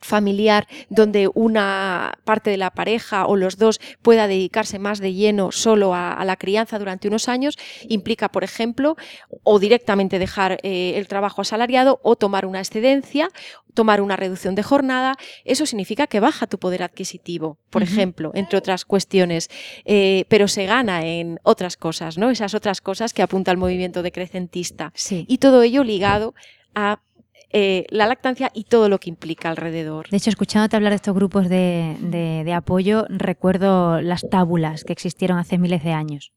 familiar 0.00 0.66
donde 0.88 1.28
una 1.32 2.18
parte 2.24 2.50
de 2.50 2.56
la 2.56 2.70
pareja 2.70 3.26
o 3.26 3.36
los 3.36 3.58
dos 3.58 3.80
pueda 4.02 4.26
dedicarse 4.26 4.78
más 4.78 4.98
de 4.98 5.14
lleno 5.14 5.52
solo 5.52 5.94
a, 5.94 6.22
la 6.24 6.36
crianza 6.36 6.78
durante 6.78 7.08
unos 7.08 7.28
años, 7.28 7.58
implica, 7.88 8.30
por 8.30 8.44
ejemplo, 8.44 8.96
o 9.42 9.58
directamente 9.58 10.18
dejar 10.18 10.58
eh, 10.62 10.94
el 10.96 11.08
trabajo 11.08 11.42
asalariado 11.42 12.00
o 12.02 12.16
tomar 12.16 12.46
una 12.46 12.60
excedencia, 12.60 13.30
tomar 13.74 14.00
una 14.00 14.16
reducción 14.16 14.54
de 14.54 14.62
jornada. 14.62 15.16
Eso 15.44 15.66
significa 15.66 16.06
que 16.06 16.20
baja 16.20 16.46
tu 16.46 16.58
poder 16.58 16.82
adquisitivo, 16.82 17.58
por 17.70 17.82
ejemplo, 17.82 18.32
entre 18.34 18.58
otras 18.58 18.84
cuestiones, 18.84 19.48
eh, 19.84 20.24
pero 20.28 20.48
se 20.48 20.66
gana 20.66 21.06
en 21.06 21.40
otras 21.42 21.76
cosas, 21.76 22.18
¿no? 22.18 22.30
Esas 22.30 22.54
otras 22.54 22.80
cosas 22.80 23.12
que 23.12 23.22
apunta 23.22 23.50
al 23.50 23.56
movimiento 23.56 24.02
decrecentista. 24.02 24.92
Y 25.10 25.38
todo 25.38 25.62
ello 25.62 25.84
ligado 25.84 26.34
a 26.74 27.00
eh, 27.52 27.84
la 27.90 28.06
lactancia 28.06 28.50
y 28.54 28.64
todo 28.64 28.88
lo 28.88 28.98
que 28.98 29.10
implica 29.10 29.50
alrededor. 29.50 30.08
De 30.08 30.16
hecho, 30.16 30.30
escuchándote 30.30 30.76
hablar 30.76 30.92
de 30.92 30.96
estos 30.96 31.14
grupos 31.14 31.48
de, 31.48 32.52
apoyo, 32.54 33.06
recuerdo 33.08 34.00
las 34.00 34.28
tábulas 34.28 34.84
que 34.84 34.92
existieron 34.92 35.38
hace 35.38 35.58
miles 35.58 35.82
de 35.82 35.92
años. 35.92 36.32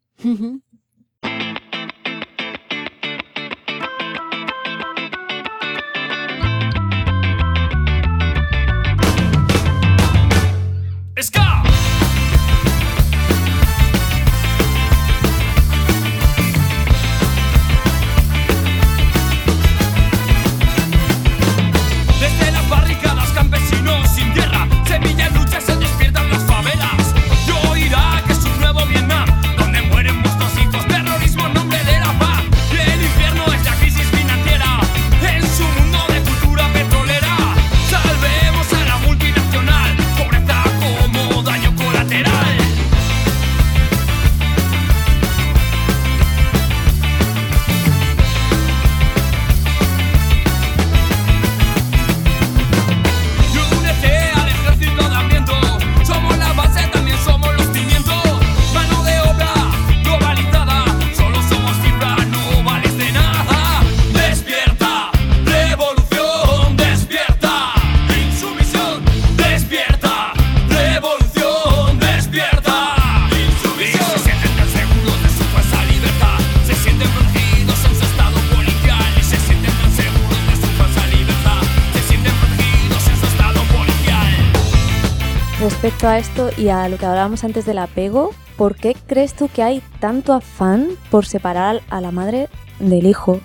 Y 86.58 86.70
a 86.70 86.88
lo 86.88 86.98
que 86.98 87.06
hablábamos 87.06 87.44
antes 87.44 87.66
del 87.66 87.78
apego, 87.78 88.32
¿por 88.58 88.76
qué 88.76 88.96
crees 89.08 89.34
tú 89.34 89.50
que 89.54 89.64
hay 89.64 89.82
tanto 90.00 90.34
afán 90.34 90.90
por 91.10 91.26
separar 91.26 91.82
a 91.90 92.02
la 92.02 92.12
madre 92.12 92.50
del 92.80 93.06
hijo? 93.06 93.40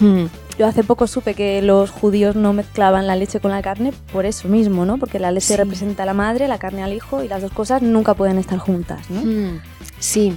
Hmm. 0.00 0.26
Yo 0.58 0.66
hace 0.66 0.82
poco 0.82 1.06
supe 1.06 1.34
que 1.34 1.62
los 1.62 1.90
judíos 1.90 2.34
no 2.34 2.52
mezclaban 2.52 3.06
la 3.06 3.14
leche 3.14 3.38
con 3.38 3.52
la 3.52 3.62
carne 3.62 3.92
por 4.12 4.26
eso 4.26 4.48
mismo, 4.48 4.84
¿no? 4.84 4.98
Porque 4.98 5.20
la 5.20 5.30
leche 5.30 5.56
representa 5.56 6.02
a 6.02 6.06
la 6.06 6.14
madre, 6.14 6.48
la 6.48 6.58
carne 6.58 6.82
al 6.82 6.92
hijo 6.92 7.22
y 7.22 7.28
las 7.28 7.42
dos 7.42 7.52
cosas 7.52 7.80
nunca 7.80 8.14
pueden 8.14 8.38
estar 8.38 8.58
juntas, 8.58 9.08
¿no? 9.08 9.20
Hmm. 9.20 9.60
Sí. 10.00 10.36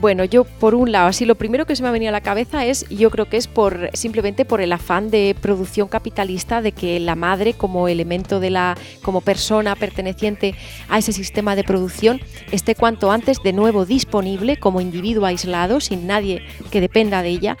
Bueno, 0.00 0.24
yo 0.24 0.44
por 0.44 0.74
un 0.74 0.92
lado, 0.92 1.08
así 1.08 1.24
lo 1.24 1.34
primero 1.34 1.66
que 1.66 1.74
se 1.74 1.82
me 1.82 1.88
ha 1.88 1.92
venido 1.92 2.10
a 2.10 2.12
la 2.12 2.20
cabeza 2.20 2.64
es, 2.64 2.88
yo 2.88 3.10
creo 3.10 3.28
que 3.28 3.36
es 3.36 3.46
por 3.46 3.90
simplemente 3.94 4.44
por 4.44 4.60
el 4.60 4.72
afán 4.72 5.10
de 5.10 5.34
producción 5.40 5.88
capitalista 5.88 6.62
de 6.62 6.72
que 6.72 7.00
la 7.00 7.14
madre 7.14 7.54
como 7.54 7.88
elemento 7.88 8.40
de 8.40 8.50
la, 8.50 8.76
como 9.02 9.20
persona 9.20 9.74
perteneciente 9.74 10.54
a 10.88 10.98
ese 10.98 11.12
sistema 11.12 11.56
de 11.56 11.64
producción 11.64 12.20
esté 12.52 12.74
cuanto 12.74 13.10
antes 13.10 13.42
de 13.42 13.52
nuevo 13.52 13.86
disponible 13.86 14.58
como 14.58 14.80
individuo 14.80 15.26
aislado, 15.26 15.80
sin 15.80 16.06
nadie 16.06 16.42
que 16.70 16.80
dependa 16.80 17.22
de 17.22 17.28
ella 17.30 17.56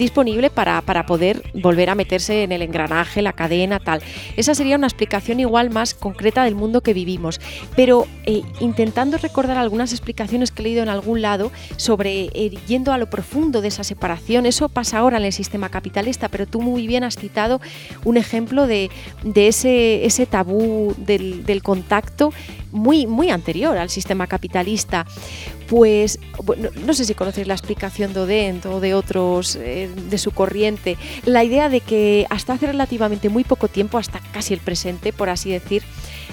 disponible 0.00 0.48
para, 0.48 0.80
poder 1.06 1.42
volver 1.54 1.90
a 1.90 1.94
meterse 1.94 2.42
en 2.42 2.52
el 2.52 2.62
engranaje, 2.62 3.20
la 3.20 3.34
cadena, 3.34 3.78
tal. 3.78 4.02
Esa 4.36 4.54
sería 4.54 4.76
una 4.76 4.86
explicación 4.86 5.40
igual 5.40 5.70
más 5.70 5.92
concreta 5.92 6.42
del 6.42 6.54
mundo 6.54 6.80
que 6.80 6.94
vivimos. 6.94 7.38
Pero 7.76 8.06
eh, 8.24 8.42
intentando 8.60 9.18
recordar 9.18 9.58
algunas 9.58 9.92
explicaciones 9.92 10.50
que 10.50 10.62
he 10.62 10.64
leído 10.64 10.82
en 10.82 10.88
algún 10.88 11.20
lado 11.20 11.52
sobre 11.76 12.30
eh, 12.32 12.50
yendo 12.66 12.92
a 12.92 12.98
lo 12.98 13.10
profundo 13.10 13.60
de 13.60 13.68
esa 13.68 13.84
separación, 13.84 14.46
eso 14.46 14.70
pasa 14.70 14.98
ahora 14.98 15.18
en 15.18 15.24
el 15.24 15.32
sistema 15.34 15.68
capitalista, 15.68 16.28
pero 16.28 16.46
tú 16.46 16.62
muy 16.62 16.86
bien 16.86 17.04
has 17.04 17.16
citado 17.16 17.60
un 18.04 18.16
ejemplo 18.16 18.66
de, 18.66 18.90
ese, 19.34 20.06
ese 20.06 20.24
tabú 20.24 20.94
del 20.96 21.62
contacto 21.62 22.32
muy, 22.72 23.06
muy 23.06 23.30
anterior 23.30 23.76
al 23.78 23.90
sistema 23.90 24.26
capitalista. 24.26 25.06
Pues 25.68 26.18
no 26.84 26.94
sé 26.94 27.04
si 27.04 27.14
conocéis 27.14 27.46
la 27.46 27.54
explicación 27.54 28.12
de 28.12 28.20
Odent 28.20 28.66
o 28.66 28.80
de 28.80 28.94
otros 28.94 29.56
eh, 29.56 29.88
de 30.08 30.18
su 30.18 30.32
corriente, 30.32 30.96
la 31.24 31.44
idea 31.44 31.68
de 31.68 31.80
que 31.80 32.26
hasta 32.28 32.54
hace 32.54 32.66
relativamente 32.66 33.28
muy 33.28 33.44
poco 33.44 33.68
tiempo, 33.68 33.98
hasta 33.98 34.18
casi 34.32 34.52
el 34.52 34.60
presente, 34.60 35.12
por 35.12 35.28
así 35.28 35.50
decir, 35.50 35.84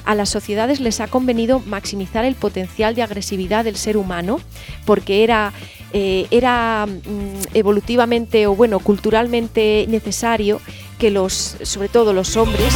a 0.05 0.15
las 0.15 0.29
sociedades 0.29 0.79
les 0.79 1.01
ha 1.01 1.07
convenido 1.07 1.59
maximizar 1.59 2.25
el 2.25 2.35
potencial 2.35 2.95
de 2.95 3.03
agresividad 3.03 3.63
del 3.63 3.75
ser 3.75 3.97
humano, 3.97 4.39
porque 4.85 5.23
era 5.23 5.53
eh, 5.93 6.27
era 6.31 6.85
mm, 6.85 7.55
evolutivamente 7.55 8.45
o 8.47 8.55
bueno 8.55 8.79
culturalmente 8.79 9.85
necesario 9.87 10.59
que 10.97 11.11
los 11.11 11.57
sobre 11.61 11.87
todo 11.87 12.11
los 12.11 12.35
hombres 12.35 12.73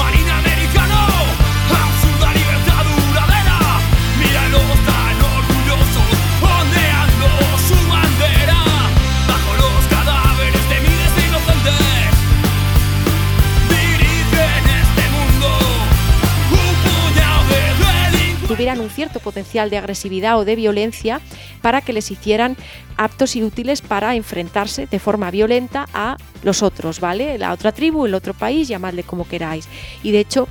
un 18.82 18.90
cierto 18.90 19.20
potencial 19.20 19.70
de 19.70 19.78
agresividad 19.78 20.38
o 20.38 20.46
de 20.46 20.56
violencia 20.56 21.22
para 21.62 21.82
que 21.82 21.94
les 21.94 22.12
hicieran 22.12 22.58
aptos 22.98 23.36
y 23.36 23.44
útiles 23.44 23.82
para 23.82 24.16
enfrentarse 24.16 24.88
de 24.88 25.00
forma 25.00 25.32
violenta 25.32 25.88
a 25.94 26.18
los 26.44 26.64
otros, 26.64 27.00
¿vale? 27.00 27.38
La 27.38 27.52
otra 27.54 27.72
tribu, 27.72 28.06
el 28.06 28.14
otro 28.14 28.34
país, 28.34 28.68
llamadle 28.68 29.04
como 29.04 29.28
queráis. 29.28 29.68
Y 30.04 30.12
de 30.12 30.20
hecho, 30.20 30.48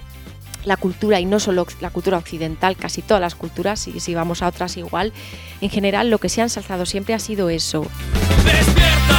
la 0.64 0.76
cultura, 0.76 1.20
y 1.20 1.24
no 1.24 1.40
solo 1.40 1.66
la 1.80 1.90
cultura 1.90 2.18
occidental, 2.18 2.76
casi 2.76 3.02
todas 3.02 3.20
las 3.20 3.34
culturas, 3.34 3.86
y 3.88 4.00
si 4.00 4.14
vamos 4.14 4.42
a 4.42 4.48
otras 4.48 4.76
igual, 4.76 5.12
en 5.60 5.70
general 5.70 6.10
lo 6.10 6.18
que 6.18 6.28
se 6.28 6.40
ha 6.40 6.44
ensalzado 6.44 6.86
siempre 6.86 7.14
ha 7.14 7.18
sido 7.18 7.50
eso. 7.50 7.86
¡Despierta! 8.44 9.09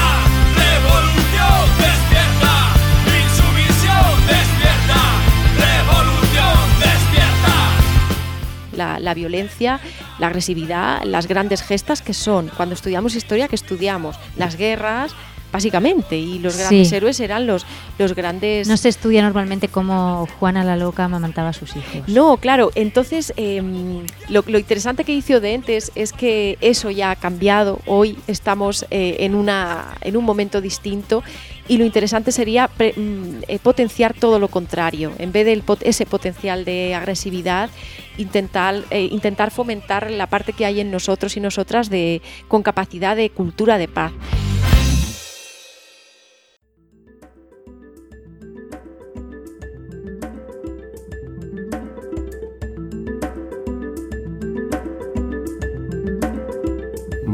La, 8.74 9.13
violencia, 9.13 9.80
la 10.19 10.28
agresividad, 10.28 11.03
las 11.03 11.28
grandes 11.28 11.61
gestas 11.61 12.01
que 12.01 12.13
son, 12.13 12.49
cuando 12.55 12.76
estudiamos 12.76 13.15
historia, 13.15 13.47
que 13.47 13.55
estudiamos 13.55 14.17
las 14.38 14.55
guerras, 14.55 15.11
básicamente, 15.51 16.17
y 16.17 16.39
los 16.39 16.55
grandes 16.57 16.88
Sí. 16.89 16.95
héroes 16.95 17.19
eran 17.19 17.45
los, 17.45 17.65
los 17.97 18.15
grandes... 18.15 18.69
No 18.69 18.78
se 18.78 18.88
estudia 18.88 19.22
normalmente 19.22 19.67
cómo 19.67 20.26
Juana 20.39 20.63
la 20.63 20.78
Loca 20.78 21.03
amamantaba 21.03 21.49
a 21.49 21.53
sus 21.53 21.76
hijos. 21.76 22.07
No, 22.07 22.38
claro, 22.38 22.72
entonces 22.74 23.34
em, 23.36 24.05
lo, 24.30 24.45
lo 24.47 24.57
interesante 24.57 25.03
que 25.03 25.11
hizo 25.13 25.41
de 25.41 25.53
entes 25.53 25.91
es 25.95 26.13
que 26.13 26.57
eso 26.61 26.89
ya 26.89 27.11
ha 27.11 27.15
cambiado, 27.17 27.80
hoy 27.86 28.17
estamos 28.28 28.86
eh, 28.91 29.17
en, 29.19 29.36
una, 29.36 29.89
en 29.99 30.15
un 30.15 30.24
momento 30.24 30.61
distinto 30.61 31.22
y 31.67 31.78
lo 31.78 31.84
interesante 31.84 32.32
sería 32.32 32.69
pre- 32.69 32.93
mm, 32.95 33.43
eh, 33.49 33.59
potenciar 33.61 34.13
todo 34.13 34.39
lo 34.39 34.47
contrario, 34.47 35.11
en 35.19 35.34
vez 35.34 35.45
de 35.45 35.61
ese 35.82 36.05
potencial 36.05 36.63
de 36.63 36.95
agresividad, 36.95 37.69
intentar, 38.18 38.84
eh, 38.89 39.07
intentar 39.12 39.51
fomentar 39.51 40.09
la 40.12 40.28
parte 40.28 40.53
que 40.53 40.66
hay 40.66 40.80
en 40.80 40.91
nosotros 40.91 41.38
y 41.38 41.39
nosotras 41.39 41.89
de, 41.89 42.22
con 42.47 42.64
capacidad 42.64 43.16
de 43.16 43.30
cultura 43.30 43.78
de 43.78 43.88
paz. 43.88 44.12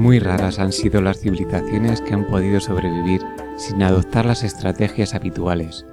Muy 0.07 0.19
raras 0.19 0.59
han 0.59 0.71
sido 0.71 1.01
las 1.01 1.19
civilizaciones 1.19 2.01
que 2.01 2.13
han 2.13 2.27
podido 2.27 2.61
sobrevivir 2.61 3.19
sin 3.57 3.81
adoptar 3.83 4.25
las 4.25 4.43
estrategias 4.43 5.13
habituales. 5.13 5.85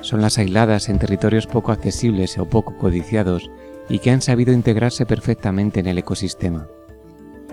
Son 0.00 0.22
las 0.22 0.38
aisladas 0.38 0.88
en 0.88 0.98
territorios 0.98 1.46
poco 1.46 1.72
accesibles 1.72 2.38
o 2.38 2.48
poco 2.48 2.78
codiciados 2.78 3.50
y 3.88 4.00
que 4.00 4.10
han 4.10 4.22
sabido 4.22 4.52
integrarse 4.52 5.06
perfectamente 5.06 5.80
en 5.80 5.86
el 5.86 5.98
ecosistema. 5.98 6.68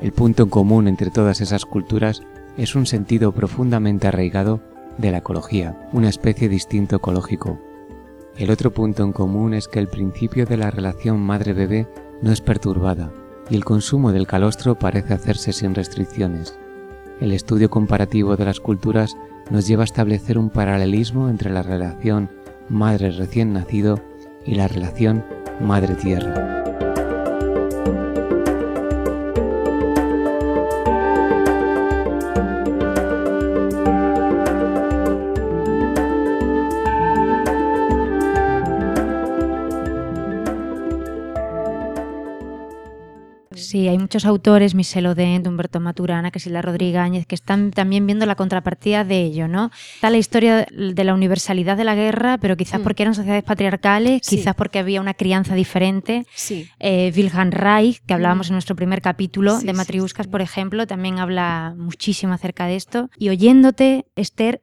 El 0.01 0.11
punto 0.11 0.43
en 0.43 0.49
común 0.49 0.87
entre 0.87 1.09
todas 1.09 1.41
esas 1.41 1.65
culturas 1.65 2.21
es 2.57 2.75
un 2.75 2.85
sentido 2.85 3.31
profundamente 3.31 4.07
arraigado 4.07 4.61
de 4.97 5.11
la 5.11 5.19
ecología, 5.19 5.89
una 5.93 6.09
especie 6.09 6.49
de 6.49 6.55
instinto 6.55 6.97
ecológico. 6.97 7.59
El 8.37 8.51
otro 8.51 8.73
punto 8.73 9.03
en 9.03 9.13
común 9.13 9.53
es 9.53 9.67
que 9.67 9.79
el 9.79 9.87
principio 9.87 10.45
de 10.45 10.57
la 10.57 10.71
relación 10.71 11.19
madre-bebé 11.19 11.87
no 12.21 12.31
es 12.31 12.41
perturbada 12.41 13.11
y 13.49 13.55
el 13.55 13.63
consumo 13.63 14.11
del 14.11 14.27
calostro 14.27 14.77
parece 14.77 15.13
hacerse 15.13 15.53
sin 15.53 15.75
restricciones. 15.75 16.57
El 17.21 17.31
estudio 17.31 17.69
comparativo 17.69 18.35
de 18.35 18.45
las 18.45 18.59
culturas 18.59 19.15
nos 19.49 19.67
lleva 19.67 19.83
a 19.83 19.85
establecer 19.85 20.37
un 20.37 20.49
paralelismo 20.49 21.29
entre 21.29 21.51
la 21.51 21.63
relación 21.63 22.29
madre 22.67 23.11
recién 23.11 23.53
nacido 23.53 24.01
y 24.45 24.55
la 24.55 24.67
relación 24.67 25.23
madre-tierra. 25.59 26.64
Sí, 26.64 26.64
hay 43.95 43.99
muchos 44.01 44.25
autores, 44.25 44.75
Michel 44.75 45.07
Odent, 45.07 45.47
Humberto 45.47 45.79
Maturana, 45.79 46.31
Casilda 46.31 46.61
Rodríguez 46.61 47.25
que 47.25 47.35
están 47.35 47.71
también 47.71 48.05
viendo 48.05 48.25
la 48.25 48.35
contrapartida 48.35 49.03
de 49.03 49.21
ello, 49.23 49.47
¿no? 49.47 49.71
Está 49.95 50.09
la 50.09 50.17
historia 50.17 50.67
de 50.71 51.03
la 51.03 51.13
universalidad 51.13 51.77
de 51.77 51.83
la 51.83 51.95
guerra, 51.95 52.37
pero 52.37 52.55
quizás 52.57 52.79
Mm. 52.79 52.83
porque 52.83 53.03
eran 53.03 53.15
sociedades 53.15 53.43
patriarcales, 53.43 54.21
Sí. 54.23 54.37
quizás 54.37 54.55
porque 54.55 54.79
había 54.79 55.01
una 55.01 55.13
crianza 55.13 55.55
diferente. 55.55 56.25
Sí. 56.35 56.69
Eh, 56.79 57.11
Wilhelm 57.15 57.51
Reich, 57.51 58.01
que 58.05 58.13
hablábamos 58.13 58.47
Mm. 58.47 58.51
en 58.51 58.55
nuestro 58.55 58.75
primer 58.75 59.01
capítulo 59.01 59.59
Sí, 59.59 59.65
de 59.65 59.73
Matriuscas, 59.73 60.27
por 60.27 60.41
ejemplo, 60.41 60.85
también 60.87 61.19
habla 61.19 61.73
muchísimo 61.77 62.33
acerca 62.33 62.65
de 62.67 62.75
esto. 62.75 63.09
Y 63.17 63.29
oyéndote, 63.29 64.05
Esther, 64.15 64.61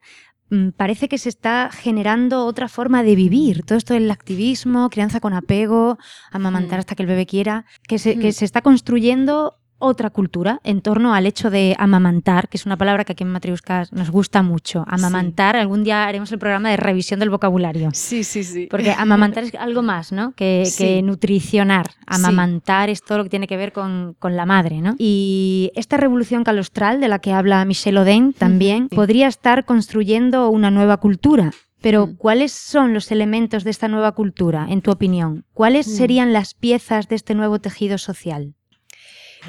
parece 0.77 1.09
que 1.09 1.19
se 1.19 1.29
está 1.29 1.71
generando 1.73 2.45
otra 2.45 2.69
forma 2.69 3.03
de 3.03 3.15
vivir. 3.17 3.63
Todo 3.65 3.79
esto 3.79 3.95
del 3.95 4.11
activismo, 4.11 4.91
crianza 4.91 5.21
con 5.21 5.33
apego, 5.33 5.99
amamantar 6.31 6.79
Mm. 6.79 6.81
hasta 6.81 6.95
que 6.95 7.03
el 7.03 7.09
bebé 7.09 7.27
quiera, 7.27 7.65
que 7.89 7.99
se, 7.99 8.19
que 8.19 8.29
Mm. 8.29 8.33
se 8.33 8.45
está 8.45 8.61
construyendo 8.61 9.57
otra 9.83 10.11
cultura 10.11 10.61
en 10.65 10.81
torno 10.81 11.15
al 11.15 11.27
hecho 11.27 11.51
de 11.51 11.75
amamantar, 11.79 12.49
que 12.49 12.57
es 12.57 12.65
una 12.67 12.77
palabra 12.77 13.05
que 13.05 13.13
aquí 13.13 13.25
en 13.25 13.31
Matriuscas 13.31 13.93
nos 13.93 14.11
gusta 14.11 14.43
mucho. 14.43 14.85
Amamantar, 14.87 15.57
algún 15.57 15.85
día 15.85 16.07
haremos 16.07 16.31
el 16.33 16.39
programa 16.39 16.71
de 16.71 16.77
revisión 16.77 17.21
del 17.21 17.31
vocabulario. 17.31 17.91
Sí, 17.93 18.25
sí, 18.25 18.45
sí. 18.45 18.69
Porque 18.71 18.93
amamantar 18.93 19.45
es 19.45 19.55
algo 19.57 19.83
más, 19.83 20.13
¿no? 20.13 20.33
Que, 20.33 20.65
Sí. 20.67 20.85
que 20.85 21.03
nutricionar. 21.03 21.91
Amamantar 22.07 22.89
es 22.91 23.03
todo 23.03 23.19
lo 23.19 23.25
que 23.25 23.31
tiene 23.31 23.47
que 23.47 23.57
ver 23.57 23.73
con, 23.73 24.15
con 24.19 24.37
la 24.37 24.47
madre, 24.47 24.81
¿no? 24.81 24.95
Y 24.99 25.71
esta 25.75 25.97
revolución 25.97 26.45
calostral 26.45 27.01
de 27.01 27.09
la 27.09 27.19
que 27.19 27.33
habla 27.33 27.65
Michel 27.65 27.99
Odent 27.99 28.37
también 28.37 28.89
podría 28.89 29.29
estar 29.29 29.65
construyendo 29.65 30.49
una 30.51 30.71
nueva 30.71 30.97
cultura. 30.99 31.51
Pero. 31.81 32.11
¿cuáles 32.17 32.53
son 32.53 32.95
los 32.95 33.11
elementos 33.11 33.65
de 33.65 33.71
esta 33.71 33.89
nueva 33.89 34.13
cultura, 34.13 34.67
en 34.69 34.83
tu 34.83 34.93
opinión? 34.93 35.45
¿Cuáles 35.53 35.89
Mm. 35.89 35.91
serían 35.91 36.33
las 36.33 36.55
piezas 36.55 37.09
de 37.09 37.17
este 37.17 37.35
nuevo 37.35 37.59
tejido 37.59 37.99
social? 37.99 38.55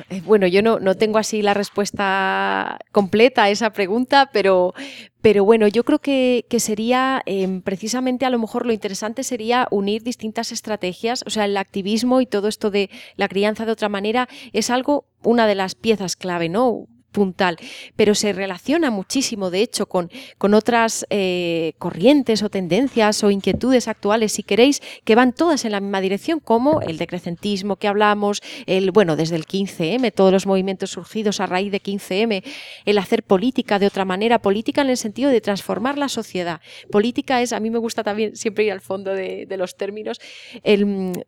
Eh, 0.09 0.21
Bueno, 0.25 0.47
yo 0.47 0.61
no, 0.61 0.79
no 0.79 0.95
tengo 0.95 1.17
así 1.17 1.41
la 1.41 1.53
respuesta 1.53 2.79
completa 2.91 3.43
a 3.43 3.49
esa 3.49 3.71
pregunta, 3.73 4.29
pero, 4.31 4.73
pero 5.21 5.45
bueno, 5.45 5.67
yo 5.67 5.83
creo 5.83 5.99
que, 5.99 6.45
que 6.49 6.59
sería 6.59 7.21
em, 7.25 7.61
precisamente 7.61 8.25
a 8.25 8.29
lo 8.29 8.39
mejor 8.39 8.65
lo 8.65 8.73
interesante 8.73 9.23
sería 9.23 9.67
unir 9.71 10.03
distintas 10.03 10.51
estrategias, 10.51 11.23
o 11.25 11.29
sea, 11.29 11.45
el 11.45 11.57
activismo 11.57 12.21
y 12.21 12.25
todo 12.25 12.47
esto 12.47 12.71
de 12.71 12.89
la 13.15 13.27
crianza 13.27 13.65
de 13.65 13.71
otra 13.71 13.89
manera 13.89 14.27
es 14.51 14.69
algo, 14.69 15.05
una 15.23 15.47
de 15.47 15.55
las 15.55 15.75
piezas 15.75 16.15
clave, 16.15 16.49
¿no? 16.49 16.87
Puntal, 17.13 17.57
pero 17.95 18.15
se 18.15 18.33
relaciona 18.33 18.91
muchísimo, 18.91 19.49
de 19.49 19.61
hecho, 19.61 19.85
con, 19.85 20.11
con 20.37 20.53
otras 20.53 21.05
eh, 21.09 21.73
corrientes 21.77 22.43
o 22.43 22.49
tendencias 22.49 23.23
o 23.23 23.31
inquietudes 23.31 23.87
actuales, 23.87 24.33
si 24.33 24.43
queréis, 24.43 24.81
que 25.05 25.15
van 25.15 25.31
todas 25.31 25.63
en 25.63 25.71
la 25.71 25.79
misma 25.79 26.01
dirección, 26.01 26.41
como 26.41 26.81
el 26.81 26.97
decrecentismo 26.97 27.77
que 27.77 27.87
hablamos, 27.87 28.41
el, 28.65 28.91
bueno, 28.91 29.15
desde 29.15 29.37
el 29.37 29.45
15M, 29.45 30.11
todos 30.13 30.33
los 30.33 30.45
movimientos 30.45 30.89
surgidos 30.89 31.39
a 31.39 31.45
raíz 31.45 31.71
de 31.71 31.81
15M, 31.81 32.43
el 32.83 32.97
hacer 32.97 33.23
política 33.23 33.79
de 33.79 33.87
otra 33.87 34.03
manera, 34.03 34.39
política 34.39 34.81
en 34.81 34.89
el 34.89 34.97
sentido 34.97 35.29
de 35.29 35.39
transformar 35.39 35.97
la 35.97 36.09
sociedad. 36.09 36.59
Política 36.91 37.41
es, 37.41 37.53
a 37.53 37.59
mí 37.59 37.69
me 37.69 37.77
gusta 37.77 38.03
también 38.03 38.35
siempre 38.35 38.65
ir 38.65 38.71
al 38.71 38.81
fondo 38.81 39.13
de, 39.13 39.47
los 39.53 39.77
términos, 39.77 40.19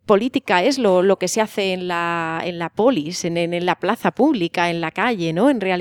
política 0.08 0.64
es 0.64 0.80
lo, 0.80 1.04
lo, 1.04 1.20
que 1.20 1.28
se 1.28 1.42
hace 1.42 1.74
en 1.74 1.88
la, 1.88 2.42
en 2.44 2.58
la 2.58 2.70
polis, 2.70 3.24
en, 3.24 3.38
en, 3.38 3.54
en 3.54 3.68
la 3.68 3.76
plaza 3.76 4.10
pública, 4.10 4.72
en 4.72 4.82
la 4.82 4.90
calle, 4.90 5.32
¿no? 5.32 5.52
En 5.52 5.62
realidad. 5.62 5.75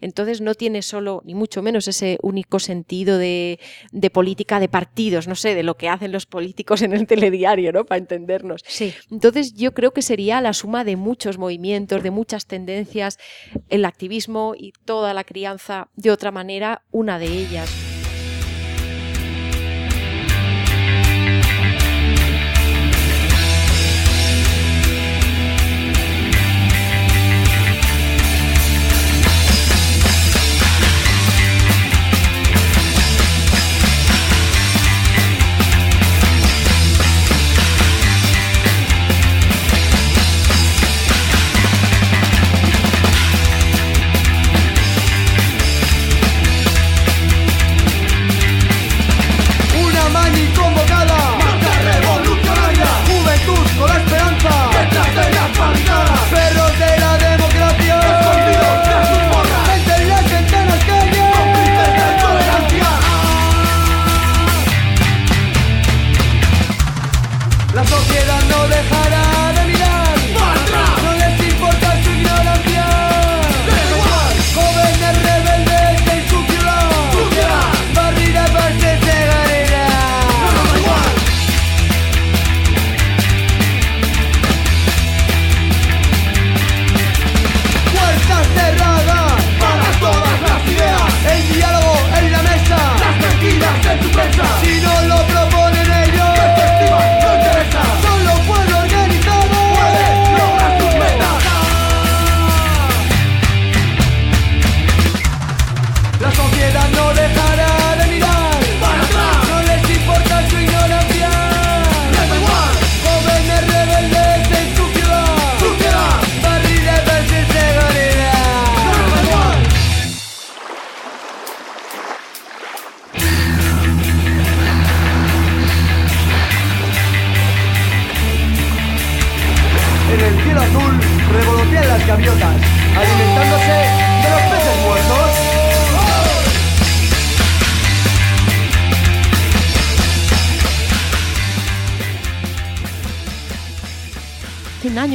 Entonces 0.00 0.40
no 0.40 0.54
tiene 0.54 0.82
solo, 0.82 1.22
ni 1.24 1.34
mucho 1.34 1.62
menos, 1.62 1.88
ese 1.88 2.18
único 2.22 2.58
sentido 2.58 3.18
de, 3.18 3.58
de, 3.92 4.10
política 4.10 4.60
de 4.60 4.68
partidos, 4.68 5.28
no 5.28 5.34
sé, 5.34 5.54
de 5.54 5.62
lo 5.62 5.76
que 5.76 5.88
hacen 5.88 6.12
los 6.12 6.26
políticos 6.26 6.82
en 6.82 6.92
el 6.92 7.06
telediario, 7.06 7.72
¿no? 7.72 7.84
Para 7.84 7.98
entendernos. 7.98 8.62
Sí. 8.66 8.94
Entonces 9.10 9.54
yo 9.54 9.72
creo 9.74 9.92
que 9.92 10.02
sería 10.02 10.40
la 10.40 10.52
suma 10.52 10.84
de 10.84 10.96
muchos 10.96 11.38
movimientos, 11.38 12.02
de 12.02 12.10
muchas 12.10 12.46
tendencias, 12.46 13.18
el 13.68 13.84
activismo 13.84 14.54
y 14.56 14.72
toda 14.84 15.14
la 15.14 15.24
crianza 15.24 15.88
de 15.96 16.10
otra 16.10 16.30
manera, 16.30 16.82
una 16.90 17.18
de 17.18 17.26
ellas. 17.26 17.85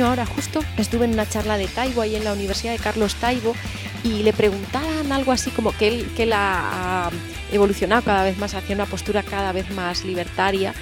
Ahora 0.06 0.26
justo 0.26 0.64
estuve 0.78 1.06
en 1.06 1.14
una 1.14 1.28
charla 1.28 1.58
de 1.58 1.68
Taibo 1.68 2.02
ahí 2.02 2.16
en 2.16 2.24
la 2.24 2.34
Universidad 2.34 2.74
de 2.74 2.80
Carlos 2.80 3.16
Taibo 3.16 3.56
y 4.04 4.24
le 4.24 4.34
preguntaban 4.34 5.12
algo 5.12 5.32
así 5.32 5.52
como 5.52 5.72
que 5.72 5.88
él, 5.88 6.12
que 6.16 6.24
él 6.24 6.34
ha 6.34 7.10
evolucionado 7.52 8.02
cada 8.02 8.24
vez 8.24 8.38
más 8.38 8.54
hacia 8.54 8.76
una 8.76 8.86
postura 8.86 9.24
cada 9.24 9.52
vez 9.52 9.70
más 9.72 10.04
libertaria 10.06 10.74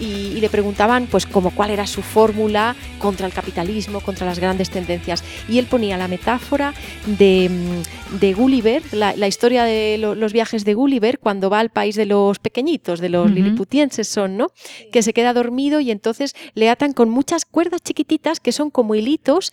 y, 0.00 0.04
y 0.04 0.40
le 0.40 0.48
preguntaban 0.50 1.06
pues 1.10 1.26
como 1.26 1.50
cuál 1.50 1.70
era 1.70 1.86
su 1.86 2.02
fórmula 2.02 2.74
contra 2.98 3.26
el 3.26 3.32
capitalismo, 3.32 4.00
contra 4.00 4.26
las 4.26 4.38
grandes 4.38 4.70
tendencias 4.70 5.22
y 5.48 5.58
él 5.58 5.66
ponía 5.66 5.96
la 5.96 6.08
metáfora 6.08 6.74
de, 7.06 7.48
mm, 7.50 8.18
de 8.20 8.32
Gulliver, 8.34 8.82
la, 8.92 9.14
la 9.16 9.26
historia 9.28 9.64
de 9.64 9.98
lo- 9.98 10.14
los 10.14 10.32
viajes 10.32 10.64
de 10.64 10.74
Gulliver 10.74 11.18
cuando 11.18 11.50
va 11.50 11.60
al 11.60 11.70
país 11.70 11.94
de 11.96 12.06
los 12.06 12.38
pequeñitos, 12.38 13.00
de 13.00 13.08
los 13.08 13.30
liliputienses 13.30 14.08
son, 14.08 14.36
¿no? 14.36 14.48
Que 14.92 15.02
se 15.02 15.12
queda 15.12 15.32
dormido 15.32 15.80
y 15.80 15.90
entonces 15.90 16.34
le 16.54 16.68
atan 16.70 16.92
con 16.92 17.10
muchas 17.10 17.44
cuerdas 17.44 17.82
chiquititas 17.82 18.40
que 18.40 18.52
son 18.52 18.70
como 18.70 18.94
hilitos, 18.94 19.52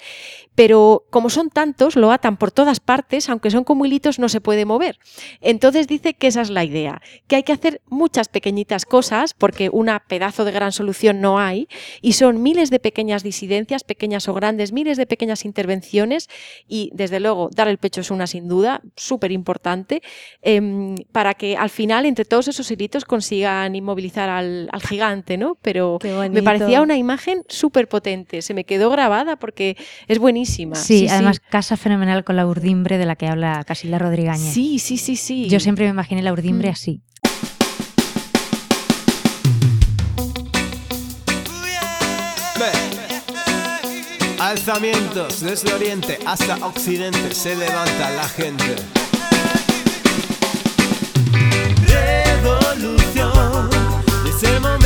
pero 0.56 1.06
como 1.10 1.30
son 1.30 1.50
tantos, 1.50 1.96
lo 1.96 2.12
atan 2.12 2.38
por 2.38 2.52
todas 2.52 2.80
partes, 2.80 3.30
aunque 3.30 3.52
son 3.52 3.64
como 3.64 3.86
hilitos, 3.86 4.20
no 4.20 4.30
se 4.30 4.42
puede 4.42 4.66
mover. 4.66 4.98
Entonces 5.42 5.88
dice 5.88 6.14
que 6.14 6.28
esa 6.28 6.42
es 6.42 6.50
la 6.50 6.64
idea, 6.64 7.02
que 7.28 7.36
hay 7.38 7.44
que 7.44 7.54
hacer 7.54 7.82
muchas 7.90 8.28
pequeñitas 8.28 8.86
cosas, 8.86 9.34
porque 9.34 9.70
una 9.72 10.00
pedazo 10.08 10.31
de 10.46 10.52
gran 10.52 10.72
solución 10.72 11.20
no 11.22 11.40
hay, 11.40 11.68
y 12.02 12.14
son 12.14 12.42
miles 12.42 12.70
de 12.70 12.80
pequeñas 12.80 13.24
disidencias, 13.24 13.84
pequeñas 13.84 14.28
o 14.28 14.34
grandes, 14.34 14.72
miles 14.72 14.98
de 14.98 15.06
pequeñas 15.06 15.46
intervenciones, 15.46 16.30
y 16.68 16.90
desde 16.94 17.20
luego 17.20 17.50
dar 17.54 17.68
el 17.68 17.78
pecho 17.78 18.02
es 18.02 18.10
una 18.12 18.26
sin 18.28 18.48
duda, 18.48 18.82
súper 18.96 19.32
importante, 19.32 20.02
em, 20.42 20.96
para 21.12 21.34
que 21.34 21.58
al 21.58 21.70
final 21.70 22.06
entre 22.06 22.26
todos 22.26 22.48
esos 22.48 22.70
hilitos 22.72 23.06
consigan 23.06 23.76
inmovilizar 23.76 24.30
al, 24.30 24.70
al 24.72 24.82
gigante, 24.82 25.38
¿no? 25.38 25.58
Pero 25.62 26.00
me 26.32 26.42
parecía 26.44 26.82
una 26.82 26.98
imagen 26.98 27.44
súper 27.50 27.88
potente, 27.88 28.42
se 28.42 28.54
me 28.54 28.64
quedó 28.64 28.90
grabada 28.90 29.36
porque 29.36 29.76
es 30.08 30.18
buenísima. 30.20 30.76
Sí, 30.76 31.08
además 31.10 31.40
casa 31.40 31.78
fenomenal 31.78 32.24
con 32.24 32.36
la 32.36 32.48
urdimbre 32.48 32.98
de 32.98 33.06
la 33.06 33.16
que 33.16 33.28
habla 33.28 33.64
Casila 33.66 34.00
Rodríguez. 34.00 34.40
Sí, 34.40 34.80
sí, 34.80 34.98
sí, 34.98 35.16
sí. 35.16 35.48
Yo 35.50 35.60
siempre 35.60 35.86
me 35.86 35.92
imaginé 35.92 36.22
la 36.22 36.32
urdimbre 36.32 36.70
Mm. 36.70 36.72
así. 36.72 37.02
Alzamientos 44.52 45.40
desde 45.40 45.74
oriente 45.74 46.20
hasta 46.26 46.58
occidente 46.58 47.34
se 47.34 47.56
levanta 47.56 48.12
la 48.12 48.28
gente. 48.28 48.76
Revolución, 51.88 53.70
es 54.28 54.44
el 54.44 54.60
momento 54.60 54.81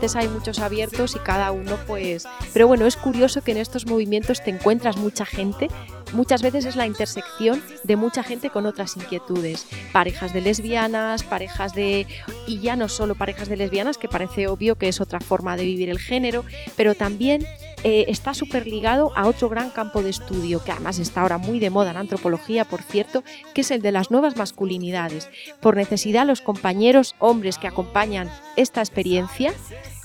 Hay 0.00 0.28
muchos 0.28 0.60
abiertos 0.60 1.14
y 1.14 1.18
cada 1.18 1.52
uno 1.52 1.76
pues... 1.86 2.26
Pero 2.54 2.66
bueno, 2.66 2.86
es 2.86 2.96
curioso 2.96 3.42
que 3.42 3.52
en 3.52 3.58
estos 3.58 3.86
movimientos 3.86 4.42
te 4.42 4.50
encuentras 4.50 4.96
mucha 4.96 5.26
gente. 5.26 5.68
Muchas 6.14 6.40
veces 6.40 6.64
es 6.64 6.74
la 6.74 6.86
intersección 6.86 7.62
de 7.84 7.96
mucha 7.96 8.22
gente 8.22 8.48
con 8.48 8.64
otras 8.64 8.96
inquietudes. 8.96 9.66
Parejas 9.92 10.32
de 10.32 10.40
lesbianas, 10.40 11.22
parejas 11.22 11.74
de... 11.74 12.06
Y 12.46 12.60
ya 12.60 12.76
no 12.76 12.88
solo 12.88 13.14
parejas 13.14 13.48
de 13.48 13.58
lesbianas, 13.58 13.98
que 13.98 14.08
parece 14.08 14.48
obvio 14.48 14.76
que 14.76 14.88
es 14.88 15.00
otra 15.00 15.20
forma 15.20 15.56
de 15.56 15.64
vivir 15.64 15.90
el 15.90 15.98
género, 15.98 16.44
pero 16.76 16.94
también 16.94 17.46
eh, 17.82 18.04
está 18.08 18.34
súper 18.34 18.66
ligado 18.66 19.12
a 19.16 19.26
otro 19.26 19.48
gran 19.48 19.70
campo 19.70 20.02
de 20.02 20.10
estudio, 20.10 20.62
que 20.62 20.72
además 20.72 20.98
está 20.98 21.22
ahora 21.22 21.38
muy 21.38 21.58
de 21.58 21.70
moda 21.70 21.90
en 21.92 21.96
antropología, 21.96 22.64
por 22.64 22.82
cierto, 22.82 23.24
que 23.54 23.62
es 23.62 23.70
el 23.70 23.80
de 23.80 23.92
las 23.92 24.10
nuevas 24.10 24.36
masculinidades. 24.36 25.28
Por 25.60 25.76
necesidad, 25.76 26.26
los 26.26 26.42
compañeros 26.42 27.14
hombres 27.18 27.58
que 27.58 27.68
acompañan 27.68 28.30
esta 28.56 28.80
experiencia 28.80 29.52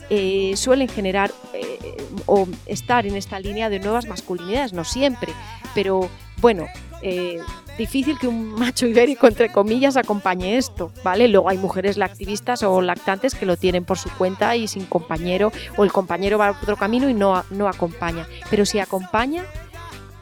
eh, 0.10 0.54
suelen 0.56 0.88
generar 0.88 1.32
eh, 1.54 1.98
o 2.28 2.48
estar 2.66 3.06
en 3.06 3.16
esta 3.16 3.40
línea 3.40 3.70
de 3.70 3.80
nuevas 3.80 4.08
masculinidades, 4.08 4.72
no 4.72 4.86
siempre, 4.86 5.34
pero 5.74 6.10
bueno, 6.38 6.68
eh, 7.08 7.40
difícil 7.78 8.18
que 8.18 8.28
un 8.28 8.54
macho 8.56 8.88
ibérico, 8.88 9.28
entre 9.28 9.52
comillas, 9.52 9.96
acompañe 9.96 10.58
esto, 10.58 10.92
¿vale? 11.04 11.28
Luego 11.28 11.50
hay 11.50 11.60
mujeres 11.60 11.98
lactivistas 11.98 12.64
o 12.64 12.82
lactantes 12.82 13.36
que 13.36 13.46
lo 13.46 13.58
tienen 13.58 13.86
por 13.86 14.00
su 14.00 14.10
cuenta 14.10 14.56
y 14.56 14.68
sin 14.68 14.86
compañero, 14.88 15.52
o 15.78 15.84
el 15.84 15.92
compañero 15.92 16.40
va 16.40 16.48
a 16.48 16.52
otro 16.52 16.76
camino 16.78 17.08
y 17.08 17.14
no, 17.14 17.44
no 17.52 17.68
acompaña, 17.68 18.28
pero 18.50 18.66
si 18.66 18.80
acompaña, 18.80 19.44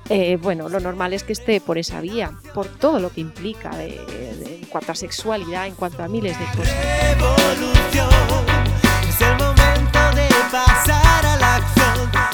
eh, 0.10 0.38
bueno, 0.42 0.68
lo 0.68 0.82
normal 0.82 1.14
es 1.14 1.24
que 1.24 1.32
esté 1.32 1.62
por 1.62 1.78
esa 1.78 2.02
vía, 2.02 2.34
por 2.54 2.68
todo 2.68 3.00
lo 3.00 3.10
que 3.10 3.22
implica 3.22 3.72
en 3.82 4.66
cuanto 4.66 4.92
a 4.92 4.96
sexualidad, 4.96 5.68
en 5.68 5.76
cuanto 5.76 6.04
a 6.04 6.10
miles 6.10 6.38
de 6.38 6.46
cosas. 6.58 6.76
Revolución, 7.12 8.10
es 9.08 9.22
el 9.22 9.38
momento 9.38 10.00
de 10.16 10.28
pasar 10.52 11.26
a 11.26 11.38
la 11.38 11.56
acción. 11.56 12.33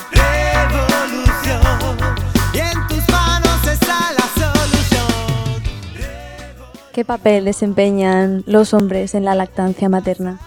¿Qué 7.00 7.06
papel 7.06 7.46
desempeñan 7.46 8.44
los 8.46 8.74
hombres 8.74 9.16
en 9.16 9.24
la 9.24 9.34
lactancia 9.34 9.88
materna? 9.88 10.38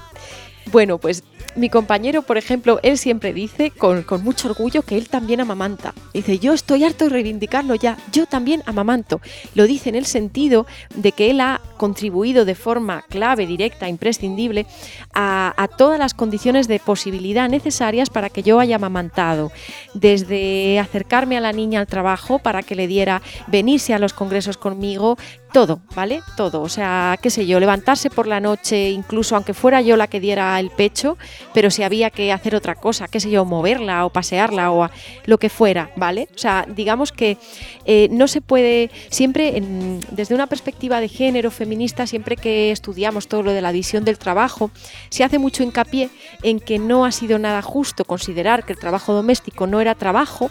Bueno, 0.71 0.99
pues 0.99 1.25
mi 1.55 1.69
compañero, 1.69 2.23
por 2.23 2.39
ejemplo, 2.39 2.81
él 2.83 2.97
siempre 2.97 3.35
dice 3.35 3.71
con, 3.71 4.05
mucho 4.23 4.49
orgullo 4.49 4.83
que 4.83 4.97
él 4.97 5.09
también 5.09 5.41
amamanta. 5.41 5.93
Dice, 6.15 6.39
yo 6.39 6.55
estoy 6.55 6.85
harto 6.85 7.05
de 7.05 7.11
reivindicarlo 7.11 7.75
ya, 7.75 7.99
yo 8.11 8.27
también 8.27 8.63
amamanto. 8.65 9.21
Lo 9.55 9.67
dice 9.67 9.91
en 9.91 9.95
el 9.95 10.07
sentido 10.07 10.67
de 10.95 11.13
que 11.13 11.31
él 11.31 11.41
ha 11.41 11.61
contribuido 11.77 12.45
de 12.45 12.55
forma 12.55 13.03
clave, 13.09 13.47
directa, 13.47 13.89
imprescindible 13.89 14.67
a, 15.13 15.53
a 15.57 15.69
todas 15.69 15.99
las 15.99 16.15
condiciones 16.15 16.69
de 16.69 16.79
posibilidad 16.79 17.49
necesarias 17.49 18.09
para 18.09 18.31
que 18.31 18.43
yo 18.43 18.59
haya 18.59 18.77
amamantado. 18.77 19.53
Desde 19.93 20.79
acercarme 20.79 21.37
a 21.37 21.41
la 21.41 21.53
niña 21.53 21.81
al 21.81 21.87
trabajo 21.87 22.39
para 22.39 22.63
que 22.63 22.77
le 22.77 22.87
diera 22.87 23.21
venirse 23.49 23.93
a 23.93 23.99
los 23.99 24.15
congresos 24.15 24.57
conmigo, 24.57 25.19
todo, 25.53 25.81
¿vale? 25.95 26.23
Todo. 26.37 26.63
O 26.63 26.69
sea, 26.69 27.19
qué 27.23 27.31
sé 27.31 27.47
yo, 27.47 27.61
levantarse 27.61 28.11
por 28.11 28.27
la 28.27 28.41
noche, 28.41 28.91
incluso 28.91 29.37
aunque 29.37 29.55
fuera 29.55 29.81
yo 29.83 29.97
la 29.97 30.07
que 30.07 30.19
diera 30.21 30.59
el 30.59 30.71
pecho, 30.71 31.19
pero 31.55 31.71
si 31.71 31.83
había 31.83 32.11
que 32.11 32.33
hacer 32.33 32.55
otra 32.55 32.75
cosa, 32.75 33.07
qué 33.09 33.21
sé 33.21 33.31
yo, 33.31 33.45
moverla 33.45 34.05
o 34.07 34.11
pasearla 34.11 34.71
o 34.71 34.85
a- 34.85 34.91
lo 35.27 35.39
que 35.39 35.49
fuera, 35.51 35.91
¿vale? 35.97 36.29
O 36.35 36.39
sea, 36.39 36.67
digamos 36.69 37.13
que 37.13 37.37
eh, 37.85 38.09
no 38.11 38.29
se 38.29 38.41
puede, 38.41 38.91
siempre 39.11 39.57
en- 39.57 40.01
desde 40.11 40.35
una 40.35 40.47
perspectiva 40.47 41.01
de 41.01 41.09
género 41.09 41.51
feminista, 41.51 42.07
siempre 42.07 42.37
que 42.37 42.71
estudiamos 42.71 43.29
todo 43.29 43.43
lo 43.43 43.53
de 43.53 43.61
la 43.61 43.73
división 43.73 44.05
del 44.05 44.19
trabajo, 44.19 44.71
se 45.11 45.23
hace 45.25 45.39
mucho 45.39 45.63
hincapié 45.63 46.11
en 46.43 46.61
que 46.61 46.79
no 46.79 47.05
ha 47.05 47.13
sido 47.13 47.39
nada 47.39 47.63
justo 47.63 48.05
considerar 48.05 48.65
que 48.65 48.73
el 48.73 48.79
trabajo 48.79 49.13
doméstico 49.13 49.67
no 49.67 49.81
era 49.81 49.95
trabajo, 49.95 50.51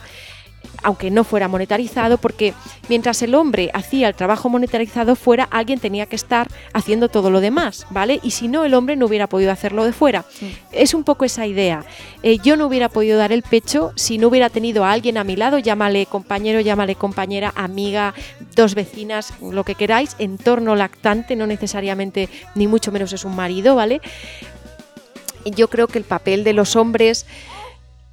aunque 0.83 1.11
no 1.11 1.23
fuera 1.23 1.47
monetarizado, 1.47 2.17
porque 2.17 2.53
mientras 2.89 3.21
el 3.21 3.35
hombre 3.35 3.69
hacía 3.73 4.07
el 4.07 4.15
trabajo 4.15 4.49
monetarizado 4.49 5.15
fuera, 5.15 5.47
alguien 5.51 5.79
tenía 5.79 6.05
que 6.05 6.15
estar 6.15 6.47
haciendo 6.73 7.09
todo 7.09 7.29
lo 7.29 7.39
demás, 7.39 7.85
¿vale? 7.89 8.19
Y 8.23 8.31
si 8.31 8.47
no, 8.47 8.65
el 8.65 8.73
hombre 8.73 8.95
no 8.95 9.05
hubiera 9.05 9.27
podido 9.27 9.51
hacerlo 9.51 9.85
de 9.85 9.93
fuera. 9.93 10.25
Es 10.71 10.93
un 10.93 11.03
poco 11.03 11.25
esa 11.25 11.45
idea. 11.45 11.83
Eh, 12.23 12.39
yo 12.43 12.57
no 12.57 12.67
hubiera 12.67 12.89
podido 12.89 13.17
dar 13.17 13.31
el 13.31 13.43
pecho 13.43 13.91
si 13.95 14.17
no 14.17 14.27
hubiera 14.27 14.49
tenido 14.49 14.83
a 14.83 14.91
alguien 14.91 15.17
a 15.17 15.23
mi 15.23 15.35
lado, 15.35 15.59
llámale 15.59 16.05
compañero, 16.05 16.59
llámale 16.59 16.95
compañera, 16.95 17.53
amiga, 17.55 18.13
dos 18.55 18.75
vecinas, 18.75 19.33
lo 19.41 19.63
que 19.63 19.75
queráis, 19.75 20.15
entorno 20.19 20.75
lactante, 20.75 21.35
no 21.35 21.47
necesariamente, 21.47 22.29
ni 22.55 22.67
mucho 22.67 22.91
menos 22.91 23.13
es 23.13 23.25
un 23.25 23.35
marido, 23.35 23.75
¿vale? 23.75 24.01
Yo 25.45 25.69
creo 25.69 25.87
que 25.87 25.97
el 25.97 26.03
papel 26.03 26.43
de 26.43 26.53
los 26.53 26.75
hombres 26.75 27.25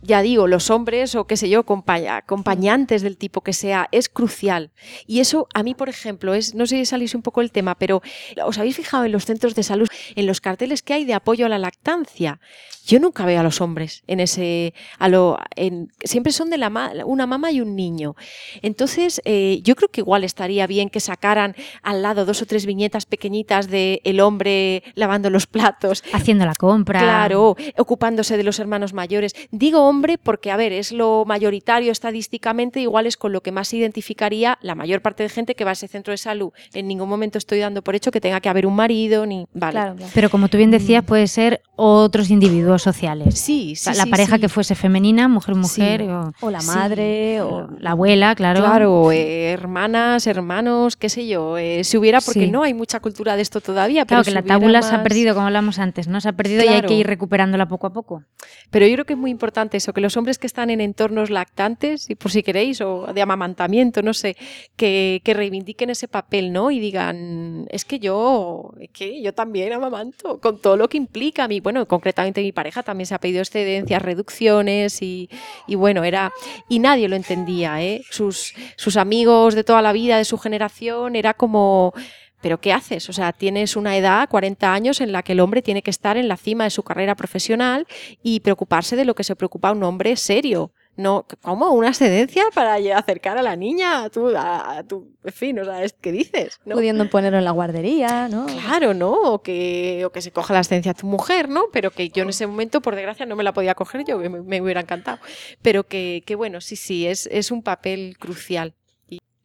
ya 0.08 0.22
digo, 0.22 0.46
los 0.48 0.70
hombres 0.70 1.14
o 1.14 1.26
qué 1.26 1.36
sé 1.36 1.48
yo, 1.50 1.64
compaña- 1.64 2.16
acompañantes 2.16 3.02
del 3.02 3.16
tipo 3.18 3.42
que 3.42 3.52
sea, 3.52 3.88
es 3.92 4.08
crucial. 4.08 4.70
Y 5.06 5.20
eso 5.20 5.46
a 5.54 5.62
mí, 5.62 5.74
por 5.74 5.88
ejemplo, 5.90 6.32
es, 6.34 6.54
no 6.54 6.66
sé 6.66 6.76
si 6.78 6.86
salís 6.86 7.14
un 7.14 7.22
poco 7.22 7.42
el 7.42 7.52
tema, 7.52 7.74
pero 7.76 8.00
¿os 8.44 8.56
habéis 8.58 8.76
fijado 8.76 9.04
en 9.04 9.12
los 9.12 9.26
centros 9.26 9.54
de 9.54 9.62
salud, 9.62 9.86
en 10.16 10.26
los 10.26 10.40
carteles 10.40 10.82
que 10.82 10.94
hay 10.94 11.04
de 11.04 11.14
apoyo 11.14 11.44
a 11.44 11.50
la 11.50 11.58
lactancia? 11.58 12.40
Yo 12.88 12.98
nunca 13.00 13.26
veo 13.26 13.38
a 13.38 13.42
los 13.42 13.60
hombres 13.60 14.02
en 14.06 14.18
ese, 14.18 14.72
a 14.98 15.08
lo, 15.10 15.38
en- 15.56 15.92
siempre 16.02 16.32
son 16.32 16.48
de 16.48 16.56
la 16.56 16.70
ma- 16.70 16.90
una 17.04 17.26
mamá 17.26 17.52
y 17.52 17.60
un 17.60 17.76
niño. 17.76 18.16
Entonces, 18.62 19.20
eh, 19.26 19.60
yo 19.62 19.76
creo 19.76 19.88
que 19.90 20.00
igual 20.00 20.24
estaría 20.24 20.66
bien 20.66 20.88
que 20.88 20.98
sacaran 21.00 21.54
al 21.82 22.00
lado 22.02 22.24
dos 22.24 22.40
o 22.42 22.46
tres 22.46 22.64
viñetas 22.64 23.04
pequeñitas 23.04 23.68
de 23.68 24.00
el 24.04 24.20
hombre 24.20 24.82
lavando 24.94 25.28
los 25.28 25.46
platos, 25.46 26.02
Haciendo 26.14 26.46
la 26.46 26.54
compra. 26.54 26.98
Claro, 27.00 27.56
ocupándose 27.76 28.36
de 28.38 28.42
los 28.42 28.58
hermanos 28.58 28.94
mayores. 28.94 29.34
Digo 29.50 29.82
hombre 29.86 30.16
porque, 30.16 30.50
a 30.50 30.56
ver, 30.56 30.72
es 30.72 30.90
lo 30.92 31.24
mayoritario 31.26 31.92
estadísticamente, 31.92 32.80
igual 32.80 33.06
es 33.06 33.16
con 33.18 33.32
lo 33.32 33.42
que 33.42 33.52
más 33.52 33.72
identificaría 33.74 34.58
la 34.62 34.74
mayor 34.74 35.02
parte 35.02 35.22
de 35.22 35.28
gente 35.28 35.54
que 35.54 35.64
va 35.64 35.70
a 35.70 35.72
ese 35.74 35.88
centro 35.88 36.12
de 36.12 36.16
salud. 36.18 36.52
En 36.72 36.88
ningún 36.88 37.08
momento 37.10 37.36
estoy 37.36 37.58
dando 37.58 37.82
por 37.82 37.94
hecho 37.94 38.10
que 38.10 38.20
tenga 38.22 38.40
que 38.40 38.48
haber 38.48 38.66
un 38.66 38.74
marido, 38.74 39.26
ni. 39.26 39.46
Vale. 39.52 39.72
Claro, 39.72 39.94
claro. 39.96 40.10
Pero 40.14 40.30
como 40.30 40.48
tú 40.48 40.56
bien 40.56 40.70
decías, 40.70 41.04
puede 41.04 41.26
ser 41.26 41.60
otros 41.76 42.30
individuos 42.30 42.77
sociales. 42.82 43.38
Sí, 43.38 43.72
O 43.72 43.76
sea, 43.76 43.92
sí. 43.92 43.98
la 43.98 44.04
sí, 44.04 44.10
pareja 44.10 44.34
sí. 44.36 44.40
que 44.40 44.48
fuese 44.48 44.74
femenina, 44.74 45.28
mujer-mujer, 45.28 46.00
Sí. 46.02 46.06
o, 46.08 46.32
O 46.40 46.50
la 46.50 46.60
madre, 46.62 47.40
o... 47.42 47.68
la 47.78 47.90
abuela, 47.92 48.34
claro. 48.34 48.60
Claro, 48.60 49.12
eh, 49.12 49.50
hermanas, 49.52 50.26
hermanos, 50.26 50.96
qué 50.96 51.08
sé 51.08 51.26
yo. 51.26 51.58
eh, 51.58 51.84
si 51.84 51.96
hubiera, 51.96 52.20
porque 52.20 52.46
no 52.48 52.62
hay 52.62 52.74
mucha 52.74 53.00
cultura 53.00 53.36
de 53.36 53.42
esto 53.42 53.60
todavía. 53.60 54.04
Claro, 54.06 54.22
pero 54.22 54.24
que 54.24 54.30
si 54.30 54.34
la 54.34 54.42
tábula 54.42 54.82
se 54.82 54.94
ha 54.94 55.02
perdido, 55.02 55.34
como 55.34 55.46
hablamos 55.46 55.78
antes, 55.78 56.08
¿no? 56.08 56.20
Se 56.20 56.28
ha 56.28 56.32
perdido 56.32 56.64
y 56.64 56.68
hay 56.68 56.82
que 56.82 56.94
ir 56.94 57.06
recuperándola 57.06 57.66
poco 57.68 57.86
a 57.86 57.92
poco. 57.92 58.22
Pero 58.70 58.86
yo 58.86 58.94
creo 58.94 59.04
que 59.06 59.12
es 59.14 59.18
muy 59.18 59.30
importante 59.30 59.76
eso, 59.76 59.92
que 59.92 60.00
los 60.00 60.16
hombres 60.16 60.38
que 60.38 60.46
están 60.46 60.70
en 60.70 60.80
entornos 60.80 61.30
lactantes, 61.30 62.08
y 62.10 62.14
por 62.14 62.30
si 62.30 62.42
queréis, 62.42 62.80
o 62.80 63.06
de 63.14 63.22
amamantamiento, 63.22 64.02
no 64.02 64.12
sé, 64.14 64.36
que, 64.76 65.20
que 65.24 65.34
reivindiquen 65.34 65.90
ese 65.90 66.08
papel, 66.08 66.52
¿no? 66.52 66.70
Y 66.70 66.78
digan, 66.80 67.66
es 67.70 67.84
que 67.84 67.98
yo, 67.98 68.72
es 68.80 68.90
que 68.90 69.22
yo 69.22 69.32
también 69.34 69.72
amamanto, 69.72 70.40
con 70.40 70.60
todo 70.60 70.76
lo 70.76 70.88
que 70.88 70.96
implica 70.96 71.44
a 71.44 71.48
mí. 71.48 71.60
Bueno, 71.60 71.86
concretamente 71.86 72.42
mi 72.42 72.52
pareja 72.52 72.67
también 72.84 73.06
se 73.06 73.14
ha 73.14 73.20
pedido 73.20 73.40
excedencias, 73.40 74.02
reducciones, 74.02 75.02
y, 75.02 75.28
y 75.66 75.74
bueno, 75.74 76.04
era. 76.04 76.32
Y 76.68 76.78
nadie 76.78 77.08
lo 77.08 77.16
entendía, 77.16 77.82
¿eh? 77.82 78.02
Sus, 78.10 78.54
sus 78.76 78.96
amigos 78.96 79.54
de 79.54 79.64
toda 79.64 79.82
la 79.82 79.92
vida, 79.92 80.18
de 80.18 80.24
su 80.24 80.38
generación, 80.38 81.16
era 81.16 81.34
como. 81.34 81.92
Pero 82.40 82.60
¿qué 82.60 82.72
haces? 82.72 83.08
O 83.08 83.12
sea, 83.12 83.32
tienes 83.32 83.74
una 83.74 83.96
edad, 83.96 84.28
40 84.28 84.72
años, 84.72 85.00
en 85.00 85.10
la 85.10 85.24
que 85.24 85.32
el 85.32 85.40
hombre 85.40 85.60
tiene 85.60 85.82
que 85.82 85.90
estar 85.90 86.16
en 86.16 86.28
la 86.28 86.36
cima 86.36 86.64
de 86.64 86.70
su 86.70 86.84
carrera 86.84 87.16
profesional 87.16 87.86
y 88.22 88.40
preocuparse 88.40 88.94
de 88.94 89.04
lo 89.04 89.14
que 89.14 89.24
se 89.24 89.34
preocupa 89.34 89.72
un 89.72 89.82
hombre 89.82 90.14
serio. 90.16 90.72
No, 90.98 91.24
¿cómo? 91.42 91.70
¿Una 91.70 91.88
excedencia 91.88 92.42
para 92.52 92.74
acercar 92.98 93.38
a 93.38 93.42
la 93.42 93.54
niña 93.54 94.02
a 94.02 94.10
tu, 94.10 94.28
a, 94.36 94.78
a 94.78 94.82
tu 94.82 95.12
en 95.24 95.32
fin, 95.32 95.58
o 95.60 95.64
sea, 95.64 95.84
es- 95.84 95.92
¿qué 95.92 96.10
dices? 96.10 96.58
¿No? 96.64 96.74
pudiendo 96.74 97.08
ponerlo 97.08 97.38
en 97.38 97.44
la 97.44 97.52
guardería, 97.52 98.26
¿no? 98.28 98.46
Claro, 98.46 98.94
¿no? 98.94 99.12
O 99.12 99.40
que, 99.42 100.02
o 100.04 100.10
que 100.10 100.20
se 100.22 100.32
coja 100.32 100.54
la 100.54 100.60
excedencia 100.60 100.90
a 100.92 100.94
tu 100.94 101.06
mujer, 101.06 101.48
¿no? 101.48 101.66
Pero 101.72 101.92
que 101.92 102.08
yo 102.08 102.24
en 102.24 102.30
ese 102.30 102.46
momento, 102.48 102.80
por 102.80 102.96
desgracia, 102.96 103.26
no 103.26 103.36
me 103.36 103.44
la 103.44 103.52
podía 103.54 103.76
coger 103.76 104.04
yo, 104.06 104.18
me, 104.18 104.28
me 104.28 104.60
hubiera 104.60 104.80
encantado. 104.80 105.18
Pero 105.62 105.84
que, 105.86 106.24
que 106.26 106.34
bueno, 106.34 106.60
sí, 106.60 106.74
sí, 106.74 107.06
es, 107.06 107.28
es 107.30 107.52
un 107.52 107.62
papel 107.62 108.16
crucial. 108.18 108.74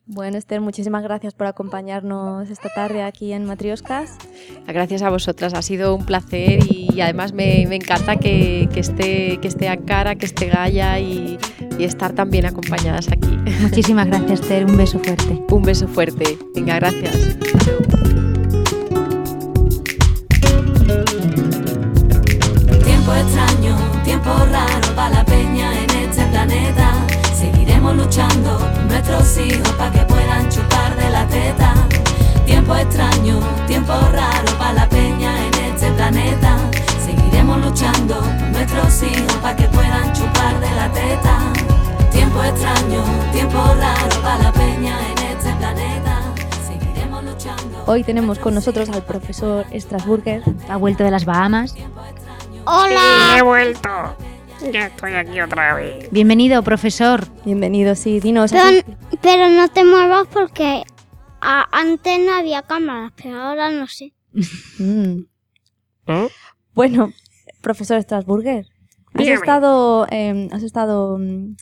Bueno, 0.06 0.38
Esther, 0.38 0.60
muchísimas 0.60 1.02
gracias 1.02 1.34
por 1.34 1.48
acompañarnos 1.48 2.50
esta 2.50 2.68
tarde 2.76 3.04
aquí 3.04 3.32
en 3.32 3.46
Matrioscas. 3.46 4.18
Gracias 4.68 5.02
a 5.02 5.10
vosotras, 5.10 5.54
ha 5.54 5.62
sido 5.62 5.96
un 5.96 6.06
placer 6.06 6.60
y 6.70 7.00
además 7.00 7.32
me, 7.32 7.66
me 7.68 7.78
encanta 7.78 8.18
que, 8.18 8.68
que 8.74 8.82
esté, 8.82 9.38
que 9.42 9.48
esté 9.48 9.70
Ankara, 9.70 10.16
que 10.16 10.26
esté 10.26 10.48
Gaia 10.48 11.00
y, 11.00 11.40
y 11.80 11.84
estar 11.86 12.12
tan 12.12 12.30
bien 12.30 12.46
acompañadas 12.46 13.10
aquí. 13.12 13.30
Muchísimas 13.62 14.08
gracias, 14.08 14.42
Ter. 14.42 14.66
Un 14.66 14.76
beso 14.76 15.00
fuerte. 15.00 15.42
Un 15.50 15.64
beso 15.64 15.88
fuerte. 15.88 16.38
Venga, 16.54 16.76
gracias. 16.76 17.38
Luchando 27.96 28.60
nuestros 28.88 29.38
hijos 29.38 29.70
para 29.74 29.92
que 29.92 30.00
puedan 30.06 30.50
chupar 30.50 30.96
de 30.96 31.10
la 31.10 31.28
teta. 31.28 31.74
Tiempo 32.46 32.76
extraño, 32.76 33.40
tiempo 33.68 33.94
raro 34.12 34.58
para 34.58 34.74
la 34.74 34.90
peña 34.90 35.48
en 35.48 35.54
este 35.74 35.92
planeta. 35.92 36.58
Seguiremos 37.04 37.64
luchando 37.64 38.22
nuestros 38.52 39.04
hijos 39.04 39.34
para 39.42 39.56
que 39.56 39.68
puedan 39.68 40.12
chupar 40.14 40.60
de 40.60 40.72
la 40.76 40.92
teta. 40.92 41.54
Tiempo 42.12 42.44
extraño, 42.44 43.04
tiempo 43.32 43.58
raro 43.58 44.22
para 44.22 44.44
la 44.44 44.52
peña 44.52 44.98
en 45.12 45.38
este 45.38 45.54
planeta. 45.54 46.22
Seguiremos 46.68 47.24
luchando. 47.24 47.84
Hoy 47.86 48.04
tenemos 48.04 48.40
con 48.40 48.54
nosotros 48.54 48.90
al 48.90 49.04
profesor 49.04 49.66
Strasburger. 49.72 50.44
Ha 50.70 50.78
vuelto 50.78 51.04
de 51.04 51.12
las 51.12 51.26
Bahamas. 51.26 51.76
Hola. 52.66 53.38
He 53.38 53.42
vuelto. 53.44 53.90
Ya 54.72 54.88
estoy 54.88 55.14
aquí 55.14 55.40
otra 55.42 55.76
vez. 55.76 56.10
Bienvenido, 56.12 56.64
profesor. 56.64 57.28
Bienvenido, 57.46 57.96
sí, 57.96 58.20
dinos. 58.20 58.52
Pero, 58.52 58.96
pero 59.22 59.50
no 59.50 59.68
te 59.70 59.84
muevas 59.84 60.28
porque 60.32 60.84
a- 61.42 61.68
antes 61.72 62.20
no 62.26 62.34
había 62.34 62.62
cámaras, 62.62 63.12
pero 63.22 63.40
ahora 63.42 63.70
no 63.72 63.88
sé. 63.88 64.14
Mm. 64.80 65.26
¿Eh? 66.08 66.28
Bueno, 66.74 67.12
profesor 67.62 68.02
Strasburger, 68.02 68.66
has 69.14 69.14
Dígame. 69.14 69.36
estado, 69.36 70.08
eh, 70.10 70.50
has 70.52 70.64
estado 70.64 71.18
mm, 71.20 71.56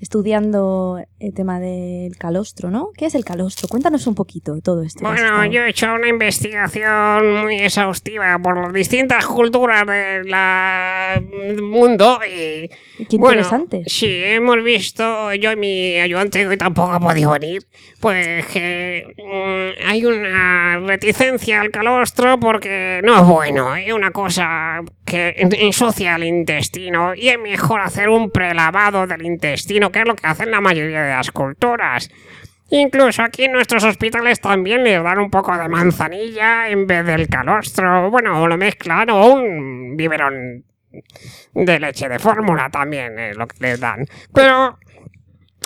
estudiando 0.00 1.00
el 1.18 1.34
tema 1.34 1.58
del 1.60 2.16
calostro, 2.16 2.70
¿no? 2.70 2.90
¿Qué 2.96 3.06
es 3.06 3.14
el 3.14 3.24
calostro? 3.24 3.68
Cuéntanos 3.68 4.06
un 4.06 4.14
poquito 4.14 4.54
de 4.54 4.60
todo 4.62 4.82
esto. 4.82 5.00
Bueno, 5.04 5.44
yo 5.46 5.62
he 5.62 5.70
hecho 5.70 5.92
una 5.92 6.08
investigación 6.08 7.42
muy 7.42 7.56
exhaustiva 7.56 8.38
por 8.38 8.60
las 8.60 8.72
distintas 8.72 9.26
culturas 9.26 9.84
del 9.86 11.62
mundo 11.62 12.20
y... 12.26 12.68
Qué 13.08 13.16
bueno, 13.16 13.40
interesante. 13.40 13.82
Sí, 13.86 14.08
hemos 14.10 14.62
visto, 14.62 15.32
yo 15.34 15.52
y 15.52 15.56
mi 15.56 15.96
ayudante 15.98 16.48
que 16.48 16.56
tampoco 16.56 16.92
ha 16.92 17.00
podido 17.00 17.30
venir, 17.32 17.62
pues 18.00 18.46
que 18.46 19.04
mm, 19.16 19.86
hay 19.88 20.04
una 20.04 20.78
reticencia 20.80 21.60
al 21.60 21.70
calostro 21.70 22.38
porque 22.40 23.00
no 23.04 23.16
es 23.20 23.26
bueno, 23.26 23.76
es 23.76 23.92
una 23.92 24.10
cosa 24.10 24.80
que 25.04 25.34
en- 25.38 25.54
ensucia 25.54 26.16
el 26.16 26.24
intestino 26.24 27.14
y 27.14 27.28
es 27.28 27.38
mejor 27.38 27.80
hacer 27.80 28.08
un 28.08 28.30
prelavado 28.30 29.06
del 29.06 29.24
intestino, 29.24 29.87
que 29.90 30.00
es 30.00 30.06
lo 30.06 30.16
que 30.16 30.26
hacen 30.26 30.50
la 30.50 30.60
mayoría 30.60 31.02
de 31.02 31.10
las 31.10 31.30
culturas. 31.30 32.10
Incluso 32.70 33.22
aquí 33.22 33.44
en 33.44 33.52
nuestros 33.52 33.82
hospitales 33.84 34.40
también 34.40 34.84
les 34.84 35.02
dan 35.02 35.18
un 35.18 35.30
poco 35.30 35.56
de 35.56 35.68
manzanilla 35.68 36.68
en 36.68 36.86
vez 36.86 37.04
del 37.06 37.28
calostro. 37.28 38.10
Bueno, 38.10 38.42
o 38.42 38.46
lo 38.46 38.58
mezclan 38.58 39.08
o 39.10 39.26
un 39.26 39.96
biberón 39.96 40.64
de 41.54 41.80
leche 41.80 42.08
de 42.08 42.18
fórmula 42.18 42.68
también 42.70 43.18
es 43.18 43.36
lo 43.36 43.46
que 43.46 43.56
les 43.60 43.80
dan. 43.80 44.06
Pero 44.32 44.78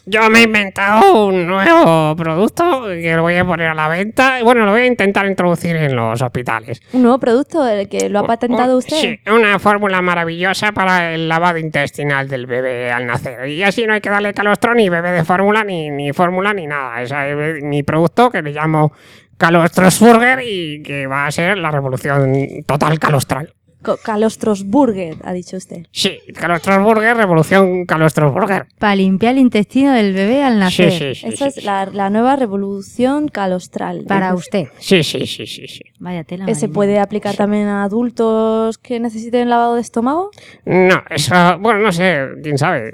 yo 0.04 0.28
me 0.30 0.40
he 0.40 0.42
inventado 0.42 1.26
un 1.26 1.46
nuevo 1.46 2.16
producto 2.16 2.86
que 2.86 3.14
lo 3.14 3.22
voy 3.22 3.36
a 3.36 3.44
poner 3.44 3.68
a 3.68 3.74
la 3.74 3.88
venta. 3.88 4.40
y 4.40 4.42
Bueno, 4.42 4.64
lo 4.64 4.72
voy 4.72 4.82
a 4.82 4.86
intentar 4.86 5.26
introducir 5.26 5.76
en 5.76 5.94
los 5.94 6.20
hospitales. 6.20 6.82
Un 6.92 7.02
nuevo 7.02 7.18
producto 7.18 7.66
el 7.66 7.88
que 7.88 8.08
lo 8.08 8.20
ha 8.20 8.26
patentado 8.26 8.78
usted. 8.78 8.96
Sí, 8.96 9.20
una 9.30 9.58
fórmula 9.58 10.02
maravillosa 10.02 10.72
para 10.72 11.14
el 11.14 11.28
lavado 11.28 11.58
intestinal 11.58 12.28
del 12.28 12.46
bebé 12.46 12.90
al 12.90 13.06
nacer. 13.06 13.48
Y 13.48 13.62
así 13.62 13.86
no 13.86 13.94
hay 13.94 14.00
que 14.00 14.10
darle 14.10 14.34
calostro 14.34 14.74
ni 14.74 14.88
bebé 14.88 15.12
de 15.12 15.24
fórmula 15.24 15.62
ni, 15.64 15.90
ni 15.90 16.12
fórmula 16.12 16.52
ni 16.52 16.66
nada. 16.66 17.02
Es 17.02 17.12
eh, 17.14 17.60
mi 17.62 17.82
producto 17.82 18.30
que 18.30 18.42
le 18.42 18.52
llamo 18.52 18.92
Calostrosburger 19.36 20.40
y 20.44 20.82
que 20.82 21.06
va 21.06 21.26
a 21.26 21.32
ser 21.32 21.58
la 21.58 21.70
revolución 21.70 22.32
total 22.66 22.98
calostral. 22.98 23.52
Calostrosburger, 23.82 25.16
ha 25.24 25.32
dicho 25.32 25.56
usted. 25.56 25.86
Sí, 25.90 26.18
Calostrosburger, 26.34 27.16
revolución 27.16 27.84
Calostrosburger. 27.86 28.66
Para 28.78 28.96
limpiar 28.96 29.32
el 29.34 29.40
intestino 29.40 29.92
del 29.92 30.12
bebé 30.14 30.42
al 30.42 30.54
Sí, 30.54 30.58
nacer. 30.58 30.92
sí, 30.92 31.14
sí. 31.14 31.26
Esa 31.28 31.50
sí, 31.50 31.58
es 31.60 31.64
la, 31.64 31.86
la 31.86 32.10
nueva 32.10 32.36
revolución 32.36 33.28
calostral. 33.28 34.04
Para 34.06 34.34
usted. 34.34 34.68
Sí, 34.78 35.02
sí, 35.02 35.26
sí, 35.26 35.46
sí, 35.46 35.66
sí. 35.68 35.80
Vaya 35.98 36.24
tela. 36.24 36.52
¿Se 36.54 36.68
puede 36.68 36.98
aplicar 36.98 37.34
también 37.36 37.66
a 37.68 37.84
adultos 37.84 38.78
que 38.78 38.98
necesiten 39.00 39.48
lavado 39.48 39.74
de 39.76 39.80
estómago? 39.80 40.30
No, 40.64 41.02
eso, 41.10 41.34
bueno, 41.60 41.80
no 41.80 41.92
sé, 41.92 42.20
quién 42.42 42.58
sabe. 42.58 42.92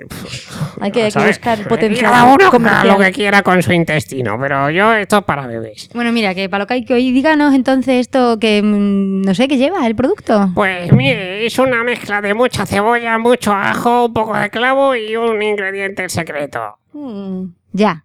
Hay 0.80 0.90
que, 0.92 1.04
hay 1.04 1.12
que 1.12 1.26
buscar 1.26 1.66
potencial 1.68 2.10
Cada 2.12 2.24
uno 2.34 2.50
comercial. 2.50 2.88
lo 2.88 2.98
que 2.98 3.12
quiera 3.12 3.42
con 3.42 3.62
su 3.62 3.72
intestino, 3.72 4.36
pero 4.40 4.70
yo 4.70 4.92
esto 4.94 5.18
es 5.18 5.24
para 5.24 5.46
bebés. 5.46 5.88
Bueno, 5.94 6.12
mira, 6.12 6.34
que 6.34 6.48
para 6.48 6.64
lo 6.64 6.66
que 6.66 6.74
hay 6.74 6.84
que 6.84 6.94
oír, 6.94 7.12
díganos 7.14 7.54
entonces 7.54 8.00
esto 8.00 8.38
que 8.38 8.62
mm, 8.62 9.22
no 9.22 9.34
sé 9.34 9.48
qué 9.48 9.56
lleva 9.56 9.86
el 9.86 9.94
producto. 9.96 10.50
Pues 10.54 10.77
mire, 10.92 11.46
es 11.46 11.58
una 11.58 11.82
mezcla 11.84 12.20
de 12.20 12.34
mucha 12.34 12.66
cebolla, 12.66 13.18
mucho 13.18 13.52
ajo, 13.52 14.06
un 14.06 14.12
poco 14.14 14.36
de 14.36 14.50
clavo 14.50 14.94
y 14.94 15.16
un 15.16 15.42
ingrediente 15.42 16.08
secreto. 16.08 16.78
Mm, 16.92 17.44
Ya. 17.72 18.04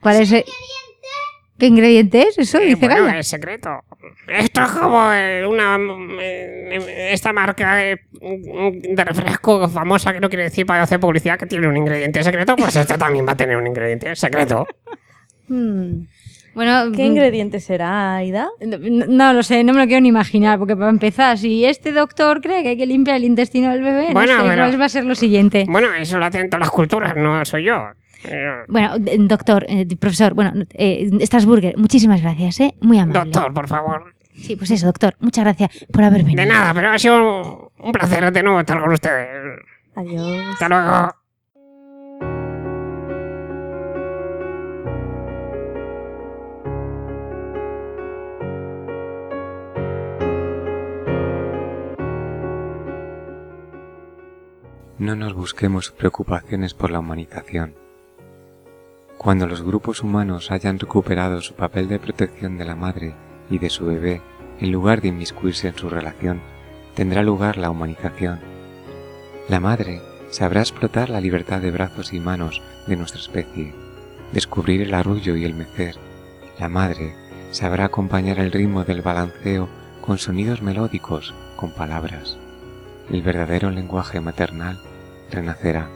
¿Cuál 0.00 0.16
es 0.22 0.32
el... 0.32 0.44
¿Qué 1.58 1.66
ingrediente 1.66 2.22
es 2.26 2.38
eso? 2.38 2.58
Eh, 2.58 2.66
Dice 2.74 2.86
bueno, 2.88 3.04
Gaia. 3.04 3.20
es 3.20 3.28
secreto. 3.28 3.70
Esto 4.26 4.62
es 4.62 4.70
como 4.72 5.12
eh, 5.12 5.46
una 5.46 5.78
eh, 6.20 7.10
esta 7.12 7.32
marca 7.32 7.84
eh, 7.84 8.00
de 8.10 9.04
refresco 9.04 9.68
famosa 9.68 10.12
que 10.12 10.18
no 10.18 10.28
quiere 10.28 10.44
decir 10.44 10.66
para 10.66 10.82
hacer 10.82 10.98
publicidad 10.98 11.38
que 11.38 11.46
tiene 11.46 11.68
un 11.68 11.76
ingrediente 11.76 12.24
secreto, 12.24 12.56
pues 12.56 12.74
este 12.74 12.98
también 12.98 13.26
va 13.28 13.32
a 13.32 13.36
tener 13.36 13.56
un 13.56 13.66
ingrediente 13.66 14.16
secreto. 14.16 14.66
Bueno, 16.54 16.92
¿Qué 16.94 17.04
mm, 17.04 17.06
ingrediente 17.12 17.60
será, 17.60 18.16
Aida? 18.16 18.48
No, 18.60 18.78
no 19.08 19.32
lo 19.32 19.42
sé, 19.42 19.64
no 19.64 19.72
me 19.72 19.80
lo 19.80 19.86
quiero 19.86 20.00
ni 20.02 20.08
imaginar, 20.08 20.58
porque 20.58 20.76
para 20.76 20.90
empezar, 20.90 21.38
si 21.38 21.64
este 21.64 21.92
doctor 21.92 22.40
cree 22.40 22.62
que 22.62 22.70
hay 22.70 22.76
que 22.76 22.86
limpiar 22.86 23.16
el 23.16 23.24
intestino 23.24 23.70
del 23.70 23.82
bebé, 23.82 24.08
no 24.08 24.12
Bueno, 24.14 24.32
sé 24.42 24.48
pero- 24.48 24.62
cuál 24.62 24.80
va 24.80 24.84
a 24.84 24.88
ser 24.88 25.04
lo 25.04 25.14
siguiente. 25.14 25.64
Bueno, 25.68 25.88
eso 25.94 26.18
lo 26.18 26.26
hacen 26.26 26.50
todas 26.50 26.60
las 26.60 26.70
culturas, 26.70 27.16
no 27.16 27.44
soy 27.44 27.64
yo. 27.64 27.88
Bueno, 28.68 28.94
doctor, 28.98 29.66
eh, 29.68 29.84
profesor, 29.98 30.34
bueno, 30.34 30.52
eh, 30.74 31.10
Strasburger, 31.22 31.76
muchísimas 31.76 32.22
gracias, 32.22 32.60
¿eh? 32.60 32.74
Muy 32.80 32.98
amable. 32.98 33.30
doctor, 33.30 33.52
por 33.52 33.66
favor. 33.66 34.14
Sí, 34.36 34.54
pues 34.56 34.70
eso, 34.70 34.86
doctor, 34.86 35.14
muchas 35.20 35.44
gracias 35.44 35.86
por 35.92 36.04
haber 36.04 36.22
venido. 36.22 36.40
De 36.42 36.46
nada, 36.48 36.72
pero 36.72 36.90
ha 36.90 36.98
sido 36.98 37.72
un 37.78 37.92
placer 37.92 38.32
de 38.32 38.42
nuevo 38.42 38.60
estar 38.60 38.80
con 38.80 38.92
ustedes. 38.92 39.28
Adiós. 39.94 40.38
Hasta 40.52 40.68
luego. 40.68 41.14
No 55.02 55.16
nos 55.16 55.34
busquemos 55.34 55.90
preocupaciones 55.90 56.74
por 56.74 56.92
la 56.92 57.00
humanización. 57.00 57.74
Cuando 59.18 59.48
los 59.48 59.60
grupos 59.60 60.00
humanos 60.04 60.52
hayan 60.52 60.78
recuperado 60.78 61.40
su 61.40 61.54
papel 61.54 61.88
de 61.88 61.98
protección 61.98 62.56
de 62.56 62.64
la 62.64 62.76
madre 62.76 63.16
y 63.50 63.58
de 63.58 63.68
su 63.68 63.84
bebé, 63.84 64.22
en 64.60 64.70
lugar 64.70 65.00
de 65.00 65.08
inmiscuirse 65.08 65.66
en 65.66 65.76
su 65.76 65.88
relación, 65.88 66.40
tendrá 66.94 67.24
lugar 67.24 67.58
la 67.58 67.70
humanización. 67.70 68.38
La 69.48 69.58
madre 69.58 70.00
sabrá 70.30 70.60
explotar 70.60 71.10
la 71.10 71.20
libertad 71.20 71.60
de 71.60 71.72
brazos 71.72 72.12
y 72.12 72.20
manos 72.20 72.62
de 72.86 72.94
nuestra 72.94 73.20
especie, 73.20 73.74
descubrir 74.32 74.82
el 74.82 74.94
arrullo 74.94 75.34
y 75.34 75.44
el 75.44 75.54
mecer. 75.54 75.96
La 76.60 76.68
madre 76.68 77.12
sabrá 77.50 77.86
acompañar 77.86 78.38
el 78.38 78.52
ritmo 78.52 78.84
del 78.84 79.02
balanceo 79.02 79.68
con 80.00 80.18
sonidos 80.18 80.62
melódicos, 80.62 81.34
con 81.56 81.72
palabras. 81.72 82.38
El 83.10 83.22
verdadero 83.22 83.68
lenguaje 83.72 84.20
maternal 84.20 84.78
renacerá, 85.32 85.88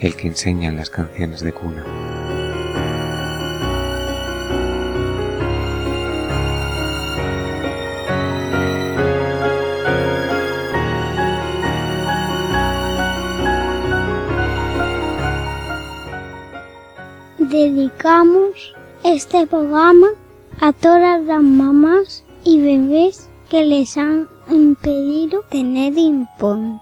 el 0.00 0.14
que 0.14 0.28
enseñan 0.28 0.76
las 0.76 0.90
canciones 0.90 1.40
de 1.40 1.52
cuna. 1.52 1.84
Dedicamos 17.38 18.74
este 19.02 19.46
programa 19.46 20.08
a 20.60 20.72
todas 20.72 21.22
las 21.22 21.42
mamás 21.42 22.24
y 22.44 22.60
bebés 22.60 23.28
que 23.48 23.64
les 23.64 23.96
han 23.96 24.28
impedido 24.50 25.42
tener 25.50 25.96
impunto. 25.96 26.80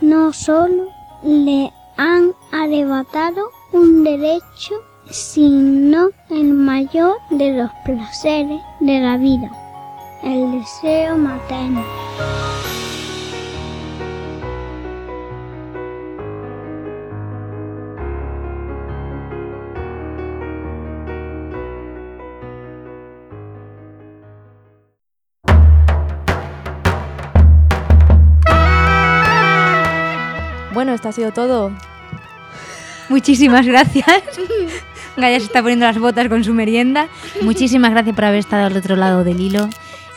No 0.00 0.32
solo 0.32 0.88
le 1.22 1.72
han 1.96 2.32
arrebatado 2.52 3.50
un 3.72 4.04
derecho, 4.04 4.74
sino 5.10 6.08
el 6.30 6.52
mayor 6.52 7.16
de 7.30 7.52
los 7.52 7.70
placeres 7.84 8.60
de 8.80 9.00
la 9.00 9.16
vida, 9.16 9.50
el 10.22 10.52
deseo 10.52 11.16
materno. 11.16 11.82
Bueno, 30.92 30.96
esto 30.96 31.08
ha 31.08 31.12
sido 31.12 31.32
todo. 31.32 31.70
Muchísimas 33.08 33.64
gracias. 33.66 34.06
Gaia 35.16 35.38
se 35.40 35.46
está 35.46 35.62
poniendo 35.62 35.86
las 35.86 35.98
botas 35.98 36.28
con 36.28 36.44
su 36.44 36.52
merienda. 36.52 37.08
Muchísimas 37.40 37.92
gracias 37.92 38.14
por 38.14 38.24
haber 38.26 38.40
estado 38.40 38.66
al 38.66 38.76
otro 38.76 38.94
lado 38.96 39.24
del 39.24 39.40
hilo. 39.40 39.70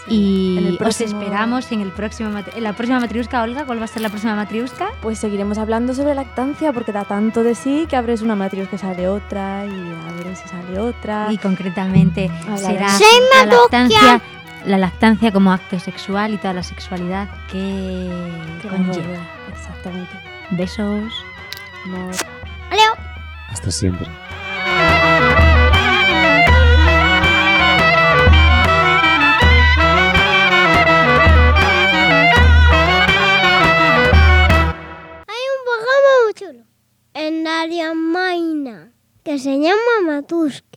Y 0.10 0.58
En 0.58 0.66
el 0.68 0.72
os 0.74 0.78
próximo- 0.80 1.22
esperamos 1.22 1.72
en, 1.72 1.80
el 1.80 1.92
próximo, 1.92 2.30
en 2.54 2.64
la 2.64 2.74
próxima 2.74 3.00
matriusca, 3.00 3.42
Olga. 3.42 3.64
¿Cuál 3.66 3.80
va 3.80 3.86
a 3.86 3.88
ser 3.88 4.02
la 4.02 4.10
próxima 4.10 4.36
matriusca? 4.36 4.90
Pues 5.02 5.18
seguiremos 5.18 5.58
hablando 5.58 5.94
sobre 5.94 6.14
lactancia 6.14 6.74
porque 6.74 6.92
da 6.92 7.06
tanto 7.06 7.42
de 7.44 7.56
sí 7.56 7.86
que 7.90 7.96
abres 7.96 8.22
una 8.22 8.36
matriz 8.36 8.68
que 8.68 8.78
sale 8.78 9.08
otra 9.08 9.66
y 9.66 9.94
abres 10.14 10.42
y 10.46 10.50
sale 10.50 10.78
otra. 10.80 11.28
Y 11.32 11.38
concretamente 11.38 12.30
será 12.58 12.90
¡Sí, 12.90 13.06
la 13.40 13.46
lactancia, 13.46 14.22
la 14.66 14.78
lactancia 14.78 15.32
como 15.32 15.54
acto 15.54 15.80
sexual 15.80 16.34
y 16.34 16.38
toda 16.38 16.54
la 16.54 16.64
sexualidad 16.64 17.30
que 17.50 18.10
Que 18.62 18.68
conlleva. 18.68 19.20
Exactamente. 19.58 20.25
Besos. 20.52 21.14
Amor. 21.86 22.16
Adiós. 22.72 22.98
Hasta 23.50 23.72
siempre. 23.72 24.08
Hay 35.28 35.44
un 35.54 35.62
programa 35.66 36.12
muy 36.24 36.34
chulo 36.34 36.66
en 37.14 37.46
Radio 37.46 37.96
Maina 37.96 38.92
que 39.24 39.40
se 39.40 39.60
llama 39.60 40.02
Matuski. 40.06 40.75